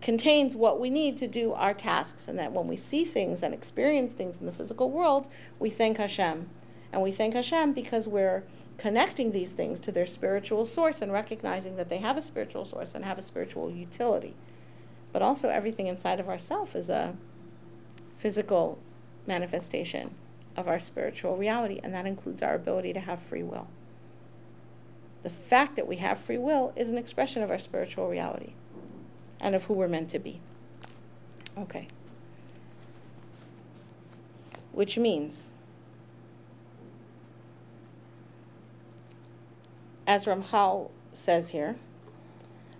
contains 0.00 0.54
what 0.54 0.78
we 0.78 0.90
need 0.90 1.16
to 1.16 1.26
do 1.26 1.52
our 1.54 1.72
tasks, 1.72 2.28
and 2.28 2.38
that 2.38 2.52
when 2.52 2.68
we 2.68 2.76
see 2.76 3.04
things 3.04 3.42
and 3.42 3.54
experience 3.54 4.12
things 4.12 4.38
in 4.38 4.46
the 4.46 4.52
physical 4.52 4.90
world, 4.90 5.28
we 5.58 5.70
thank 5.70 5.96
Hashem. 5.96 6.48
And 6.92 7.02
we 7.02 7.10
thank 7.10 7.34
Hashem 7.34 7.72
because 7.72 8.06
we're 8.06 8.44
connecting 8.78 9.32
these 9.32 9.52
things 9.52 9.80
to 9.80 9.90
their 9.90 10.06
spiritual 10.06 10.64
source 10.64 11.02
and 11.02 11.12
recognizing 11.12 11.76
that 11.76 11.88
they 11.88 11.98
have 11.98 12.16
a 12.16 12.22
spiritual 12.22 12.64
source 12.64 12.94
and 12.94 13.04
have 13.04 13.18
a 13.18 13.22
spiritual 13.22 13.70
utility. 13.70 14.34
But 15.12 15.22
also, 15.22 15.48
everything 15.48 15.86
inside 15.86 16.20
of 16.20 16.28
ourself 16.28 16.76
is 16.76 16.90
a 16.90 17.16
physical 18.18 18.78
manifestation 19.26 20.14
of 20.56 20.68
our 20.68 20.78
spiritual 20.78 21.36
reality, 21.36 21.80
and 21.82 21.94
that 21.94 22.06
includes 22.06 22.42
our 22.42 22.54
ability 22.54 22.92
to 22.92 23.00
have 23.00 23.20
free 23.20 23.42
will. 23.42 23.66
The 25.24 25.30
fact 25.30 25.74
that 25.76 25.88
we 25.88 25.96
have 25.96 26.18
free 26.18 26.38
will 26.38 26.72
is 26.76 26.90
an 26.90 26.98
expression 26.98 27.42
of 27.42 27.50
our 27.50 27.58
spiritual 27.58 28.08
reality 28.08 28.52
and 29.40 29.56
of 29.56 29.64
who 29.64 29.74
we're 29.74 29.88
meant 29.88 30.10
to 30.10 30.18
be. 30.20 30.40
Okay. 31.58 31.88
Which 34.72 34.96
means 34.96 35.52
as 40.06 40.26
Ramchal 40.26 40.90
says 41.12 41.50
here, 41.50 41.76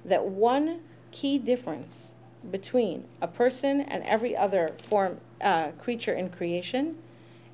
that 0.04 0.24
one 0.24 0.80
key 1.10 1.38
difference 1.38 2.14
between 2.50 3.04
a 3.22 3.28
person 3.28 3.80
and 3.80 4.02
every 4.04 4.36
other 4.36 4.76
form 4.82 5.20
uh, 5.40 5.70
creature 5.72 6.12
in 6.12 6.28
creation 6.28 6.96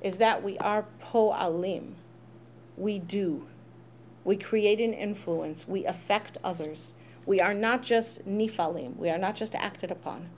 is 0.01 0.17
that 0.17 0.43
we 0.43 0.57
are 0.57 0.85
po'alim. 1.01 1.93
We 2.75 2.99
do. 2.99 3.47
We 4.23 4.37
create 4.37 4.79
an 4.79 4.93
influence. 4.93 5.67
We 5.67 5.85
affect 5.85 6.37
others. 6.43 6.93
We 7.25 7.39
are 7.39 7.53
not 7.53 7.83
just 7.83 8.27
nifalim. 8.27 8.95
We 8.97 9.09
are 9.09 9.17
not 9.17 9.35
just 9.35 9.55
acted 9.55 9.91
upon. 9.91 10.29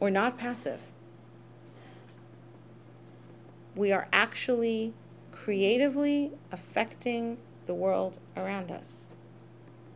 We're 0.00 0.10
not 0.10 0.38
passive. 0.38 0.80
We 3.74 3.92
are 3.92 4.08
actually 4.12 4.92
creatively 5.32 6.32
affecting 6.50 7.38
the 7.66 7.74
world 7.74 8.18
around 8.36 8.70
us. 8.70 9.12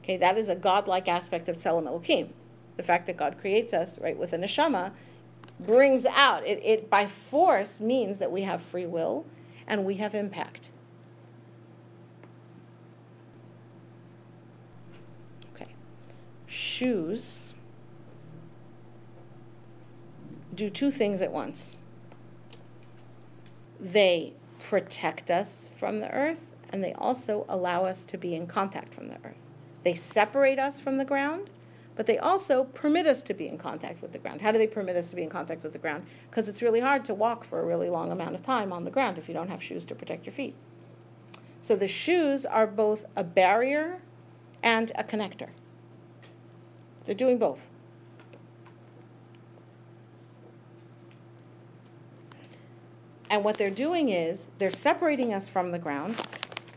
Okay, 0.03 0.17
that 0.17 0.37
is 0.37 0.49
a 0.49 0.55
godlike 0.55 1.09
aspect 1.09 1.49
of 1.49 1.57
Tselem 1.57 1.87
Elohim. 1.87 2.33
The 2.77 2.83
fact 2.83 3.07
that 3.07 3.17
God 3.17 3.39
creates 3.41 3.73
us, 3.73 3.99
right, 4.01 4.17
with 4.17 4.33
a 4.33 4.39
neshama 4.39 4.93
brings 5.61 6.07
out, 6.07 6.47
it, 6.47 6.61
it 6.65 6.91
by 6.91 7.07
force 7.07 7.81
means 7.81 8.19
that 8.19 8.31
we 8.33 8.43
have 8.43 8.61
free 8.61 8.87
will 8.87 9.25
and 9.67 9.85
we 9.85 9.97
have 9.97 10.15
impact. 10.15 10.71
Okay. 15.55 15.73
Shoes 16.53 17.55
do 20.55 20.69
two 20.69 20.91
things 20.91 21.23
at 21.23 21.33
once. 21.33 21.79
They 23.81 24.35
protect 24.61 25.31
us 25.31 25.71
from 25.79 26.01
the 26.01 26.11
earth 26.11 26.55
and 26.69 26.85
they 26.85 26.93
also 26.93 27.47
allow 27.49 27.87
us 27.87 28.05
to 28.05 28.19
be 28.19 28.35
in 28.35 28.47
contact 28.47 28.93
from 28.93 29.09
the 29.09 29.17
earth. 29.25 29.49
They 29.83 29.95
separate 29.95 30.59
us 30.59 30.79
from 30.79 30.99
the 30.99 31.07
ground, 31.07 31.49
but 31.97 32.05
they 32.05 32.19
also 32.19 32.65
permit 32.65 33.07
us 33.07 33.23
to 33.23 33.33
be 33.33 33.49
in 33.49 33.57
contact 33.57 34.03
with 34.03 34.13
the 34.13 34.19
ground. 34.19 34.43
How 34.43 34.53
do 34.53 34.59
they 34.59 34.67
permit 34.67 34.95
us 34.95 35.09
to 35.09 35.17
be 35.17 35.23
in 35.23 35.31
contact 35.31 35.63
with 35.63 35.73
the 35.73 35.79
ground? 35.79 36.05
Because 36.29 36.51
it's 36.51 36.61
really 36.61 36.81
hard 36.81 37.03
to 37.07 37.15
walk 37.15 37.45
for 37.45 37.61
a 37.61 37.65
really 37.65 37.89
long 37.89 38.13
amount 38.13 38.35
of 38.35 38.43
time 38.43 38.75
on 38.75 38.85
the 38.85 38.91
ground 38.91 39.17
if 39.17 39.27
you 39.27 39.33
don't 39.33 39.49
have 39.49 39.63
shoes 39.63 39.87
to 39.87 39.95
protect 39.95 40.27
your 40.27 40.35
feet. 40.35 40.55
So 41.63 41.77
the 41.77 41.89
shoes 41.89 42.45
are 42.45 42.67
both 42.67 43.07
a 43.17 43.25
barrier 43.25 44.03
and 44.63 44.93
a 44.97 45.03
connector. 45.03 45.49
They're 47.05 47.15
doing 47.15 47.39
both. 47.39 47.69
And 53.33 53.45
what 53.45 53.57
they're 53.57 53.71
doing 53.71 54.11
is 54.11 54.51
they're 54.59 54.71
separating 54.71 55.33
us 55.33 55.49
from 55.49 55.71
the 55.71 55.79
ground 55.79 56.21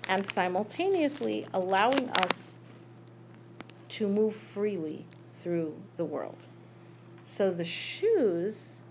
and 0.07 0.25
simultaneously 0.25 1.47
allowing 1.53 2.09
us 2.11 2.57
to 3.89 4.07
move 4.07 4.33
freely 4.33 5.05
through 5.35 5.75
the 5.97 6.05
world. 6.05 6.47
So 7.25 7.51
the 7.51 7.65
shoes 7.65 8.81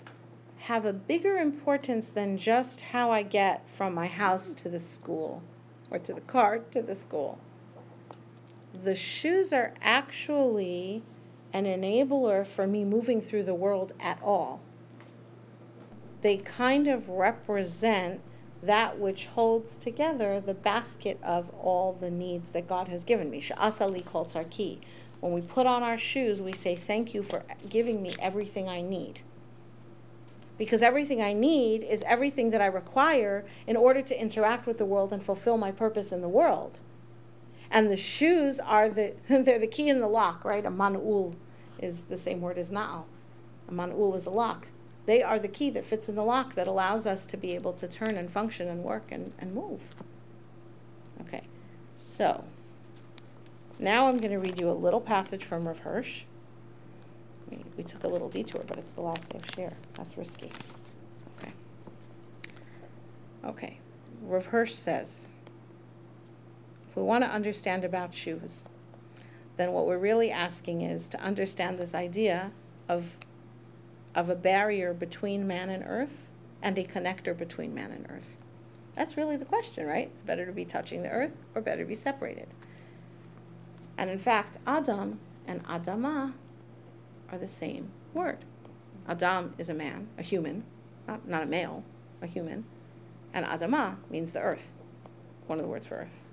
have 0.59 0.85
a 0.85 0.93
bigger 0.93 1.37
importance 1.37 2.09
than 2.09 2.37
just 2.37 2.81
how 2.81 3.11
I 3.11 3.23
get 3.23 3.67
from 3.71 3.95
my 3.95 4.09
house 4.09 4.51
to 4.55 4.69
the 4.69 4.81
school 4.81 5.43
or 5.91 5.99
to 5.99 6.13
the 6.13 6.21
car 6.21 6.59
to 6.73 6.83
the 6.83 6.95
school. 6.95 7.39
The 8.83 8.95
shoes 8.95 9.53
are 9.53 9.73
actually 9.81 11.03
an 11.55 11.65
enabler 11.65 12.45
for 12.45 12.67
me 12.67 12.85
moving 12.85 13.23
through 13.23 13.45
the 13.45 13.55
world 13.55 13.93
at 14.01 14.21
all. 14.23 14.61
They 16.21 16.37
kind 16.37 16.89
of 16.89 17.09
represent 17.09 18.21
that 18.61 18.99
which 18.99 19.27
holds 19.27 19.77
together 19.77 20.41
the 20.41 20.55
basket 20.55 21.21
of 21.23 21.51
all 21.51 21.93
the 21.93 22.11
needs 22.11 22.51
that 22.51 22.67
God 22.67 22.89
has 22.89 23.05
given 23.05 23.31
me. 23.31 23.41
Sha'asali 23.41 24.51
key. 24.51 24.81
When 25.21 25.33
we 25.33 25.43
put 25.43 25.67
on 25.67 25.83
our 25.83 25.97
shoes, 25.97 26.43
we 26.43 26.53
say, 26.53 26.75
Thank 26.75 27.15
you 27.15 27.23
for 27.23 27.45
giving 27.69 28.03
me 28.03 28.15
everything 28.19 28.69
I 28.69 28.83
need. 28.83 29.21
Because 30.59 30.83
everything 30.83 31.23
I 31.23 31.33
need 31.33 31.83
is 31.83 32.03
everything 32.03 32.51
that 32.51 32.61
I 32.61 32.67
require 32.67 33.45
in 33.67 33.77
order 33.77 34.03
to 34.03 34.21
interact 34.21 34.67
with 34.67 34.79
the 34.79 34.85
world 34.85 35.13
and 35.13 35.23
fulfill 35.23 35.57
my 35.57 35.71
purpose 35.71 36.11
in 36.11 36.21
the 36.21 36.29
world. 36.29 36.81
And 37.71 37.91
the 37.91 37.97
shoes 37.97 38.61
are 38.61 38.89
the 38.89 39.15
they're 39.29 39.59
the 39.59 39.67
key 39.67 39.89
in 39.89 40.01
the 40.01 40.09
lock, 40.09 40.45
right? 40.45 40.65
A 40.65 40.71
man'ul 40.71 41.35
is 41.79 42.05
the 42.05 42.17
same 42.17 42.41
word 42.41 42.59
as 42.59 42.71
na'al. 42.71 43.05
A 43.69 43.73
man'ul 43.73 44.17
is 44.17 44.27
a 44.27 44.31
lock. 44.31 44.69
They 45.07 45.23
are 45.23 45.39
the 45.39 45.49
key 45.49 45.71
that 45.71 45.85
fits 45.85 46.09
in 46.09 46.15
the 46.15 46.25
lock 46.25 46.55
that 46.55 46.67
allows 46.67 47.07
us 47.07 47.27
to 47.27 47.37
be 47.37 47.55
able 47.55 47.75
to 47.75 47.87
turn 47.87 48.17
and 48.17 48.31
function 48.31 48.69
and 48.69 48.83
work 48.83 49.13
and, 49.13 49.33
and 49.39 49.55
move. 49.55 49.83
Okay, 51.21 51.43
so 51.95 52.45
now 53.79 54.07
I'm 54.07 54.19
going 54.19 54.31
to 54.31 54.39
read 54.39 54.61
you 54.61 54.71
a 54.71 54.73
little 54.73 55.01
passage 55.01 55.45
from 55.45 55.67
Rav 55.67 55.81
Hirsch. 55.81 56.23
We, 57.51 57.59
we 57.77 57.85
took 57.85 58.05
a 58.05 58.09
little 58.09 58.29
detour, 58.29 58.63
but 58.67 58.79
it's 58.79 58.95
the 58.95 59.03
last 59.03 59.29
day 59.29 59.39
of 59.39 59.47
shiur. 59.49 59.73
That's 59.95 60.17
risky. 60.17 60.51
Okay. 61.39 61.53
Okay. 63.45 63.79
Rav 64.23 64.47
Hirsch 64.47 64.73
says, 64.73 65.29
if 66.95 66.99
we 66.99 67.03
want 67.03 67.25
to 67.25 67.29
understand 67.29 67.85
about 67.85 68.15
shoes, 68.15 68.69
then 69.57 69.73
what 69.73 69.85
we're 69.85 69.99
really 69.99 70.31
asking 70.31 70.83
is 70.83 71.09
to 71.09 71.21
understand 71.21 71.77
this 71.77 71.93
idea 71.93 72.53
of 72.89 73.17
of 74.15 74.31
a 74.31 74.37
barrier 74.37 74.95
between 74.95 75.45
man 75.45 75.71
and 75.71 75.83
earth 75.85 76.29
and 76.63 76.79
a 76.79 76.85
connector 76.85 77.37
between 77.37 77.75
man 77.75 77.91
and 77.91 78.07
earth. 78.09 78.37
That's 78.95 79.17
really 79.17 79.37
the 79.37 79.45
question, 79.45 79.89
right? 79.89 80.09
It's 80.13 80.21
better 80.21 80.47
to 80.47 80.53
be 80.53 80.65
touching 80.65 81.03
the 81.03 81.11
earth 81.11 81.37
or 81.53 81.61
better 81.61 81.83
to 81.83 81.89
be 81.89 81.97
separated. 81.97 82.47
And 83.99 84.09
in 84.09 84.21
fact, 84.21 84.59
Adam 84.65 85.19
and 85.49 85.65
Adama 85.65 86.35
are 87.33 87.39
the 87.39 87.49
same 87.49 87.89
word. 88.13 88.45
Adam 89.09 89.55
is 89.59 89.69
a 89.69 89.75
man, 89.75 90.07
a 90.17 90.23
human, 90.23 90.63
not, 91.09 91.27
not 91.27 91.43
a 91.43 91.47
male, 91.47 91.83
a 92.23 92.29
human. 92.29 92.67
And 93.33 93.45
Adama 93.45 93.97
means 94.09 94.31
the 94.31 94.43
earth, 94.43 94.71
one 95.49 95.59
of 95.59 95.65
the 95.65 95.69
words 95.69 95.89
for 95.89 95.97
earth. 95.97 96.24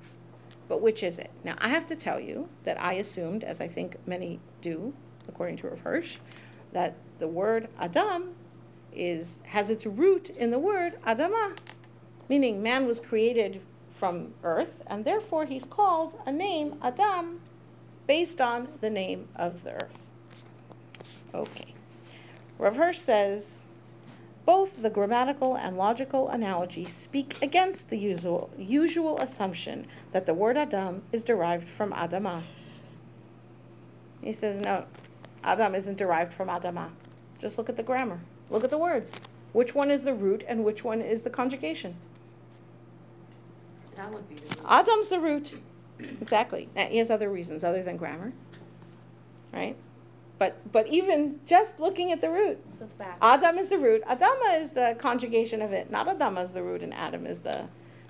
But 0.72 0.80
which 0.80 1.04
is 1.04 1.20
it? 1.20 1.32
Now, 1.44 1.56
I 1.58 1.68
have 1.68 1.86
to 1.88 1.98
tell 1.98 2.18
you 2.18 2.48
that 2.64 2.82
I 2.82 2.94
assumed, 2.94 3.44
as 3.44 3.60
I 3.60 3.68
think 3.68 3.98
many 4.08 4.40
do, 4.62 4.94
according 5.28 5.58
to 5.58 5.68
Rav 5.68 5.80
Hirsch, 5.82 6.16
that 6.72 6.96
the 7.20 7.28
word 7.28 7.68
Adam 7.78 8.36
is, 8.96 9.42
has 9.48 9.70
its 9.70 9.86
root 9.86 10.30
in 10.30 10.50
the 10.50 10.60
word 10.60 10.96
Adama, 11.06 11.58
meaning 12.30 12.64
man 12.64 12.88
was 12.88 13.02
created 13.02 13.60
from 13.94 14.34
earth, 14.46 14.82
and 14.88 15.04
therefore 15.04 15.46
he's 15.46 15.66
called 15.66 16.18
a 16.26 16.32
name, 16.32 16.76
Adam, 16.82 17.42
based 18.08 18.40
on 18.40 18.70
the 18.80 18.90
name 18.90 19.28
of 19.36 19.64
the 19.64 19.74
earth. 19.74 20.08
Okay. 21.34 21.74
Rav 22.58 22.78
Hirsch 22.78 23.00
says, 23.00 23.64
both 24.52 24.82
the 24.82 24.89
grammatical 24.89 25.56
and 25.56 25.78
logical 25.78 26.28
analogy 26.28 26.84
speak 26.84 27.41
against 27.41 27.89
the 27.89 27.97
usual, 27.97 28.49
usual 28.58 29.18
assumption 29.20 29.88
that 30.12 30.26
the 30.26 30.34
word 30.34 30.58
Adam 30.58 31.02
is 31.14 31.24
derived 31.24 31.70
from 31.70 31.93
Adama. 31.93 32.41
He 34.22 34.34
says, 34.34 34.60
no, 34.60 34.84
Adam 35.41 35.74
isn't 35.74 35.97
derived 35.97 36.34
from 36.34 36.49
Adama. 36.49 36.89
Just 37.39 37.58
look 37.58 37.70
at 37.70 37.78
the 37.78 37.84
grammar. 37.84 38.20
Look 38.49 38.66
at 38.66 38.72
the 38.72 38.78
words. 38.78 39.14
Which 39.54 39.74
one 39.74 39.89
is 39.89 40.04
the 40.04 40.14
root 40.14 40.43
and 40.45 40.66
which 40.66 40.84
one 40.84 40.99
is 40.99 41.22
the 41.22 41.30
conjugation? 41.30 41.95
That 43.95 44.12
would 44.14 44.28
be 44.28 44.36
the. 44.36 44.41
root. 44.41 44.66
Adam's 44.68 45.08
the 45.08 45.22
root. 45.22 45.62
Exactly. 45.97 46.68
Now, 46.76 46.88
he 46.88 46.97
has 46.97 47.10
other 47.10 47.30
reasons 47.30 47.64
other 47.64 47.84
than 47.84 47.95
grammar. 47.95 48.34
Right? 49.54 49.78
But 50.42 50.72
but 50.72 50.88
even 50.88 51.39
just 51.46 51.80
looking 51.80 52.12
at 52.12 52.20
the 52.20 52.32
root, 52.32 52.58
So 52.72 52.86
it's 52.86 52.96
back. 52.96 53.20
Adam 53.22 53.60
is 53.60 53.70
the 53.70 53.78
root. 53.78 54.02
Adama 54.06 54.60
is 54.60 54.72
the 54.72 54.96
conjugation 54.98 55.62
of 55.62 55.72
it. 55.72 55.92
Not 55.92 56.08
Adama 56.08 56.44
is 56.44 56.52
the 56.52 56.64
root 56.64 56.82
and 56.82 56.96
Adam 56.96 57.28
is 57.28 57.42
the 57.42 57.66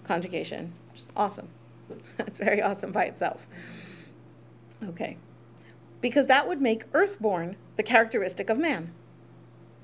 conjugation. 0.05 0.71
Awesome. 1.13 1.49
That's 2.17 2.39
very 2.39 2.61
awesome 2.61 2.93
by 2.93 3.03
itself. 3.03 3.45
Okay. 4.88 5.17
Because 5.99 6.27
that 6.27 6.47
would 6.47 6.61
make 6.61 6.86
earthborn 6.93 7.57
the 7.75 7.84
characteristic 7.84 8.49
of 8.49 8.57
man. 8.57 8.93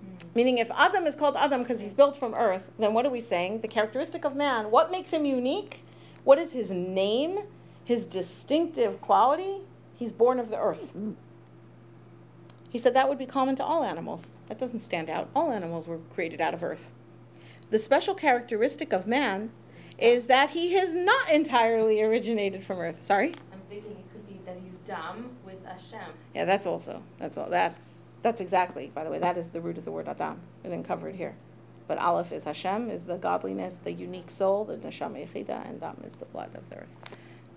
Mm. 0.05 0.33
Meaning, 0.33 0.59
if 0.59 0.71
Adam 0.71 1.05
is 1.05 1.17
called 1.17 1.35
Adam 1.35 1.63
because 1.63 1.81
he's 1.81 1.91
built 1.91 2.15
from 2.15 2.33
earth, 2.33 2.71
then 2.79 2.93
what 2.93 3.05
are 3.05 3.11
we 3.11 3.19
saying? 3.19 3.59
The 3.59 3.67
characteristic 3.67 4.23
of 4.23 4.37
man, 4.37 4.71
what 4.71 4.89
makes 4.89 5.11
him 5.11 5.25
unique? 5.25 5.83
What 6.23 6.39
is 6.39 6.53
his 6.53 6.71
name? 6.71 7.39
His 7.83 8.05
distinctive 8.05 9.01
quality? 9.01 9.57
He's 9.97 10.13
born 10.13 10.39
of 10.39 10.47
the 10.49 10.57
earth. 10.57 10.93
He 12.69 12.77
said 12.77 12.93
that 12.93 13.07
would 13.07 13.17
be 13.17 13.25
common 13.25 13.55
to 13.57 13.63
all 13.63 13.83
animals. 13.83 14.33
That 14.47 14.59
doesn't 14.59 14.79
stand 14.79 15.09
out. 15.09 15.29
All 15.35 15.51
animals 15.51 15.87
were 15.87 15.99
created 16.13 16.41
out 16.41 16.53
of 16.53 16.63
earth. 16.63 16.91
The 17.69 17.79
special 17.79 18.13
characteristic 18.13 18.93
of 18.93 19.07
man 19.07 19.51
is 19.97 20.27
that 20.27 20.51
he 20.51 20.73
has 20.73 20.93
not 20.93 21.29
entirely 21.29 22.01
originated 22.01 22.63
from 22.63 22.79
earth. 22.79 23.01
Sorry? 23.01 23.33
I'm 23.51 23.61
thinking 23.69 23.91
it 23.91 24.11
could 24.11 24.27
be 24.27 24.39
that 24.45 24.57
he's 24.63 24.75
dumb 24.85 25.25
with 25.45 25.65
Hashem. 25.65 26.13
Yeah, 26.35 26.45
that's 26.45 26.65
also 26.65 27.01
that's 27.19 27.37
all 27.37 27.49
that's 27.49 28.15
that's 28.21 28.41
exactly. 28.41 28.91
By 28.93 29.03
the 29.03 29.09
way, 29.09 29.19
that 29.19 29.37
is 29.37 29.49
the 29.49 29.61
root 29.61 29.77
of 29.77 29.85
the 29.85 29.91
word 29.91 30.07
Adam. 30.07 30.39
We 30.63 30.69
didn't 30.69 30.85
cover 30.85 31.09
it 31.09 31.15
here, 31.15 31.35
but 31.87 31.97
Aleph 31.97 32.31
is 32.31 32.43
Hashem, 32.43 32.89
is 32.89 33.05
the 33.05 33.17
godliness, 33.17 33.79
the 33.83 33.91
unique 33.91 34.29
soul, 34.29 34.65
the 34.65 34.77
neshama 34.77 35.27
yechida, 35.27 35.67
and 35.67 35.79
Dam 35.79 36.01
is 36.05 36.15
the 36.15 36.25
blood 36.25 36.55
of 36.55 36.69
the 36.69 36.77
earth. 36.77 36.95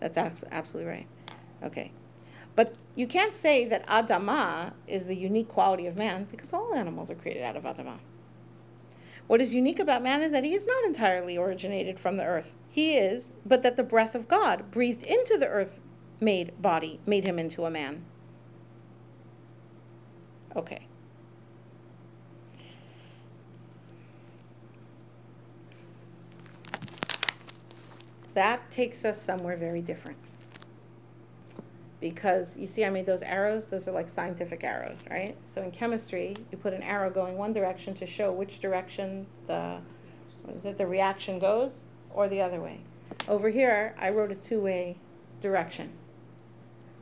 That's 0.00 0.44
absolutely 0.50 0.90
right. 0.90 1.06
Okay, 1.62 1.92
but 2.54 2.74
you 2.94 3.06
can't 3.06 3.34
say 3.34 3.64
that 3.66 3.86
Adama 3.86 4.72
is 4.86 5.06
the 5.06 5.16
unique 5.16 5.48
quality 5.48 5.86
of 5.86 5.96
man 5.96 6.26
because 6.30 6.52
all 6.52 6.74
animals 6.74 7.10
are 7.10 7.14
created 7.14 7.42
out 7.42 7.56
of 7.56 7.64
Adama. 7.64 7.98
What 9.26 9.40
is 9.40 9.54
unique 9.54 9.78
about 9.78 10.02
man 10.02 10.22
is 10.22 10.32
that 10.32 10.42
he 10.42 10.54
is 10.54 10.66
not 10.66 10.84
entirely 10.84 11.36
originated 11.36 12.00
from 12.00 12.16
the 12.16 12.24
earth. 12.24 12.56
He 12.68 12.96
is, 12.96 13.32
but 13.46 13.62
that 13.62 13.76
the 13.76 13.84
breath 13.84 14.14
of 14.14 14.26
God 14.26 14.70
breathed 14.70 15.04
into 15.04 15.38
the 15.38 15.46
earth 15.46 15.78
made 16.20 16.60
body 16.60 17.00
made 17.06 17.24
him 17.24 17.38
into 17.38 17.64
a 17.64 17.70
man. 17.70 18.04
Okay. 20.54 20.86
That 28.34 28.70
takes 28.70 29.04
us 29.04 29.20
somewhere 29.20 29.56
very 29.56 29.80
different. 29.82 30.18
Because 32.00 32.56
you 32.56 32.66
see, 32.66 32.84
I 32.84 32.90
made 32.90 33.04
those 33.04 33.22
arrows, 33.22 33.66
those 33.66 33.86
are 33.86 33.92
like 33.92 34.08
scientific 34.08 34.64
arrows, 34.64 34.98
right? 35.10 35.36
So 35.44 35.62
in 35.62 35.70
chemistry, 35.70 36.34
you 36.50 36.56
put 36.56 36.72
an 36.72 36.82
arrow 36.82 37.10
going 37.10 37.36
one 37.36 37.52
direction 37.52 37.94
to 37.94 38.06
show 38.06 38.32
which 38.32 38.60
direction 38.60 39.26
the, 39.46 39.78
what 40.44 40.56
is 40.56 40.64
it, 40.64 40.78
the 40.78 40.86
reaction 40.86 41.38
goes, 41.38 41.82
or 42.14 42.28
the 42.28 42.40
other 42.40 42.60
way. 42.60 42.80
Over 43.28 43.50
here, 43.50 43.94
I 43.98 44.10
wrote 44.10 44.32
a 44.32 44.36
two 44.36 44.60
way 44.60 44.96
direction 45.42 45.90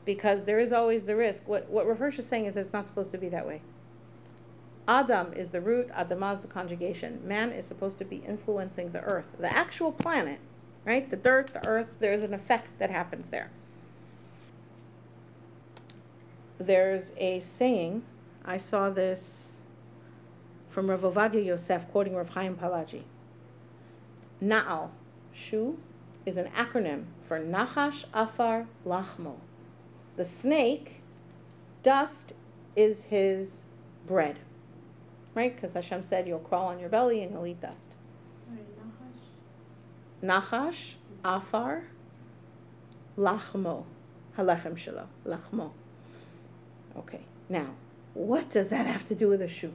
because 0.04 0.44
there 0.44 0.58
is 0.58 0.72
always 0.72 1.02
the 1.02 1.14
risk. 1.14 1.42
What, 1.46 1.68
what 1.68 1.86
Rav 1.86 2.18
is 2.18 2.26
saying 2.26 2.46
is 2.46 2.54
that 2.54 2.60
it's 2.60 2.72
not 2.72 2.86
supposed 2.86 3.10
to 3.12 3.18
be 3.18 3.28
that 3.28 3.46
way. 3.46 3.60
Adam 4.88 5.34
is 5.34 5.50
the 5.50 5.60
root, 5.60 5.90
Adamah 5.90 6.36
is 6.36 6.40
the 6.40 6.48
conjugation. 6.48 7.20
Man 7.22 7.52
is 7.52 7.66
supposed 7.66 7.98
to 7.98 8.06
be 8.06 8.22
influencing 8.26 8.90
the 8.90 9.02
earth, 9.02 9.26
the 9.38 9.52
actual 9.54 9.92
planet, 9.92 10.40
right? 10.86 11.08
The 11.10 11.16
dirt, 11.16 11.52
the 11.52 11.66
earth, 11.68 11.88
there's 12.00 12.22
an 12.22 12.32
effect 12.32 12.68
that 12.78 12.90
happens 12.90 13.28
there. 13.28 13.50
There's 16.58 17.12
a 17.16 17.38
saying, 17.40 18.02
I 18.44 18.58
saw 18.58 18.90
this 18.90 19.58
from 20.70 20.90
Rav 20.90 21.02
Ovadia 21.02 21.44
Yosef 21.44 21.88
quoting 21.90 22.16
Rav 22.16 22.30
Chaim 22.30 22.56
Palaji. 22.56 23.02
Na'al, 24.42 24.90
shu, 25.32 25.78
is 26.26 26.36
an 26.36 26.46
acronym 26.56 27.04
for 27.26 27.40
Nachash 27.40 28.04
Afar 28.12 28.66
Lachmo. 28.84 29.36
The 30.16 30.24
snake, 30.24 31.00
dust 31.82 32.32
is 32.74 33.02
his 33.02 33.62
bread. 34.06 34.38
Right? 35.34 35.54
Because 35.54 35.74
Hashem 35.74 36.02
said 36.02 36.26
you'll 36.26 36.40
crawl 36.40 36.66
on 36.66 36.80
your 36.80 36.88
belly 36.88 37.22
and 37.22 37.32
you'll 37.32 37.46
eat 37.46 37.60
dust. 37.60 37.94
Sorry, 38.46 38.60
Nahash. 40.22 40.74
Nachash, 40.74 40.94
Afar, 41.24 41.84
Lachmo. 43.16 43.84
Halechem 44.36 44.74
shelo, 44.74 45.06
Lachmo. 45.24 45.70
Okay, 46.98 47.20
now, 47.48 47.68
what 48.14 48.50
does 48.50 48.68
that 48.70 48.86
have 48.86 49.06
to 49.08 49.14
do 49.14 49.28
with 49.28 49.40
a 49.40 49.48
shoe? 49.48 49.72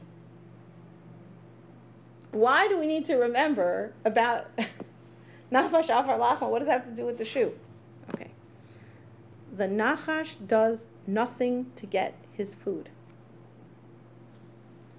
Why 2.31 2.67
do 2.67 2.79
we 2.79 2.87
need 2.87 3.05
to 3.05 3.15
remember 3.15 3.93
about 4.05 4.47
Nachash, 5.51 5.85
Afar, 5.85 6.17
Lachmo? 6.17 6.49
What 6.49 6.59
does 6.59 6.67
that 6.67 6.81
have 6.81 6.89
to 6.89 6.95
do 6.95 7.05
with 7.05 7.17
the 7.17 7.25
shoe? 7.25 7.53
Okay. 8.13 8.31
The 9.55 9.65
Nachash 9.65 10.35
does 10.47 10.87
nothing 11.07 11.71
to 11.75 11.85
get 11.85 12.15
his 12.33 12.55
food. 12.55 12.89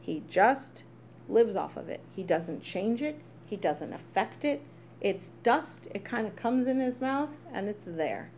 He 0.00 0.22
just 0.28 0.84
lives 1.28 1.56
off 1.56 1.76
of 1.76 1.88
it. 1.88 2.00
He 2.14 2.22
doesn't 2.22 2.62
change 2.62 3.02
it, 3.02 3.20
he 3.46 3.56
doesn't 3.56 3.92
affect 3.92 4.44
it. 4.44 4.62
It's 5.00 5.30
dust, 5.42 5.88
it 5.92 6.04
kind 6.04 6.26
of 6.26 6.36
comes 6.36 6.66
in 6.66 6.80
his 6.80 7.00
mouth 7.00 7.30
and 7.52 7.68
it's 7.68 7.86
there. 7.86 8.30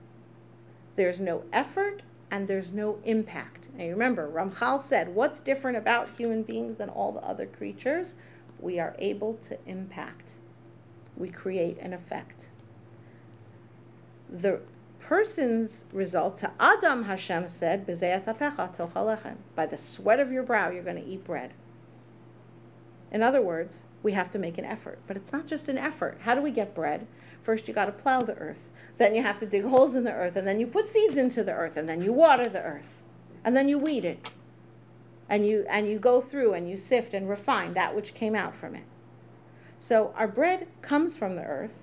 There's 0.97 1.21
no 1.21 1.45
effort 1.53 2.03
and 2.31 2.49
there's 2.49 2.73
no 2.73 2.99
impact. 3.05 3.69
Now 3.77 3.85
you 3.85 3.91
remember, 3.91 4.29
Ramchal 4.29 4.83
said, 4.83 5.15
What's 5.15 5.41
different 5.41 5.77
about 5.77 6.11
human 6.17 6.43
beings 6.43 6.79
than 6.79 6.89
all 6.89 7.13
the 7.13 7.23
other 7.23 7.47
creatures? 7.47 8.15
We 8.59 8.79
are 8.79 8.97
able 8.99 9.35
to 9.49 9.59
impact, 9.67 10.35
we 11.17 11.29
create 11.29 11.79
an 11.79 11.93
effect. 11.93 12.47
The 14.29 14.61
person's 15.07 15.85
result 15.93 16.37
to 16.39 16.51
Adam 16.59 17.05
Hashem 17.05 17.47
said, 17.49 17.87
"B'zei 17.87 18.13
asapecha. 18.13 19.37
By 19.55 19.67
the 19.67 19.77
sweat 19.77 20.19
of 20.19 20.33
your 20.33 20.43
brow, 20.43 20.71
you're 20.71 20.83
going 20.83 21.03
to 21.03 21.09
eat 21.09 21.25
bread. 21.25 21.53
In 23.13 23.23
other 23.23 23.41
words, 23.41 23.85
we 24.03 24.13
have 24.13 24.33
to 24.33 24.39
make 24.39 24.59
an 24.59 24.65
effort, 24.65 24.99
but 25.07 25.17
it's 25.17 25.33
not 25.33 25.47
just 25.47 25.69
an 25.69 25.79
effort. 25.79 26.19
How 26.23 26.35
do 26.35 26.43
we 26.43 26.51
get 26.51 26.75
bread? 26.75 27.07
First, 27.45 27.69
you 27.69 27.75
got 27.75 27.87
to 27.87 27.93
plow 27.93 28.21
the 28.21 28.35
earth. 28.35 28.69
Then 28.99 29.15
you 29.15 29.23
have 29.23 29.39
to 29.39 29.47
dig 29.47 29.65
holes 29.65 29.95
in 29.95 30.05
the 30.05 30.13
earth, 30.13 30.37
and 30.37 30.47
then 30.47 30.59
you 30.59 30.67
put 30.67 30.89
seeds 30.89 31.17
into 31.17 31.43
the 31.43 31.53
earth, 31.53 31.77
and 31.77 31.89
then 31.89 32.01
you 32.03 32.13
water 32.13 32.49
the 32.49 32.63
earth, 32.63 33.03
and 33.45 33.57
then 33.57 33.69
you 33.69 33.79
weed 33.79 34.05
it, 34.05 34.31
and 35.29 35.45
you 35.45 35.67
and 35.69 35.87
you 35.87 35.99
go 35.99 36.21
through 36.21 36.55
and 36.55 36.69
you 36.69 36.77
sift 36.77 37.13
and 37.13 37.29
refine 37.29 37.75
that 37.75 37.95
which 37.95 38.15
came 38.15 38.35
out 38.35 38.55
from 38.55 38.75
it. 38.75 38.85
So 39.79 40.15
our 40.17 40.29
bread 40.29 40.67
comes 40.83 41.17
from 41.17 41.37
the 41.37 41.43
earth, 41.43 41.83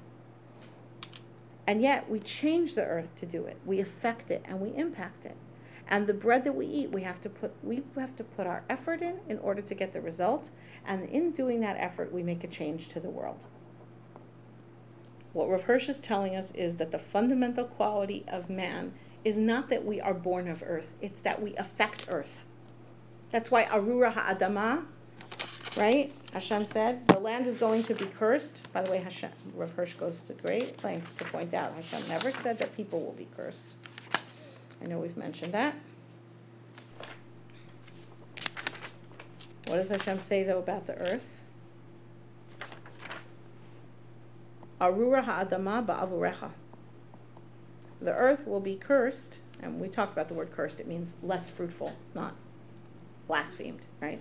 and 1.68 1.82
yet 1.82 2.10
we 2.10 2.20
change 2.20 2.76
the 2.76 2.84
earth 2.84 3.16
to 3.20 3.26
do 3.26 3.46
it. 3.46 3.58
We 3.66 3.80
affect 3.80 4.32
it 4.32 4.44
and 4.46 4.60
we 4.60 4.76
impact 4.76 5.26
it. 5.26 5.38
And 5.88 6.08
the 6.08 6.14
bread 6.14 6.44
that 6.46 6.56
we 6.56 6.66
eat, 6.66 6.92
we 6.92 7.04
have 7.04 7.22
to 7.22 7.30
put 7.30 7.54
we 7.62 7.84
have 7.98 8.16
to 8.16 8.24
put 8.24 8.48
our 8.48 8.64
effort 8.70 9.02
in 9.02 9.20
in 9.30 9.38
order 9.40 9.62
to 9.62 9.76
get 9.76 9.94
the 9.94 10.02
result. 10.02 10.50
And 10.86 11.08
in 11.10 11.32
doing 11.32 11.60
that 11.62 11.78
effort, 11.78 12.12
we 12.12 12.24
make 12.24 12.44
a 12.44 12.48
change 12.48 12.90
to 12.90 13.00
the 13.00 13.10
world. 13.10 13.46
What 15.34 15.50
Rav 15.50 15.64
Hirsch 15.64 15.90
is 15.90 15.98
telling 15.98 16.36
us 16.36 16.52
is 16.54 16.76
that 16.78 16.92
the 16.92 17.00
fundamental 17.00 17.66
quality 17.66 18.24
of 18.28 18.50
man 18.50 18.94
is 19.26 19.36
not 19.36 19.70
that 19.70 19.84
we 19.84 20.00
are 20.00 20.14
born 20.14 20.48
of 20.48 20.64
earth, 20.66 20.88
it's 21.02 21.22
that 21.22 21.42
we 21.42 21.56
affect 21.56 22.06
earth. 22.10 22.46
That's 23.32 23.50
why 23.50 23.66
Arura 23.66 24.14
Ha'adama, 24.14 24.86
right? 25.76 26.14
Hashem 26.34 26.66
said, 26.66 27.08
the 27.08 27.20
land 27.20 27.48
is 27.48 27.58
going 27.58 27.84
to 27.84 27.96
be 27.96 28.06
cursed. 28.06 28.60
By 28.74 28.84
the 28.84 28.92
way, 28.92 29.00
Hashem, 29.00 29.32
Rav 29.56 29.72
Hirsch 29.72 29.94
goes 29.94 30.20
to 30.28 30.34
great 30.34 30.84
lengths 30.84 31.14
to 31.14 31.26
point 31.26 31.54
out 31.54 31.74
Hashem 31.74 32.08
never 32.08 32.32
said 32.32 32.60
that 32.60 32.76
people 32.76 33.02
will 33.02 33.14
be 33.14 33.28
cursed. 33.36 33.74
I 34.84 34.88
know 34.88 35.00
we've 35.00 35.18
mentioned 35.18 35.54
that. 35.54 35.74
What 39.68 39.78
does 39.78 39.90
Hashem 39.90 40.20
say 40.20 40.44
though 40.44 40.60
about 40.60 40.86
the 40.86 40.96
earth? 40.98 41.33
Arura 44.84 45.22
ha'adama 45.22 45.86
ba'avurecha. 45.86 46.52
The 48.02 48.14
earth 48.14 48.46
will 48.46 48.60
be 48.60 48.76
cursed, 48.76 49.38
and 49.62 49.80
we 49.80 49.88
talked 49.88 50.12
about 50.12 50.28
the 50.28 50.34
word 50.34 50.52
cursed, 50.52 50.82
it 50.82 50.88
means 50.88 51.16
less 51.24 51.50
fruitful, 51.50 51.94
not 52.14 52.36
blasphemed, 53.26 53.80
right? 54.02 54.20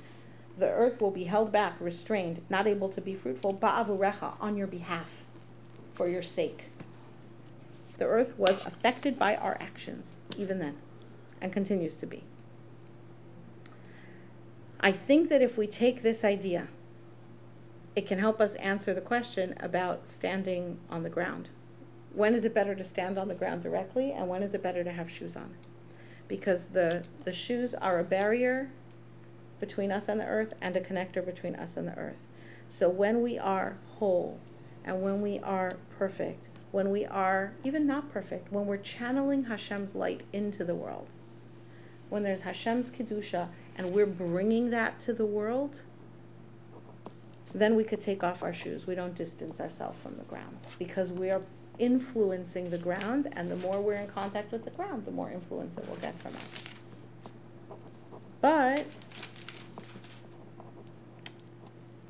The 0.57 0.71
earth 0.71 1.01
will 1.01 1.11
be 1.11 1.25
held 1.25 1.51
back, 1.51 1.75
restrained, 1.81 2.43
not 2.49 2.69
able 2.69 2.89
to 2.91 3.01
be 3.01 3.15
fruitful, 3.15 3.55
ba'avurecha, 3.55 4.35
on 4.41 4.57
your 4.57 4.69
behalf, 4.69 5.09
for 5.95 6.07
your 6.07 6.23
sake. 6.23 6.67
The 7.99 8.07
earth 8.07 8.39
was 8.39 8.65
affected 8.65 9.19
by 9.19 9.35
our 9.35 9.57
actions, 9.61 10.19
even 10.39 10.61
then, 10.61 10.77
and 11.41 11.53
continues 11.53 11.97
to 11.97 12.07
be. 12.07 12.23
I 14.79 14.93
think 14.93 15.29
that 15.29 15.43
if 15.43 15.59
we 15.59 15.67
take 15.67 16.03
this 16.03 16.23
idea, 16.23 16.69
it 17.95 18.07
can 18.07 18.19
help 18.19 18.41
us 18.41 18.55
answer 18.57 18.95
the 18.95 19.01
question 19.01 19.55
about 19.61 20.09
standing 20.09 20.79
on 20.89 21.03
the 21.03 21.11
ground. 21.11 21.49
When 22.15 22.35
is 22.35 22.45
it 22.45 22.55
better 22.55 22.75
to 22.75 22.85
stand 22.85 23.19
on 23.19 23.29
the 23.29 23.35
ground 23.35 23.63
directly, 23.63 24.13
and 24.13 24.29
when 24.29 24.43
is 24.43 24.55
it 24.55 24.63
better 24.63 24.85
to 24.85 24.93
have 24.93 25.11
shoes 25.11 25.37
on? 25.37 25.55
Because 26.29 26.67
the, 26.67 27.05
the 27.25 27.33
shoes 27.33 27.75
are 27.75 27.99
a 27.99 28.05
barrier 28.05 28.71
between 29.61 29.93
us 29.93 30.09
and 30.09 30.21
the 30.21 30.27
earth 30.27 30.55
and 30.61 30.75
a 30.77 30.81
connector 30.81 31.25
between 31.25 31.55
us 31.55 31.77
and 31.77 31.87
the 31.87 31.97
earth. 31.97 32.27
So 32.69 32.89
when 32.89 33.23
we 33.23 33.39
are 33.39 33.77
whole 33.99 34.41
and 34.85 35.03
when 35.03 35.21
we 35.21 35.39
are 35.41 35.73
perfect, 35.99 36.49
when 36.71 36.91
we 36.91 37.05
are 37.05 37.53
even 37.63 37.87
not 37.87 38.11
perfect, 38.11 38.51
when 38.51 38.67
we're 38.67 38.79
channeling 38.79 39.45
Hashem's 39.45 39.95
light 39.95 40.23
into 40.33 40.65
the 40.65 40.75
world, 40.75 41.07
when 42.09 42.23
there's 42.23 42.41
Hashem's 42.41 42.91
Kedusha 42.91 43.49
and 43.77 43.93
we're 43.93 44.07
bringing 44.07 44.71
that 44.71 44.99
to 45.01 45.13
the 45.13 45.27
world, 45.27 45.83
then 47.55 47.75
we 47.75 47.85
could 47.85 48.01
take 48.01 48.25
off 48.25 48.43
our 48.43 48.53
shoes. 48.53 48.87
We 48.87 48.95
don't 48.95 49.15
distance 49.15 49.61
ourselves 49.61 49.99
from 50.03 50.17
the 50.17 50.25
ground 50.25 50.57
because 50.79 51.13
we 51.13 51.31
are 51.31 51.43
influencing 51.79 52.71
the 52.71 52.79
ground, 52.79 53.29
and 53.33 53.51
the 53.51 53.57
more 53.57 53.81
we're 53.81 53.97
in 53.97 54.09
contact 54.09 54.53
with 54.53 54.65
the 54.65 54.71
ground, 54.71 55.05
the 55.05 55.11
more 55.11 55.31
influence 55.31 55.77
it 55.77 55.89
will 55.89 55.97
get 55.97 56.19
from 56.21 56.35
us. 56.37 56.65
But 58.41 58.87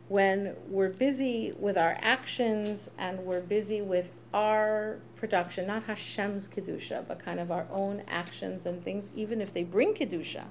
when 0.08 0.54
we're 0.68 0.90
busy 0.90 1.52
with 1.58 1.78
our 1.78 1.96
actions 2.00 2.90
and 2.98 3.18
we're 3.20 3.40
busy 3.40 3.80
with 3.80 4.10
our 4.34 4.98
production, 5.16 5.66
not 5.66 5.84
Hashem's 5.84 6.46
Kedusha, 6.48 7.06
but 7.06 7.18
kind 7.18 7.40
of 7.40 7.50
our 7.50 7.66
own 7.70 8.02
actions 8.08 8.66
and 8.66 8.82
things, 8.82 9.10
even 9.14 9.40
if 9.40 9.52
they 9.52 9.64
bring 9.64 9.94
Kedusha, 9.94 10.44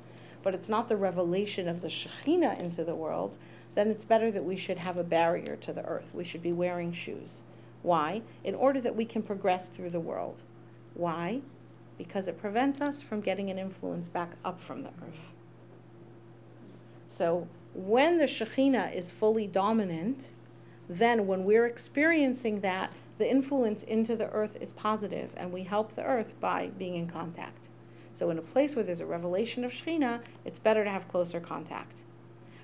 but 0.43 0.55
it's 0.55 0.69
not 0.69 0.89
the 0.89 0.97
revelation 0.97 1.67
of 1.67 1.81
the 1.81 1.89
Shekhinah 1.89 2.59
into 2.59 2.83
the 2.83 2.95
world, 2.95 3.37
then 3.75 3.89
it's 3.89 4.05
better 4.05 4.31
that 4.31 4.43
we 4.43 4.57
should 4.57 4.77
have 4.77 4.97
a 4.97 5.03
barrier 5.03 5.55
to 5.57 5.73
the 5.73 5.85
earth. 5.85 6.11
We 6.13 6.23
should 6.23 6.41
be 6.41 6.53
wearing 6.53 6.91
shoes. 6.91 7.43
Why? 7.83 8.21
In 8.43 8.55
order 8.55 8.81
that 8.81 8.95
we 8.95 9.05
can 9.05 9.21
progress 9.21 9.69
through 9.69 9.89
the 9.89 9.99
world. 9.99 10.43
Why? 10.93 11.41
Because 11.97 12.27
it 12.27 12.39
prevents 12.39 12.81
us 12.81 13.01
from 13.01 13.21
getting 13.21 13.49
an 13.49 13.57
influence 13.57 14.07
back 14.07 14.33
up 14.43 14.59
from 14.59 14.83
the 14.83 14.91
earth. 15.07 15.33
So 17.07 17.47
when 17.73 18.17
the 18.17 18.25
Shekhinah 18.25 18.93
is 18.95 19.11
fully 19.11 19.47
dominant, 19.47 20.29
then 20.89 21.25
when 21.25 21.45
we're 21.45 21.67
experiencing 21.67 22.59
that, 22.61 22.91
the 23.17 23.29
influence 23.29 23.83
into 23.83 24.15
the 24.15 24.29
earth 24.31 24.57
is 24.59 24.73
positive, 24.73 25.31
and 25.37 25.51
we 25.51 25.63
help 25.63 25.95
the 25.95 26.03
earth 26.03 26.33
by 26.39 26.67
being 26.77 26.95
in 26.95 27.07
contact. 27.07 27.69
So, 28.13 28.29
in 28.29 28.39
a 28.39 28.41
place 28.41 28.75
where 28.75 28.83
there's 28.83 28.99
a 28.99 29.05
revelation 29.05 29.63
of 29.63 29.71
Shekhinah, 29.71 30.21
it's 30.43 30.59
better 30.59 30.83
to 30.83 30.89
have 30.89 31.07
closer 31.07 31.39
contact. 31.39 32.01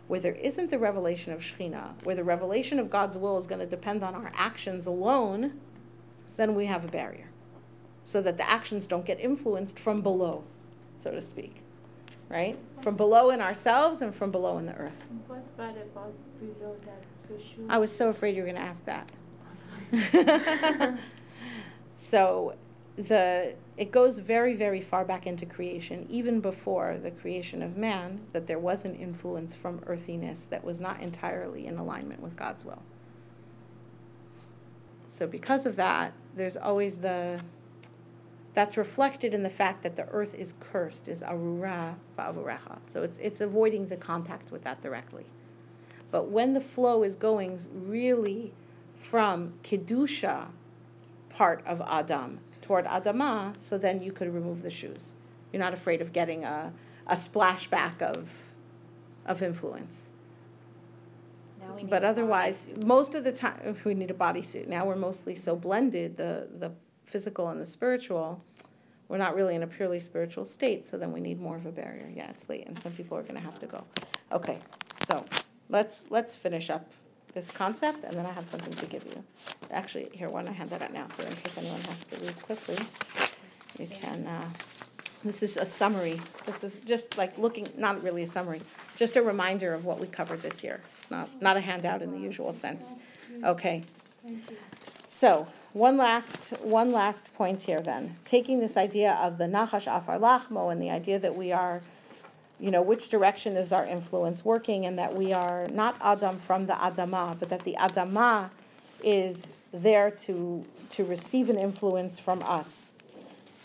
Where 0.08 0.20
there 0.20 0.36
isn't 0.36 0.70
the 0.70 0.80
revelation 0.80 1.34
of 1.34 1.42
Shekhinah, 1.42 2.04
where 2.04 2.16
the 2.16 2.24
revelation 2.24 2.80
of 2.80 2.90
God's 2.90 3.18
will 3.18 3.38
is 3.38 3.46
going 3.46 3.60
to 3.60 3.66
depend 3.66 4.04
on 4.04 4.16
our 4.16 4.32
actions 4.34 4.88
alone, 4.88 5.60
then 6.38 6.56
we 6.56 6.66
have 6.66 6.86
a 6.86 6.88
barrier. 6.88 7.30
So 8.06 8.22
that 8.22 8.38
the 8.38 8.50
actions 8.50 8.88
don't 8.88 9.06
get 9.06 9.20
influenced 9.20 9.78
from 9.78 10.02
below, 10.02 10.44
so 10.98 11.12
to 11.12 11.22
speak. 11.22 11.62
Right? 12.30 12.58
From 12.82 12.96
below 12.96 13.30
in 13.32 13.42
ourselves 13.42 14.02
and 14.02 14.14
from 14.14 14.32
below 14.32 14.58
in 14.58 14.66
the 14.66 14.76
earth. 14.76 15.08
What's 15.28 15.52
bad 15.52 15.76
about 15.78 16.14
below 16.40 16.76
that 16.86 17.04
the? 17.28 17.66
I 17.70 17.78
was 17.78 17.94
so 17.94 18.10
afraid 18.10 18.36
you 18.36 18.44
were 18.44 18.50
going 18.50 18.62
to 18.62 18.68
ask 18.68 18.86
that. 18.86 19.12
so 21.96 22.56
the 22.98 23.54
it 23.78 23.92
goes 23.92 24.18
very 24.18 24.56
very 24.56 24.82
far 24.82 25.06
back 25.06 25.28
into 25.28 25.46
creation 25.46 26.08
even 26.10 26.40
before 26.40 26.98
the 27.02 27.12
creation 27.12 27.62
of 27.62 27.78
man 27.78 28.20
that 28.34 28.48
there 28.48 28.58
was 28.58 28.86
an 28.86 28.96
influence 28.96 29.54
from 29.54 29.80
earthiness 29.86 30.48
that 30.48 30.64
was 30.64 30.80
not 30.80 31.00
entirely 31.00 31.68
in 31.68 31.78
alignment 31.78 32.20
with 32.20 32.36
God's 32.36 32.66
will. 32.66 32.82
So 35.10 35.28
because 35.28 35.68
of 35.68 35.76
that 35.76 36.14
there's 36.36 36.58
always 36.58 36.98
the 36.98 37.40
that's 38.56 38.76
reflected 38.76 39.36
in 39.36 39.44
the 39.44 39.50
fact 39.52 39.84
that 39.84 39.96
the 39.96 40.08
earth 40.08 40.34
is 40.34 40.56
cursed 40.60 41.08
is 41.08 41.22
arura 41.22 41.96
ba'avurecha. 42.18 42.80
So 42.84 43.04
it's 43.04 43.20
it's 43.20 43.42
avoiding 43.42 43.90
the 43.90 43.98
contact 43.98 44.52
with 44.52 44.64
that 44.64 44.82
directly. 44.82 45.28
But 46.10 46.30
when 46.32 46.54
the 46.54 46.62
flow 46.62 47.04
is 47.04 47.16
going 47.16 47.60
really 47.72 48.54
from 48.96 49.54
kedusha 49.64 50.48
part 51.30 51.64
of 51.68 51.80
adam 51.82 52.40
toward 52.68 52.86
Adama, 52.86 53.54
so 53.58 53.78
then 53.78 54.02
you 54.04 54.12
could 54.12 54.34
remove 54.34 54.62
the 54.62 54.70
shoes. 54.70 55.16
You're 55.52 55.62
not 55.62 55.74
afraid 55.74 56.02
of 56.02 56.12
getting 56.12 56.44
a, 56.44 56.74
a 57.08 57.16
splashback 57.16 58.02
of, 58.02 58.30
of 59.26 59.42
influence. 59.42 60.10
Now 61.62 61.74
we 61.74 61.84
need 61.84 61.90
But 61.90 62.04
otherwise, 62.04 62.70
most 62.76 63.16
of 63.16 63.24
the 63.24 63.32
time, 63.32 63.78
we 63.86 63.94
need 63.94 64.12
a 64.12 64.14
bodysuit. 64.14 64.68
Now 64.68 64.86
we're 64.86 64.98
mostly 64.98 65.34
so 65.34 65.56
blended, 65.56 66.18
the, 66.18 66.50
the 66.60 66.72
physical 67.06 67.48
and 67.48 67.62
the 67.62 67.66
spiritual. 67.66 68.44
We're 69.08 69.18
not 69.18 69.36
really 69.36 69.56
in 69.56 69.64
a 69.64 69.68
purely 69.68 70.02
spiritual 70.02 70.44
state, 70.44 70.86
so 70.86 70.98
then 70.98 71.14
we 71.14 71.22
need 71.22 71.40
more 71.40 71.56
of 71.56 71.66
a 71.66 71.72
barrier. 71.72 72.12
Yeah, 72.14 72.30
it's 72.30 72.50
late, 72.50 72.68
and 72.68 72.78
some 72.78 72.92
people 72.92 73.18
are 73.18 73.24
going 73.24 73.36
to 73.36 73.42
have 73.42 73.58
to 73.60 73.66
go. 73.66 73.86
Okay, 74.34 74.60
so 75.08 75.24
let's 75.70 76.04
let's 76.10 76.36
finish 76.36 76.70
up 76.70 76.92
this 77.38 77.52
concept, 77.52 78.04
and 78.04 78.16
then 78.18 78.26
I 78.26 78.32
have 78.32 78.48
something 78.48 78.74
to 78.74 78.86
give 78.88 79.06
you. 79.06 79.24
Actually, 79.70 80.10
here, 80.12 80.28
why 80.28 80.42
don't 80.42 80.50
I 80.50 80.54
hand 80.54 80.72
that 80.72 80.82
out 80.82 80.92
now, 80.92 81.06
so 81.16 81.24
in 81.24 81.36
case 81.36 81.56
anyone 81.56 81.80
has 81.82 82.04
to 82.06 82.16
read 82.18 82.42
quickly, 82.42 82.80
you 83.80 83.88
can. 83.88 84.26
Uh, 84.26 84.50
this 85.24 85.44
is 85.44 85.56
a 85.58 85.66
summary. 85.66 86.20
This 86.48 86.64
is 86.64 86.84
just 86.84 87.16
like 87.16 87.38
looking, 87.38 87.68
not 87.78 88.02
really 88.02 88.24
a 88.24 88.28
summary, 88.28 88.62
just 88.96 89.18
a 89.18 89.22
reminder 89.22 89.76
of 89.76 89.86
what 89.86 90.00
we 90.00 90.08
covered 90.08 90.42
this 90.42 90.64
year. 90.64 90.82
It's 90.98 91.12
not 91.12 91.30
not 91.40 91.58
a 91.58 91.62
handout 91.62 92.02
in 92.02 92.12
the 92.12 92.20
usual 92.20 92.54
sense. 92.54 92.96
Okay. 93.44 93.84
So 95.08 95.48
one 95.74 95.96
last 95.98 96.54
one 96.62 96.92
last 96.92 97.32
point 97.36 97.62
here 97.64 97.82
then. 97.82 98.16
Taking 98.26 98.60
this 98.60 98.78
idea 98.78 99.14
of 99.14 99.38
the 99.38 99.46
nachash 99.46 99.86
afar 99.86 100.18
lachmo 100.18 100.72
and 100.72 100.82
the 100.82 100.90
idea 100.90 101.20
that 101.20 101.36
we 101.36 101.52
are, 101.52 101.82
you 102.60 102.72
know, 102.72 102.82
which 102.82 103.10
direction 103.10 103.56
is 103.56 103.72
our 103.72 103.86
influence 103.86 104.44
working, 104.44 104.86
and 104.86 104.98
that 104.98 105.14
we 105.16 105.34
are 105.34 105.68
not 105.68 105.98
Adam 106.02 106.38
from 106.40 106.66
the 106.66 106.74
Adama, 106.74 107.38
but 107.40 107.50
that 107.50 107.64
the 107.64 107.76
Adama 107.80 108.50
is 109.04 109.48
there 109.72 110.10
to 110.12 110.64
to 110.90 111.04
receive 111.04 111.50
an 111.50 111.58
influence 111.58 112.20
from 112.20 112.42
us. 112.44 112.94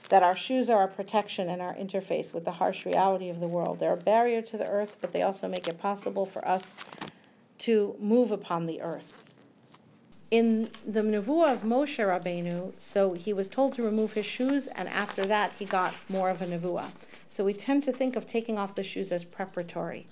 That 0.09 0.23
our 0.23 0.37
shoes 0.37 0.69
are 0.69 0.81
our 0.81 0.89
protection 0.89 1.49
and 1.49 1.63
our 1.63 1.75
interface 1.75 2.35
with 2.35 2.45
the 2.45 2.53
harsh 2.53 2.85
reality 2.85 3.31
of 3.31 3.41
the 3.41 3.47
world. 3.47 3.79
They're 3.79 3.95
a 3.95 3.97
barrier 3.97 4.43
to 4.43 4.59
the 4.59 4.67
earth, 4.67 4.99
but 5.01 5.13
they 5.13 5.23
also 5.23 5.49
make 5.49 5.69
it 5.69 5.79
possible 5.79 6.27
for 6.27 6.47
us 6.47 6.75
to 7.61 7.97
move 7.99 8.31
upon 8.31 8.67
the 8.67 8.83
earth 8.83 9.25
in 10.33 10.71
the 10.87 11.03
nevuah 11.03 11.53
of 11.53 11.63
Moshe 11.63 11.99
Rabbeinu, 11.99 12.73
so 12.79 13.13
he 13.13 13.35
was 13.35 13.51
told 13.51 13.75
to 13.75 13.83
remove 13.83 14.15
his 14.15 14.25
shoes, 14.25 14.67
and 14.67 14.89
after 14.89 15.27
that 15.27 15.53
he 15.59 15.67
got 15.67 15.93
more 16.09 16.31
of 16.31 16.41
a 16.41 16.47
nevuah. 16.47 16.91
So 17.33 17.45
we 17.45 17.55
tend 17.55 17.83
to 17.85 17.93
think 17.93 18.15
of 18.15 18.27
taking 18.27 18.59
off 18.59 18.75
the 18.75 18.85
shoes 18.85 19.11
as 19.11 19.25
preparatory. 19.25 20.07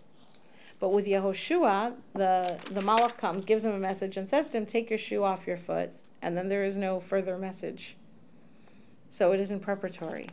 But 0.78 0.88
with 0.88 1.04
Yehoshua, 1.04 1.92
the, 2.14 2.58
the 2.70 2.80
Malach 2.80 3.18
comes, 3.18 3.44
gives 3.44 3.62
him 3.62 3.74
a 3.74 3.78
message, 3.78 4.16
and 4.16 4.26
says 4.26 4.48
to 4.48 4.56
him, 4.56 4.64
Take 4.64 4.88
your 4.88 4.98
shoe 4.98 5.22
off 5.22 5.46
your 5.46 5.58
foot, 5.58 5.90
and 6.22 6.34
then 6.34 6.48
there 6.48 6.64
is 6.64 6.78
no 6.78 6.98
further 6.98 7.36
message. 7.36 7.94
So 9.10 9.32
it 9.32 9.40
isn't 9.40 9.60
preparatory. 9.60 10.30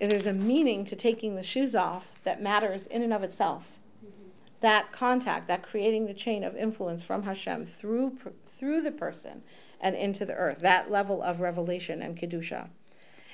There's 0.00 0.26
a 0.26 0.32
meaning 0.32 0.84
to 0.86 0.96
taking 0.96 1.36
the 1.36 1.44
shoes 1.44 1.76
off 1.76 2.18
that 2.24 2.42
matters 2.42 2.88
in 2.88 3.02
and 3.02 3.12
of 3.12 3.22
itself 3.22 3.78
mm-hmm. 4.04 4.30
that 4.62 4.90
contact, 4.90 5.46
that 5.46 5.62
creating 5.62 6.06
the 6.06 6.14
chain 6.14 6.42
of 6.42 6.56
influence 6.56 7.04
from 7.04 7.22
Hashem 7.22 7.64
through 7.64 8.18
through 8.48 8.80
the 8.80 8.90
person, 8.90 9.44
and 9.80 9.94
into 9.94 10.24
the 10.24 10.34
earth. 10.34 10.58
That 10.58 10.90
level 10.90 11.22
of 11.22 11.38
revelation 11.38 12.02
and 12.02 12.18
kedusha. 12.18 12.70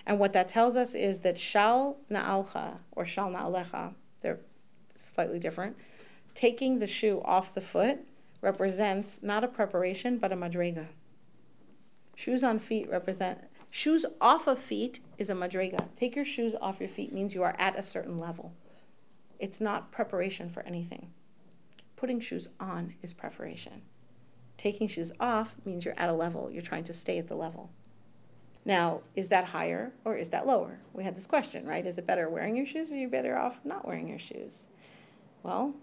And 0.07 0.19
what 0.19 0.33
that 0.33 0.49
tells 0.49 0.77
us 0.77 0.95
is 0.95 1.21
that 1.21 1.39
shal 1.39 1.99
na'alcha 2.11 2.79
or 2.93 3.07
shal 3.07 3.31
na'alecha, 3.31 3.95
they're 4.21 4.41
slightly 4.97 5.39
different. 5.39 5.77
Taking 6.35 6.79
the 6.79 6.87
shoe 6.87 7.21
off 7.25 7.55
the 7.55 7.61
foot 7.61 8.01
represents 8.41 9.21
not 9.23 9.45
a 9.45 9.49
preparation 9.49 10.19
but 10.19 10.33
a 10.33 10.37
madrega. 10.37 10.87
Shoes 12.15 12.43
on 12.43 12.59
feet 12.59 12.91
represent 12.91 13.39
shoes 13.71 14.05
off 14.21 14.47
of 14.47 14.59
feet 14.59 15.01
is 15.19 15.31
a 15.31 15.35
madrega. 15.35 15.89
Take 15.97 16.17
your 16.17 16.25
shoes 16.25 16.55
off 16.61 16.81
your 16.81 16.89
feet 16.89 17.13
means 17.13 17.35
you 17.35 17.43
are 17.43 17.57
at 17.59 17.79
a 17.79 17.83
certain 17.83 18.19
level. 18.19 18.53
It's 19.39 19.61
not 19.61 19.91
preparation 19.91 20.49
for 20.49 20.63
anything. 20.65 21.11
Putting 21.97 22.21
shoes 22.21 22.49
on 22.61 22.95
is 23.03 23.13
preparation. 23.13 23.83
Taking 24.59 24.89
shoes 24.89 25.13
off 25.19 25.55
means 25.65 25.85
you're 25.85 25.99
at 25.99 26.09
a 26.09 26.13
level, 26.13 26.51
you're 26.51 26.63
trying 26.63 26.85
to 26.85 26.93
stay 26.93 27.19
at 27.19 27.29
the 27.29 27.35
level. 27.35 27.71
Now, 28.65 29.01
is 29.17 29.29
that 29.31 29.47
higher 29.47 29.93
or 30.05 30.17
is 30.17 30.31
that 30.31 30.47
lower? 30.47 30.79
We 30.93 31.05
had 31.05 31.17
this 31.17 31.27
question, 31.27 31.67
right? 31.67 31.85
Is 31.85 31.99
it 31.99 32.07
better 32.07 32.29
wearing 32.29 32.57
your 32.57 32.67
shoes 32.67 32.93
or 32.93 32.95
are 32.95 32.99
you 32.99 33.09
better 33.09 33.37
off 33.37 33.59
not 33.65 33.87
wearing 33.87 34.09
your 34.09 34.21
shoes? 34.21 34.67
Well, 35.43 35.75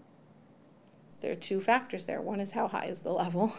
there 1.20 1.32
are 1.32 1.36
two 1.36 1.60
factors 1.60 2.04
there. 2.04 2.22
One 2.22 2.40
is 2.40 2.52
how 2.52 2.68
high 2.68 2.86
is 2.86 3.00
the 3.00 3.12
level, 3.12 3.52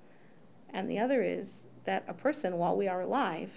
and 0.70 0.90
the 0.90 0.98
other 0.98 1.22
is 1.22 1.66
that 1.84 2.04
a 2.08 2.14
person, 2.14 2.56
while 2.56 2.76
we 2.76 2.88
are 2.88 3.02
alive, 3.02 3.50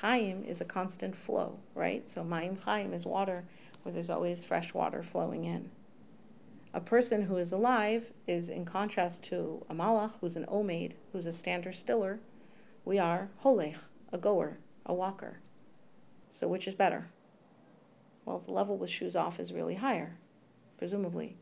Chaim 0.00 0.44
is 0.44 0.60
a 0.60 0.66
constant 0.66 1.16
flow, 1.16 1.58
right? 1.74 2.06
So 2.08 2.22
Mayim 2.22 2.62
Chaim 2.62 2.92
is 2.92 3.06
water 3.06 3.44
where 3.82 3.92
there's 3.92 4.10
always 4.10 4.44
fresh 4.44 4.74
water 4.74 5.02
flowing 5.02 5.44
in. 5.44 5.70
A 6.74 6.80
person 6.80 7.22
who 7.22 7.36
is 7.36 7.52
alive 7.52 8.12
is 8.26 8.48
in 8.48 8.64
contrast 8.64 9.24
to 9.24 9.64
a 9.68 9.74
malach 9.74 10.12
who's 10.20 10.36
an 10.36 10.46
omaid, 10.48 10.94
who's 11.12 11.26
a 11.26 11.32
stander 11.32 11.72
stiller. 11.72 12.20
We 12.84 12.98
are 12.98 13.28
holech, 13.44 13.76
a 14.12 14.18
goer, 14.18 14.58
a 14.86 14.94
walker. 14.94 15.38
So 16.30 16.46
which 16.48 16.68
is 16.68 16.74
better? 16.74 17.08
Well, 18.24 18.38
the 18.38 18.52
level 18.52 18.76
with 18.76 18.90
shoes 18.90 19.16
off 19.16 19.40
is 19.40 19.52
really 19.52 19.74
higher, 19.74 20.16
presumably. 20.78 21.36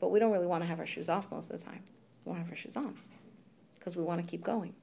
But 0.00 0.10
we 0.10 0.18
don't 0.18 0.32
really 0.32 0.46
want 0.46 0.62
to 0.62 0.68
have 0.68 0.80
our 0.80 0.86
shoes 0.86 1.08
off 1.08 1.30
most 1.30 1.50
of 1.50 1.58
the 1.58 1.64
time. 1.64 1.82
We 2.24 2.30
want 2.30 2.40
to 2.40 2.44
have 2.44 2.52
our 2.52 2.56
shoes 2.56 2.76
on 2.76 2.96
because 3.78 3.96
we 3.96 4.02
want 4.02 4.20
to 4.20 4.26
keep 4.26 4.42
going. 4.42 4.74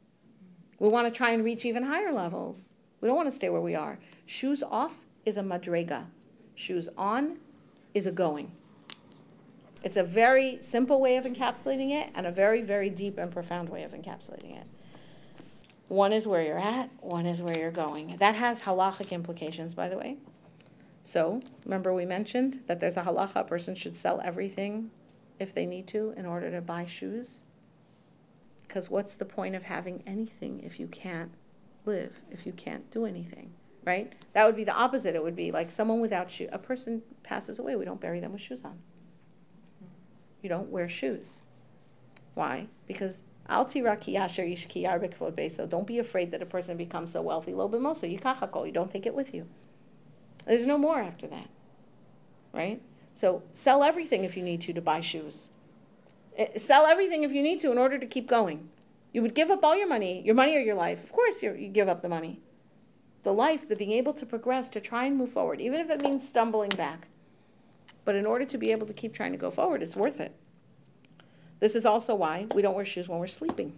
We 0.80 0.90
want 0.90 1.08
to 1.08 1.16
try 1.16 1.32
and 1.32 1.44
reach 1.44 1.66
even 1.66 1.84
higher 1.84 2.12
levels. 2.12 2.74
We 3.02 3.08
don't 3.08 3.18
want 3.18 3.30
to 3.30 3.36
stay 3.36 3.50
where 3.50 3.62
we 3.62 3.76
are. 3.76 4.00
Shoes 4.26 4.64
off 4.64 4.94
is 5.26 5.38
a 5.38 5.42
madrega. 5.42 6.06
Shoes 6.56 6.90
on 6.98 7.38
is 7.94 8.08
a 8.08 8.12
going. 8.12 8.52
It's 9.84 9.98
a 9.98 10.04
very 10.04 10.62
simple 10.62 11.02
way 11.02 11.18
of 11.18 11.26
encapsulating 11.26 11.92
it 11.92 12.10
and 12.14 12.28
a 12.28 12.32
very, 12.32 12.62
very 12.62 12.90
deep 12.90 13.18
and 13.18 13.32
profound 13.32 13.70
way 13.70 13.84
of 13.84 13.92
encapsulating 13.92 14.60
it. 14.60 14.68
One 15.92 16.14
is 16.14 16.26
where 16.26 16.42
you're 16.42 16.58
at, 16.58 16.90
one 17.02 17.26
is 17.26 17.42
where 17.42 17.60
you're 17.60 17.70
going. 17.70 18.16
That 18.16 18.36
has 18.36 18.62
halachic 18.62 19.12
implications, 19.12 19.74
by 19.74 19.90
the 19.90 19.98
way. 19.98 20.16
So, 21.04 21.42
remember 21.66 21.94
we 21.94 22.06
mentioned 22.06 22.62
that 22.68 22.80
there's 22.80 22.96
a 22.96 23.02
halacha, 23.02 23.42
a 23.42 23.44
person 23.44 23.76
should 23.76 23.94
sell 23.94 24.22
everything 24.24 24.90
if 25.38 25.54
they 25.54 25.66
need 25.66 25.88
to 25.88 26.14
in 26.16 26.26
order 26.26 26.50
to 26.50 26.62
buy 26.62 26.86
shoes? 26.86 27.42
Because 28.66 28.90
what's 28.90 29.16
the 29.16 29.26
point 29.26 29.54
of 29.54 29.64
having 29.64 30.02
anything 30.08 30.62
if 30.64 30.80
you 30.80 30.88
can't 30.88 31.34
live, 31.86 32.22
if 32.32 32.46
you 32.46 32.54
can't 32.54 32.90
do 32.90 33.06
anything, 33.06 33.52
right? 33.84 34.14
That 34.32 34.46
would 34.46 34.56
be 34.56 34.64
the 34.64 34.74
opposite. 34.74 35.14
It 35.14 35.22
would 35.22 35.36
be 35.36 35.52
like 35.52 35.70
someone 35.70 36.00
without 36.00 36.32
shoes. 36.32 36.52
A 36.54 36.58
person 36.58 37.02
passes 37.22 37.60
away, 37.60 37.76
we 37.76 37.84
don't 37.84 38.00
bury 38.00 38.22
them 38.22 38.32
with 38.32 38.40
shoes 38.40 38.64
on. 38.64 38.80
You 40.42 40.48
don't 40.48 40.70
wear 40.70 40.88
shoes. 40.88 41.42
Why? 42.36 42.68
Because 42.88 43.24
so 43.50 43.66
don't 45.68 45.88
be 45.88 46.00
afraid 46.00 46.32
that 46.32 46.42
a 46.42 46.46
person 46.46 46.78
becomes 46.78 47.12
so 47.12 47.22
wealthy. 47.22 47.54
Lo 47.54 47.68
b'moso, 47.68 48.10
you 48.10 48.72
don't 48.72 48.92
take 48.92 49.06
it 49.06 49.14
with 49.14 49.34
you. 49.34 49.48
There's 50.46 50.66
no 50.66 50.78
more 50.78 51.00
after 51.00 51.28
that. 51.28 51.50
Right? 52.54 52.82
So 53.14 53.44
sell 53.54 53.84
everything 53.84 54.24
if 54.24 54.38
you 54.38 54.44
need 54.44 54.62
to 54.62 54.74
to 54.74 54.82
buy 54.82 55.02
shoes. 55.02 55.50
Eh, 56.38 56.58
Sell 56.58 56.86
everything 56.86 57.24
if 57.24 57.32
you 57.32 57.44
need 57.44 57.60
to 57.60 57.72
in 57.72 57.78
order 57.78 57.98
to 57.98 58.06
keep 58.06 58.28
going. 58.28 58.70
You 59.14 59.22
would 59.22 59.36
give 59.36 59.52
up 59.52 59.64
all 59.64 59.76
your 59.76 59.88
money, 59.88 60.22
your 60.26 60.36
money 60.36 60.56
or 60.56 60.62
your 60.62 60.76
life. 60.76 61.04
Of 61.04 61.12
course, 61.12 61.44
you 61.44 61.68
give 61.68 61.90
up 61.90 62.02
the 62.02 62.10
money. 62.10 62.40
The 63.24 63.34
life, 63.34 63.68
the 63.68 63.76
being 63.76 63.92
able 63.92 64.14
to 64.14 64.26
progress, 64.26 64.70
to 64.70 64.80
try 64.80 65.06
and 65.06 65.18
move 65.18 65.32
forward, 65.32 65.62
even 65.62 65.80
if 65.80 65.90
it 65.90 66.02
means 66.02 66.28
stumbling 66.28 66.70
back. 66.70 67.08
But 68.04 68.16
in 68.16 68.26
order 68.26 68.46
to 68.46 68.58
be 68.58 68.72
able 68.72 68.88
to 68.88 68.94
keep 68.94 69.14
trying 69.14 69.34
to 69.34 69.38
go 69.38 69.52
forward, 69.52 69.84
it's 69.84 69.96
worth 69.96 70.20
it. 70.20 70.34
This 71.62 71.76
is 71.76 71.86
also 71.86 72.16
why 72.16 72.48
we 72.56 72.62
don't 72.62 72.76
wear 72.76 72.84
shoes 72.84 73.08
when 73.08 73.20
we're 73.20 73.28
sleeping. 73.28 73.72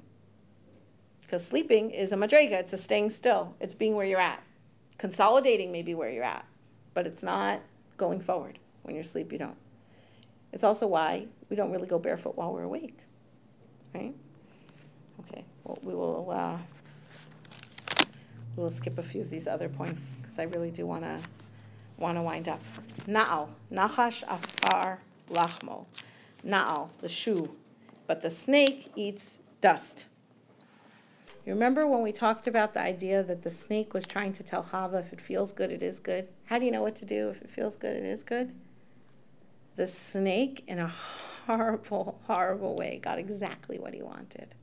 Because 1.22 1.46
sleeping 1.46 1.92
is 1.92 2.14
a 2.14 2.16
madrega, 2.16 2.54
it's 2.54 2.74
a 2.74 2.78
staying 2.78 3.10
still, 3.10 3.54
it's 3.60 3.74
being 3.74 3.96
where 3.96 4.06
you're 4.06 4.20
at. 4.20 4.42
Consolidating 4.98 5.72
may 5.72 5.82
be 5.82 5.94
where 5.94 6.10
you're 6.10 6.24
at, 6.24 6.46
but 6.94 7.06
it's 7.06 7.22
not 7.22 7.60
going 7.98 8.22
forward. 8.22 8.58
When 8.84 8.96
you're 8.96 9.04
asleep, 9.04 9.34
you 9.34 9.38
don't. 9.38 9.58
It's 10.54 10.64
also 10.64 10.88
why 10.88 11.26
we 11.50 11.58
don't 11.58 11.72
really 11.72 11.88
go 11.88 12.00
barefoot 12.00 12.38
while 12.38 12.54
we're 12.54 12.64
awake, 12.64 12.98
right? 13.94 14.14
Okay, 15.22 15.44
well, 15.66 15.78
we 15.84 15.94
will, 15.94 16.32
uh, 16.32 16.58
we'll 18.56 18.70
skip 18.70 18.98
a 18.98 19.04
few 19.04 19.22
of 19.22 19.30
these 19.30 19.48
other 19.48 19.68
points, 19.68 20.14
because 20.22 20.40
I 20.40 20.44
really 20.44 20.72
do 20.72 20.86
want 20.86 21.04
to, 21.04 21.20
want 21.98 22.18
to 22.18 22.22
wind 22.22 22.48
up. 22.48 22.62
Na'al, 23.08 23.50
nachash 23.72 24.24
afar 24.28 25.00
lachmo. 25.30 25.86
Na'al, 26.46 26.90
the 27.00 27.10
shoe, 27.10 27.56
but 28.08 28.22
the 28.22 28.30
snake 28.30 28.92
eats 28.96 29.40
dust. 29.62 30.06
You 31.46 31.54
remember 31.54 31.86
when 31.86 32.02
we 32.02 32.14
talked 32.14 32.48
about 32.48 32.74
the 32.74 32.80
idea 32.80 33.22
that 33.22 33.42
the 33.42 33.50
snake 33.50 33.94
was 33.94 34.06
trying 34.06 34.32
to 34.34 34.44
tell 34.44 34.64
Chava 34.64 35.02
if 35.02 35.12
it 35.12 35.20
feels 35.20 35.52
good, 35.52 35.72
it 35.72 35.84
is 35.84 36.00
good? 36.00 36.30
How 36.46 36.58
do 36.58 36.66
you 36.66 36.72
know 36.72 36.82
what 36.82 36.96
to 36.98 37.06
do 37.06 37.30
if 37.30 37.42
it 37.42 37.50
feels 37.50 37.76
good, 37.76 37.98
it 37.98 38.06
is 38.06 38.24
good? 38.24 38.54
The 39.76 39.88
snake, 39.88 40.64
in 40.68 40.80
a 40.80 40.94
horrible, 41.46 42.22
horrible 42.26 42.76
way, 42.76 43.00
got 43.04 43.20
exactly 43.20 43.78
what 43.78 43.94
he 43.94 44.02
wanted. 44.02 44.56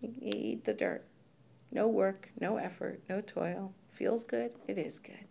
He 0.00 0.08
eat 0.20 0.64
the 0.64 0.74
dirt. 0.74 1.06
No 1.72 1.88
work, 1.88 2.30
no 2.40 2.56
effort, 2.56 3.00
no 3.08 3.20
toil. 3.20 3.72
Feels 3.90 4.24
good, 4.24 4.52
it 4.66 4.76
is 4.76 4.98
good. 4.98 5.29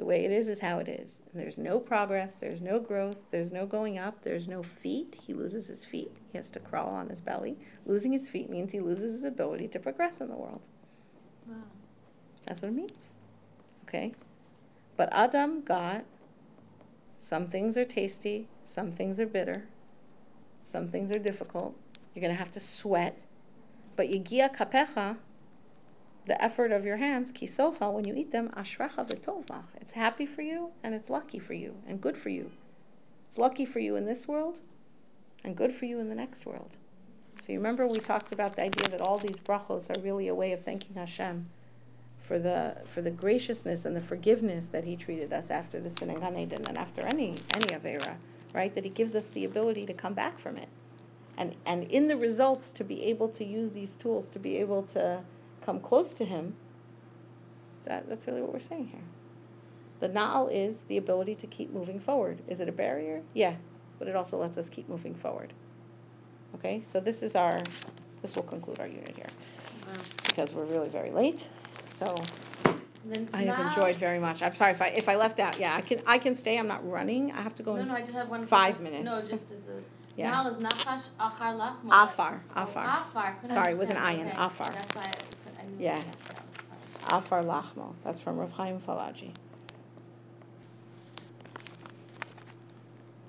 The 0.00 0.06
way 0.06 0.24
it 0.24 0.30
is 0.30 0.48
is 0.48 0.60
how 0.60 0.78
it 0.78 0.88
is. 0.88 1.20
And 1.30 1.42
there's 1.42 1.58
no 1.58 1.78
progress, 1.78 2.34
there's 2.34 2.62
no 2.62 2.80
growth, 2.80 3.26
there's 3.30 3.52
no 3.52 3.66
going 3.66 3.98
up, 3.98 4.22
there's 4.22 4.48
no 4.48 4.62
feet. 4.62 5.14
He 5.26 5.34
loses 5.34 5.66
his 5.66 5.84
feet. 5.84 6.16
He 6.32 6.38
has 6.38 6.50
to 6.52 6.58
crawl 6.58 6.88
on 6.88 7.10
his 7.10 7.20
belly. 7.20 7.58
Losing 7.84 8.10
his 8.10 8.26
feet 8.26 8.48
means 8.48 8.72
he 8.72 8.80
loses 8.80 9.12
his 9.12 9.24
ability 9.24 9.68
to 9.68 9.78
progress 9.78 10.22
in 10.22 10.28
the 10.28 10.36
world. 10.36 10.62
Wow. 11.46 11.56
That's 12.46 12.62
what 12.62 12.68
it 12.68 12.74
means. 12.76 13.16
Okay? 13.86 14.14
But 14.96 15.10
Adam 15.12 15.60
got 15.60 16.06
some 17.18 17.44
things 17.44 17.76
are 17.76 17.84
tasty, 17.84 18.48
some 18.64 18.90
things 18.90 19.20
are 19.20 19.26
bitter, 19.26 19.68
some 20.64 20.88
things 20.88 21.12
are 21.12 21.18
difficult. 21.18 21.76
You're 22.14 22.22
going 22.22 22.32
to 22.32 22.38
have 22.38 22.52
to 22.52 22.60
sweat. 22.60 23.18
But 23.96 24.08
yigia 24.08 24.56
kapecha, 24.56 25.18
the 26.26 26.42
effort 26.42 26.72
of 26.72 26.84
your 26.84 26.98
hands, 26.98 27.32
kisocha, 27.32 27.92
when 27.92 28.04
you 28.04 28.14
eat 28.14 28.32
them, 28.32 28.50
ashracha 28.56 29.08
v'tovach. 29.08 29.64
It's 29.80 29.92
happy 29.92 30.26
for 30.26 30.42
you 30.42 30.70
and 30.82 30.94
it's 30.94 31.10
lucky 31.10 31.38
for 31.38 31.54
you 31.54 31.76
and 31.86 32.00
good 32.00 32.16
for 32.16 32.28
you. 32.28 32.50
It's 33.28 33.38
lucky 33.38 33.64
for 33.64 33.78
you 33.78 33.96
in 33.96 34.06
this 34.06 34.28
world 34.28 34.60
and 35.44 35.56
good 35.56 35.72
for 35.72 35.86
you 35.86 35.98
in 35.98 36.08
the 36.08 36.14
next 36.14 36.46
world. 36.46 36.76
So 37.40 37.52
you 37.52 37.58
remember 37.58 37.86
we 37.86 38.00
talked 38.00 38.32
about 38.32 38.56
the 38.56 38.62
idea 38.62 38.88
that 38.88 39.00
all 39.00 39.18
these 39.18 39.40
brachos 39.40 39.88
are 39.88 40.00
really 40.02 40.28
a 40.28 40.34
way 40.34 40.52
of 40.52 40.62
thanking 40.62 40.94
Hashem 40.94 41.46
for 42.30 42.38
the 42.38 42.76
for 42.84 43.02
the 43.02 43.10
graciousness 43.10 43.84
and 43.84 43.96
the 43.96 44.00
forgiveness 44.00 44.68
that 44.68 44.84
He 44.84 44.94
treated 44.94 45.32
us 45.32 45.50
after 45.50 45.80
the 45.80 45.90
sin 45.90 46.10
in 46.10 46.20
Gan 46.20 46.36
Eden 46.36 46.64
and 46.68 46.76
after 46.76 47.00
any 47.06 47.36
any 47.54 47.66
avera, 47.74 48.16
right? 48.54 48.74
That 48.74 48.84
He 48.84 48.90
gives 48.90 49.16
us 49.16 49.28
the 49.28 49.44
ability 49.44 49.86
to 49.86 49.94
come 49.94 50.14
back 50.14 50.38
from 50.38 50.56
it, 50.56 50.68
and 51.36 51.56
and 51.64 51.84
in 51.84 52.08
the 52.08 52.16
results 52.16 52.70
to 52.72 52.84
be 52.84 53.02
able 53.04 53.28
to 53.30 53.44
use 53.44 53.70
these 53.70 53.94
tools 53.94 54.28
to 54.28 54.38
be 54.38 54.58
able 54.58 54.82
to 54.84 55.22
come 55.64 55.80
close 55.80 56.12
to 56.14 56.24
Him. 56.24 56.54
That 57.84 58.08
that's 58.08 58.26
really 58.26 58.40
what 58.42 58.52
we're 58.52 58.60
saying 58.60 58.88
here. 58.88 59.00
The 60.00 60.08
na'al 60.08 60.50
is 60.52 60.76
the 60.88 60.96
ability 60.96 61.34
to 61.36 61.46
keep 61.46 61.72
moving 61.72 62.00
forward. 62.00 62.38
Is 62.48 62.60
it 62.60 62.68
a 62.68 62.72
barrier? 62.72 63.22
Yeah, 63.34 63.54
but 63.98 64.08
it 64.08 64.16
also 64.16 64.38
lets 64.38 64.56
us 64.58 64.68
keep 64.68 64.88
moving 64.88 65.14
forward. 65.14 65.52
Okay, 66.54 66.80
so 66.82 67.00
this 67.00 67.22
is 67.22 67.36
our, 67.36 67.58
this 68.22 68.34
will 68.34 68.42
conclude 68.42 68.80
our 68.80 68.86
unit 68.86 69.14
here, 69.14 69.28
because 70.26 70.52
we're 70.52 70.64
really 70.64 70.88
very 70.88 71.10
late, 71.12 71.46
so 71.84 72.12
I 73.32 73.42
have 73.44 73.60
enjoyed 73.66 73.96
very 73.96 74.18
much. 74.18 74.42
I'm 74.42 74.54
sorry 74.54 74.72
if 74.72 74.82
I, 74.82 74.88
if 74.88 75.08
I 75.08 75.14
left 75.14 75.38
out, 75.38 75.60
yeah, 75.60 75.76
I 75.76 75.80
can, 75.80 76.00
I 76.06 76.18
can 76.18 76.34
stay, 76.34 76.58
I'm 76.58 76.66
not 76.66 76.88
running, 76.88 77.30
I 77.32 77.40
have 77.42 77.54
to 77.56 77.62
go 77.62 77.76
No, 77.76 77.82
in 77.82 77.88
no, 77.88 77.94
I 77.94 78.00
just 78.00 78.12
have 78.14 78.28
one. 78.28 78.44
five 78.46 78.76
question. 78.78 78.84
minutes. 78.84 79.04
No, 79.04 79.36
just 79.36 79.52
as 79.52 79.68
a. 79.68 79.82
Yeah. 80.16 80.48
Is 80.50 80.56
nachash 80.58 81.08
achar. 81.20 81.74
Afar, 81.90 82.42
Oh, 82.56 82.62
afar. 82.62 82.84
Afar. 82.86 83.36
Sorry, 83.44 83.74
with 83.76 83.90
an 83.90 83.96
ayin, 83.96 84.26
Okay. 84.26 84.34
afar. 84.36 84.70
That's 84.72 84.94
why 84.96 85.02
I, 85.02 85.04
could- 85.04 85.22
I 85.22 85.28
knew. 85.36 85.39
Yeah. 85.80 85.98
that. 85.98 86.04
That 86.28 86.36
was 86.46 86.56
fine. 86.68 87.18
Afar 87.18 87.42
Lachmo, 87.42 87.94
that's 88.04 88.20
from 88.20 88.38
Rav 88.38 88.52
Chaim 88.52 88.78
Falaji. 88.80 89.30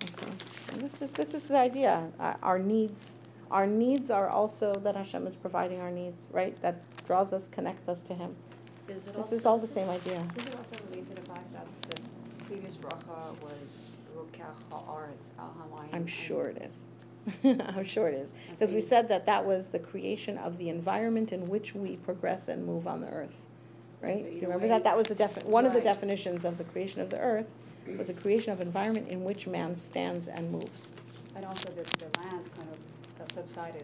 Okay, 0.03 0.33
and 0.71 0.81
this 0.81 1.01
is, 1.01 1.11
this 1.13 1.33
is 1.33 1.45
the 1.45 1.57
idea, 1.57 2.09
our, 2.19 2.37
our 2.43 2.59
needs, 2.59 3.19
Our 3.51 3.67
needs 3.67 4.09
are 4.09 4.29
also 4.29 4.73
that 4.75 4.95
Hashem 4.95 5.27
is 5.27 5.35
providing 5.35 5.81
our 5.81 5.91
needs, 5.91 6.27
right? 6.31 6.59
That 6.61 6.81
draws 7.05 7.33
us, 7.33 7.47
connects 7.49 7.89
us 7.89 8.01
to 8.03 8.13
Him. 8.13 8.35
Is 8.87 9.07
it 9.07 9.15
This 9.15 9.33
is 9.33 9.45
all 9.45 9.57
the 9.57 9.67
same 9.67 9.89
idea. 9.89 10.25
Does 10.35 10.47
it 10.47 10.55
also 10.55 10.75
related 10.89 11.15
to 11.15 11.21
the 11.21 11.29
fact 11.29 11.51
that 11.53 11.67
the 11.89 12.01
previous 12.45 12.77
bracha 12.77 13.35
was 13.41 13.91
Rukach 14.15 14.55
Haaretz 14.71 15.31
Al 15.37 15.53
I'm 15.91 16.07
sure 16.07 16.47
it 16.47 16.61
is. 16.61 16.87
I'm 17.43 17.85
sure 17.85 18.07
it 18.07 18.15
is. 18.15 18.33
Because 18.51 18.73
we 18.73 18.81
said 18.81 19.07
that 19.09 19.25
that 19.27 19.45
was 19.45 19.69
the 19.69 19.79
creation 19.79 20.37
of 20.37 20.57
the 20.57 20.69
environment 20.69 21.31
in 21.31 21.47
which 21.47 21.75
we 21.75 21.97
progress 21.97 22.47
and 22.47 22.65
move 22.65 22.87
on 22.87 23.01
the 23.01 23.07
earth, 23.07 23.35
right? 24.01 24.19
So 24.21 24.25
Do 24.25 24.31
you 24.31 24.37
either 24.37 24.45
remember 24.47 24.63
way- 24.65 24.69
that? 24.69 24.83
That 24.83 24.97
was 24.97 25.07
the 25.07 25.15
defi- 25.15 25.45
one 25.45 25.65
of 25.65 25.73
the 25.73 25.79
Right. 25.79 25.85
definitions 25.85 26.45
of 26.45 26.57
the 26.57 26.63
creation 26.63 27.01
of 27.01 27.09
the 27.09 27.19
earth 27.19 27.55
was 27.97 28.09
a 28.09 28.13
creation 28.13 28.51
of 28.53 28.61
environment 28.61 29.07
in 29.09 29.23
which 29.23 29.47
man 29.47 29.75
stands 29.75 30.27
and 30.27 30.51
moves. 30.51 30.89
And 31.35 31.45
also 31.45 31.69
the, 31.69 31.83
the 31.83 32.19
land 32.21 32.49
kind 32.57 32.69
of 32.71 32.79
uh, 33.29 33.33
subsided 33.33 33.83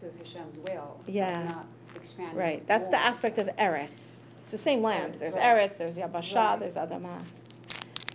to 0.00 0.10
Hashem's 0.18 0.58
will. 0.58 0.98
of 1.06 1.08
Yeah. 1.08 1.44
Not 1.44 1.66
expanding. 1.96 2.36
Right, 2.38 2.66
that's 2.66 2.88
the 2.88 2.96
more. 2.96 3.00
aspect 3.06 3.38
of 3.38 3.48
Eretz. 3.56 4.20
It's 4.42 4.52
the 4.52 4.58
same 4.58 4.82
land. 4.82 5.14
Eretz, 5.14 5.18
There's 5.18 5.34
right. 5.34 5.70
Eretz, 5.70 5.76
there's 5.76 5.96
Yabasha, 5.96 6.34
Right. 6.36 6.60
there's 6.60 6.74
Adamah. 6.76 7.20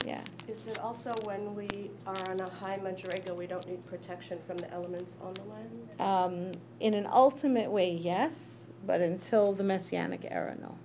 Yeah. 0.06 0.22
Is 0.48 0.68
it 0.68 0.80
also 0.80 1.14
when 1.24 1.56
we 1.56 1.92
are 2.06 2.30
on 2.30 2.40
a 2.42 2.50
high 2.50 2.78
madrega, 2.78 3.36
we 3.36 3.48
don't 3.48 3.66
need 3.68 3.86
protection 3.86 4.40
from 4.40 4.58
the 4.58 4.72
elements 4.74 5.18
on 5.22 5.34
the 5.34 5.44
land? 5.44 6.02
Um, 6.02 6.60
in 6.80 6.94
an 6.94 7.08
ultimate 7.12 7.72
way, 7.72 7.92
yes, 7.92 8.70
but 8.86 9.02
until 9.02 9.54
the 9.54 9.64
Messianic 9.64 10.28
era, 10.30 10.56
no. 10.60 10.78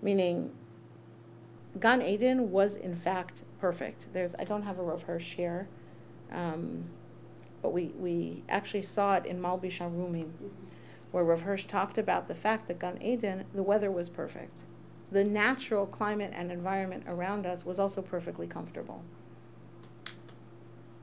Meaning, 0.00 0.50
Gan 1.80 2.02
Eden 2.02 2.50
was 2.50 2.76
in 2.76 2.94
fact 2.94 3.42
perfect. 3.60 4.06
There's, 4.12 4.34
I 4.38 4.44
don't 4.44 4.62
have 4.62 4.78
a 4.78 4.82
Rav 4.82 5.02
Hirsch 5.02 5.34
here, 5.34 5.68
um, 6.32 6.84
but 7.62 7.72
we, 7.72 7.86
we 7.98 8.42
actually 8.48 8.82
saw 8.82 9.16
it 9.16 9.26
in 9.26 9.40
Malbish 9.40 9.80
Arumim, 9.80 10.30
where 11.10 11.24
Rav 11.24 11.42
Hirsch 11.42 11.64
talked 11.64 11.98
about 11.98 12.28
the 12.28 12.34
fact 12.34 12.68
that 12.68 12.78
Gan 12.78 13.02
Eden, 13.02 13.44
the 13.54 13.62
weather 13.62 13.90
was 13.90 14.08
perfect. 14.08 14.60
The 15.14 15.22
natural 15.22 15.86
climate 15.86 16.32
and 16.34 16.50
environment 16.50 17.04
around 17.06 17.46
us 17.46 17.64
was 17.64 17.78
also 17.78 18.02
perfectly 18.02 18.48
comfortable. 18.48 19.04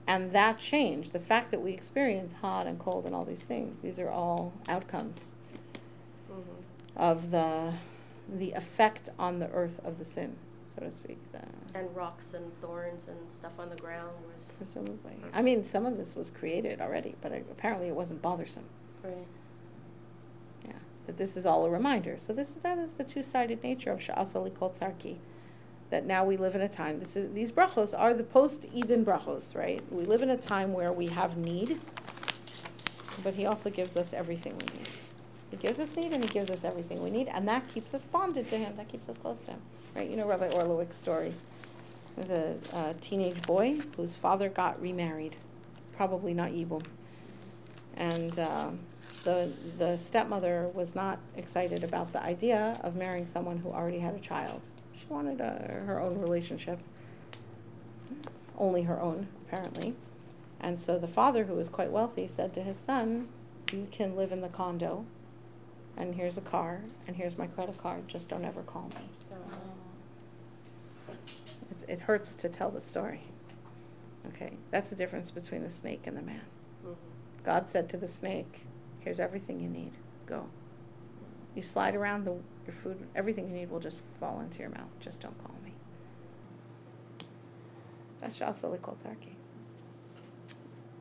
And 0.06 0.34
that 0.34 0.60
change, 0.60 1.12
the 1.12 1.20
fact 1.20 1.50
that 1.52 1.62
we 1.62 1.72
experience 1.72 2.34
hot 2.34 2.68
and 2.68 2.78
cold 2.78 3.06
and 3.06 3.16
all 3.16 3.24
these 3.24 3.44
things, 3.44 3.80
these 3.80 4.00
are 4.00 4.10
all 4.10 4.52
outcomes 4.68 5.34
Mhm. 6.30 6.44
of 6.98 7.32
the 7.32 7.74
the 8.38 8.52
effect 8.52 9.08
on 9.18 9.40
the 9.40 9.50
earth 9.52 9.80
of 9.86 9.98
the 9.98 10.06
sin, 10.06 10.36
so 10.68 10.82
to 10.82 10.92
speak. 10.92 11.18
The, 11.32 11.40
And 11.78 11.94
rocks 11.96 12.34
and 12.34 12.52
thorns 12.62 13.08
and 13.08 13.32
stuff 13.32 13.58
on 13.60 13.70
the 13.70 13.76
ground 13.78 14.12
was, 14.34 14.52
presumably. 14.58 15.18
I 15.34 15.42
mean, 15.42 15.64
some 15.64 15.86
of 15.86 15.96
this 15.98 16.16
was 16.18 16.30
created 16.30 16.80
already, 16.82 17.16
but 17.22 17.32
it, 17.32 17.46
apparently 17.50 17.88
it 17.88 17.96
wasn't 17.96 18.22
bothersome. 18.22 18.66
right, 19.04 19.26
that 21.12 21.18
this 21.18 21.36
is 21.36 21.46
all 21.46 21.66
a 21.66 21.70
reminder. 21.70 22.16
So 22.18 22.32
this 22.32 22.54
that 22.64 22.78
is 22.78 22.94
the 22.94 23.04
two-sided 23.04 23.62
nature 23.64 23.92
of 23.92 24.00
Sha'asali 24.00 24.58
Kol 24.58 24.70
Tzarki. 24.70 25.18
That 25.90 26.06
now 26.06 26.24
we 26.24 26.38
live 26.38 26.56
in 26.56 26.62
a 26.62 26.70
time. 26.70 27.00
This 27.00 27.18
is 27.18 27.34
these 27.34 27.52
brachos 27.52 27.98
are 27.98 28.14
the 28.14 28.24
post-Eden 28.24 29.04
brachos, 29.04 29.54
right? 29.54 29.84
We 29.92 30.06
live 30.06 30.22
in 30.22 30.30
a 30.30 30.38
time 30.38 30.72
where 30.72 30.94
we 30.94 31.08
have 31.08 31.36
need, 31.36 31.82
but 33.24 33.34
He 33.34 33.46
also 33.46 33.70
gives 33.70 33.98
us 33.98 34.14
everything 34.14 34.54
we 34.54 34.78
need. 34.78 34.88
He 35.50 35.58
gives 35.58 35.82
us 35.82 35.98
need 35.98 36.14
and 36.14 36.24
He 36.24 36.30
gives 36.30 36.50
us 36.50 36.64
everything 36.64 37.04
we 37.04 37.10
need, 37.10 37.28
and 37.28 37.46
that 37.50 37.68
keeps 37.68 37.94
us 37.94 38.08
bonded 38.08 38.48
to 38.48 38.58
Him. 38.58 38.74
That 38.78 38.88
keeps 38.88 39.10
us 39.10 39.18
close 39.18 39.42
to 39.42 39.52
Him, 39.52 39.62
right? 39.94 40.10
You 40.10 40.16
know 40.16 40.30
Rabbi 40.30 40.48
Orlowek's 40.48 40.98
story. 40.98 41.34
There's 42.16 42.30
a, 42.30 42.56
a 42.74 42.94
teenage 43.02 43.42
boy 43.42 43.80
whose 43.98 44.16
father 44.16 44.48
got 44.48 44.82
remarried, 44.82 45.36
probably 45.98 46.34
not 46.34 46.52
Yibum. 46.52 46.86
And 47.98 48.40
um, 48.40 48.80
the, 49.24 49.52
the 49.78 49.98
stepmother 49.98 50.70
was 50.74 50.96
not 50.96 51.20
excited 51.36 51.84
about 51.84 52.12
the 52.14 52.22
idea 52.24 52.80
of 52.84 52.96
marrying 52.96 53.26
someone 53.28 53.60
who 53.60 53.70
already 53.70 54.00
had 54.00 54.16
a 54.16 54.20
child. 54.20 54.62
She 54.98 55.06
wanted 55.10 55.40
a, 55.42 55.84
her 55.86 56.00
own 56.00 56.20
relationship, 56.20 56.80
only 58.58 58.84
her 58.84 59.00
own, 59.00 59.28
apparently. 59.48 59.96
And 60.60 60.80
so 60.80 60.98
the 60.98 61.08
father, 61.08 61.46
who 61.46 61.54
was 61.54 61.70
quite 61.70 61.92
wealthy, 61.92 62.28
said 62.28 62.54
to 62.54 62.62
his 62.64 62.78
son, 62.78 63.28
You 63.72 63.88
can 63.92 64.16
live 64.16 64.32
in 64.32 64.42
the 64.42 64.48
condo, 64.48 65.06
and 65.98 66.16
here's 66.16 66.38
a 66.38 66.42
car, 66.42 66.82
and 67.08 67.16
here's 67.16 67.38
my 67.38 67.48
credit 67.48 67.78
card, 67.78 68.08
just 68.08 68.30
don't 68.30 68.46
ever 68.46 68.62
call 68.62 68.90
me. 68.90 69.36
It, 71.72 71.90
it 71.90 72.00
hurts 72.02 72.34
to 72.36 72.50
tell 72.50 72.70
the 72.70 72.82
story. 72.82 73.22
Okay, 74.30 74.54
that's 74.70 74.90
the 74.90 74.96
difference 74.96 75.32
between 75.32 75.64
the 75.64 75.70
snake 75.70 76.06
and 76.06 76.16
the 76.16 76.22
man. 76.22 76.42
Mhm. 76.86 76.96
God 77.44 77.70
said 77.70 77.90
to 77.90 77.98
the 77.98 78.08
snake, 78.08 78.66
Here's 79.02 79.20
everything 79.20 79.60
you 79.60 79.70
need. 79.70 79.92
Go. 80.26 80.46
You 81.56 81.62
slide 81.62 81.96
around 81.96 82.26
the 82.26 82.36
your 82.66 82.76
food, 82.76 83.08
everything 83.16 83.48
you 83.48 83.56
need 83.56 83.70
will 83.70 83.80
just 83.80 84.00
fall 84.20 84.40
into 84.40 84.60
your 84.60 84.70
mouth. 84.70 84.90
Just 85.00 85.22
don't 85.22 85.38
call 85.44 85.56
me. 85.64 85.74
That's 88.20 88.38
Shasali 88.38 88.80
Tsarki. 88.80 89.34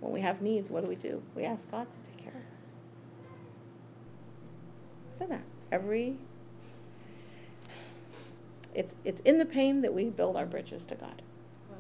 When 0.01 0.13
we 0.13 0.23
have 0.23 0.41
needs, 0.41 0.71
what 0.71 0.83
do 0.83 0.89
we 0.89 0.97
do? 0.97 1.23
We 1.37 1.45
ask 1.45 1.71
God 1.71 1.87
to 1.91 2.11
take 2.11 2.25
care 2.25 2.33
of 2.33 2.63
us. 2.63 2.71
I 5.13 5.19
said 5.19 5.31
that. 5.31 5.43
Every 5.71 6.17
it's 8.75 8.97
it's 9.05 9.21
in 9.23 9.39
the 9.39 9.45
pain 9.45 9.83
that 9.83 9.93
we 9.93 10.05
build 10.07 10.37
our 10.37 10.47
bridges 10.47 10.87
to 10.87 10.95
God. 10.95 11.23
Wow. 11.69 11.77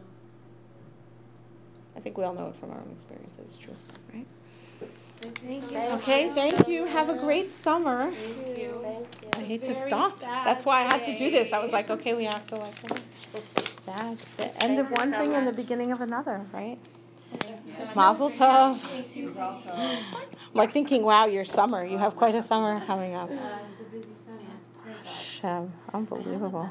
I 1.96 2.00
think 2.00 2.18
we 2.18 2.24
all 2.24 2.34
know 2.34 2.48
it 2.48 2.56
from 2.56 2.70
our 2.70 2.78
own 2.78 2.90
experiences. 2.92 3.44
It's 3.46 3.56
true, 3.56 3.74
right? 4.12 4.26
Thank 5.20 5.70
you. 5.70 5.78
Okay, 5.78 6.30
thank 6.30 6.66
you. 6.66 6.86
Have 6.86 7.10
a 7.10 7.14
great 7.18 7.52
summer. 7.52 8.10
Thank 8.12 8.58
you. 8.58 8.80
Thank 8.82 9.36
I 9.36 9.40
hate 9.40 9.62
to 9.62 9.74
Very 9.74 9.88
stop. 9.88 10.12
sad 10.14 10.46
That's 10.46 10.64
why 10.64 10.80
I 10.80 10.82
had 10.84 11.04
to 11.04 11.16
do 11.16 11.30
this. 11.30 11.52
I 11.52 11.58
was 11.58 11.72
like, 11.72 11.90
okay, 11.90 12.14
we 12.14 12.24
have 12.24 12.46
to 12.48 12.56
like, 12.56 12.74
sad. 13.82 14.18
The 14.36 14.62
end 14.64 14.78
of 14.78 14.90
one 14.90 15.12
thing 15.12 15.34
and 15.34 15.46
the 15.46 15.52
beginning 15.52 15.92
of 15.92 16.00
another, 16.00 16.46
right? 16.52 16.78
Yeah. 17.46 17.92
Mazel 17.94 18.30
tov. 18.30 18.82
He's 19.02 19.36
also, 19.36 19.98
Like 20.54 20.72
thinking, 20.72 21.02
wow, 21.04 21.26
your 21.26 21.44
summer. 21.44 21.84
You 21.84 21.98
have 21.98 22.16
quite 22.16 22.34
a 22.34 22.42
summer 22.42 22.80
coming 22.86 23.14
up. 23.14 23.30
It's 23.30 23.40
a 23.40 23.84
busy 23.90 24.08
summer. 24.26 24.38
Thank 24.84 25.04
God. 25.04 25.14
Shem, 25.40 25.72
unbelievable. 25.92 26.70